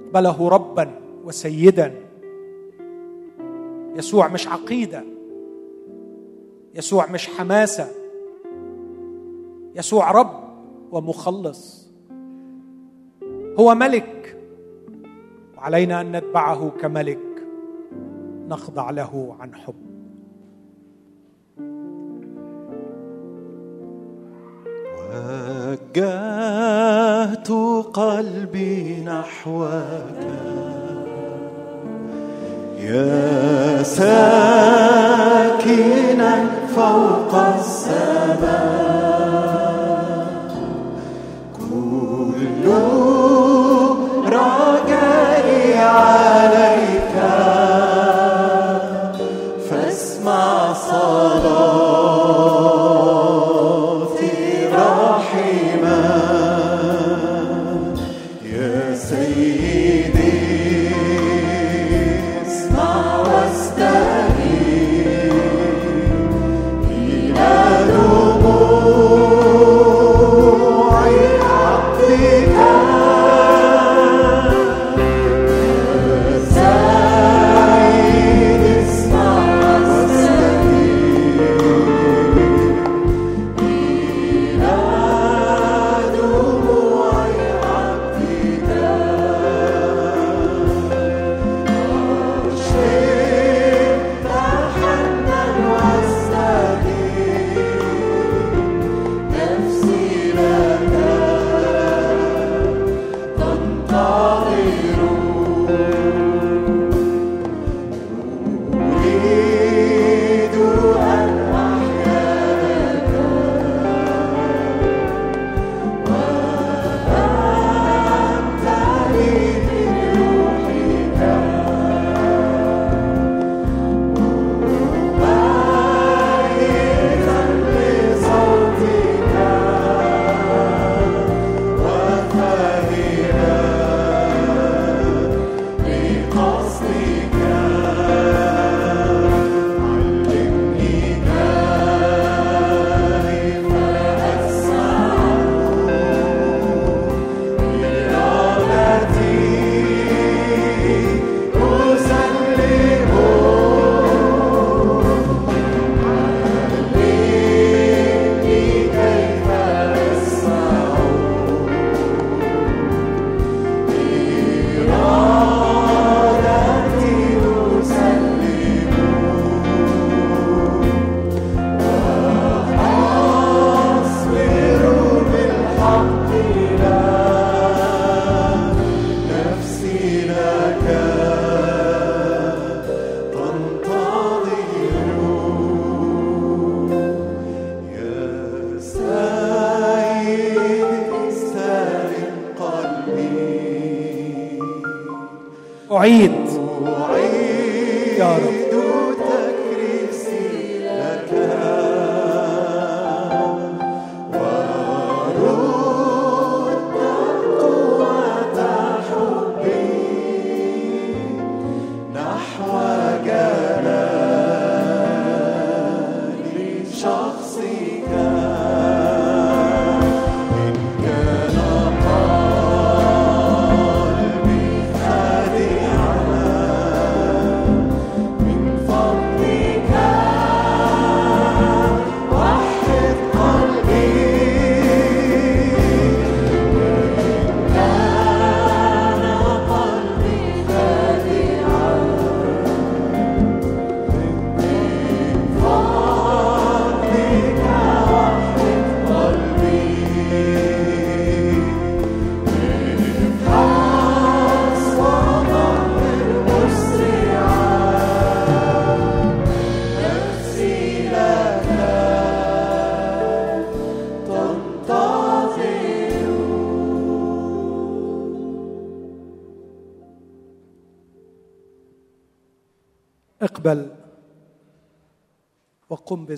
اقبله 0.06 0.50
ربا 0.50 0.92
وسيدا. 1.24 2.09
يسوع 3.96 4.28
مش 4.28 4.48
عقيدة. 4.48 5.04
يسوع 6.76 7.12
مش 7.12 7.28
حماسة. 7.28 7.88
يسوع 9.76 10.12
رب 10.12 10.44
ومخلص. 10.92 11.90
هو 13.60 13.76
ملك. 13.76 14.38
وعلينا 15.58 16.02
أن 16.02 16.12
نتبعه 16.18 16.70
كملك. 16.82 17.20
نخضع 18.48 18.90
له 18.90 19.36
عن 19.40 19.56
حب. 19.56 19.76
وجهت 25.90 27.52
قلبي 27.94 29.04
نحوك. 29.04 30.79
يا 32.80 33.84
ساكنا 33.84 34.10
فوق 36.76 37.36
السماء. 37.60 39.19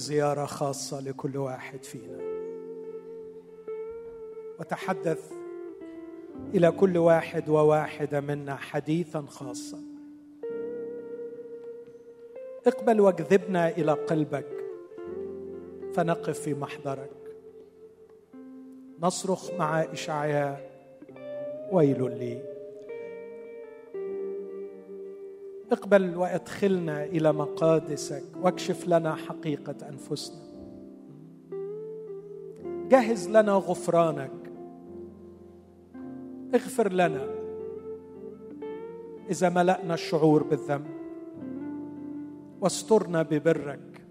وقم 0.02 0.08
بزياره 0.08 0.46
خاصة 0.46 1.00
لكل 1.00 1.38
واحد 1.38 1.84
فينا. 1.84 2.18
وتحدث 4.60 5.32
إلى 6.54 6.72
كل 6.72 6.98
واحد 6.98 7.50
وواحدة 7.50 8.22
منا 8.22 8.56
حديثا 8.56 9.22
خاصا. 9.22 9.82
اقبل 12.68 13.02
واجذبنا 13.02 13.70
إلى 13.70 13.92
قلبك 13.92 14.48
فنقف 15.94 16.40
في 16.40 16.54
محضرك. 16.54 17.12
نصرخ 19.02 19.52
مع 19.52 19.82
إشعياء 19.82 20.72
ويل 21.72 22.18
لي. 22.18 22.51
اقبل 25.72 26.18
وادخلنا 26.18 27.04
إلى 27.04 27.34
مقادسك 27.34 28.24
واكشف 28.42 28.88
لنا 28.88 29.16
حقيقة 29.16 29.76
أنفسنا. 29.90 30.42
جهز 32.90 33.30
لنا 33.30 33.52
غفرانك. 33.52 34.32
اغفر 36.56 36.94
لنا 36.94 37.28
إذا 39.30 39.50
ملأنا 39.50 39.94
الشعور 39.94 40.44
بالذنب. 40.44 40.88
واسترنا 42.62 43.22
ببرك. 43.22 44.02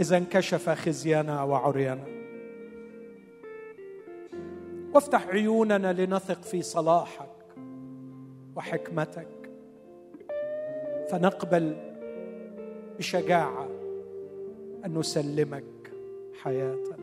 إذا 0.00 0.16
انكشف 0.16 0.70
خزينا 0.70 1.42
وعرينا 1.42 2.04
وافتح 4.94 5.28
عيوننا 5.28 5.92
لنثق 5.92 6.42
في 6.42 6.62
صلاحك 6.62 7.30
وحكمتك. 8.56 9.39
فنقبل 11.10 11.76
بشجاعة 12.98 13.68
أن 14.86 14.98
نسلمك 14.98 15.92
حياتنا. 16.42 16.96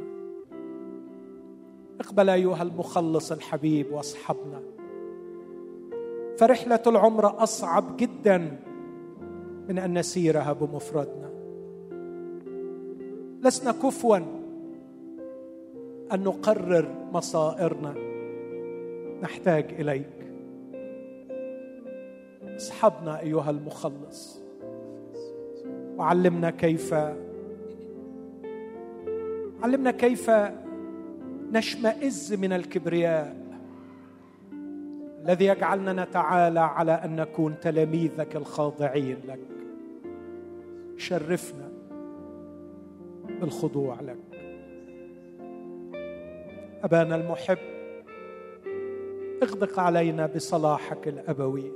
اقبل 2.00 2.30
أيها 2.30 2.64
المخلص 2.64 3.32
الحبيب 3.32 3.92
واصحبنا. 3.92 4.62
فرحلة 6.38 6.82
العمر 6.88 7.44
أصعب 7.44 7.98
جدا 7.98 8.60
من 9.70 9.80
أن 9.80 9.98
نسيرها 9.98 10.54
بمفردنا. 10.54 11.30
لسنا 13.44 13.72
كفوا 13.72 14.18
أن 16.14 16.24
نقرر 16.24 16.96
مصائرنا. 17.14 17.96
نحتاج 19.22 19.66
إليك. 19.80 20.17
اصحبنا 22.58 23.20
أيها 23.20 23.50
المخلص. 23.50 24.42
وعلمنا 25.98 26.50
كيف 26.50 26.94
علمنا 29.64 29.92
كيف 29.92 30.32
نشمئز 31.52 32.34
من 32.34 32.54
الكبرياء 32.54 33.38
الذي 35.22 35.46
يجعلنا 35.46 36.04
نتعالى 36.04 36.60
على 36.60 36.92
أن 36.92 37.16
نكون 37.16 37.56
تلاميذك 37.62 38.36
الخاضعين 38.36 39.18
لك. 39.28 39.40
شرفنا 40.98 41.70
بالخضوع 43.42 44.02
لك. 44.02 44.18
أبانا 46.84 47.16
المحب 47.16 47.58
اغدق 49.44 49.80
علينا 49.80 50.26
بصلاحك 50.26 51.08
الأبوي. 51.08 51.72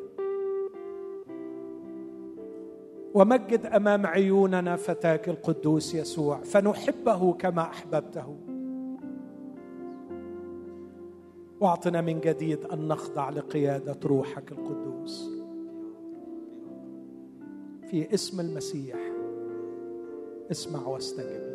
ومجد 3.14 3.66
أمام 3.66 4.06
عيوننا 4.06 4.76
فتاك 4.76 5.30
القدوس 5.30 5.96
يسوع 5.96 6.38
فنحبه 6.38 7.34
كما 7.34 7.62
أحببته. 7.62 8.36
واعطنا 11.60 12.02
من 12.02 12.20
جديد 12.20 12.66
أن 12.66 12.88
نخضع 12.88 13.30
لقيادة 13.30 13.98
روحك 14.06 14.52
القدوس. 14.52 15.30
في 17.90 18.14
اسم 18.14 18.40
المسيح 18.40 18.98
اسمع 20.52 20.88
واستجب. 20.88 21.51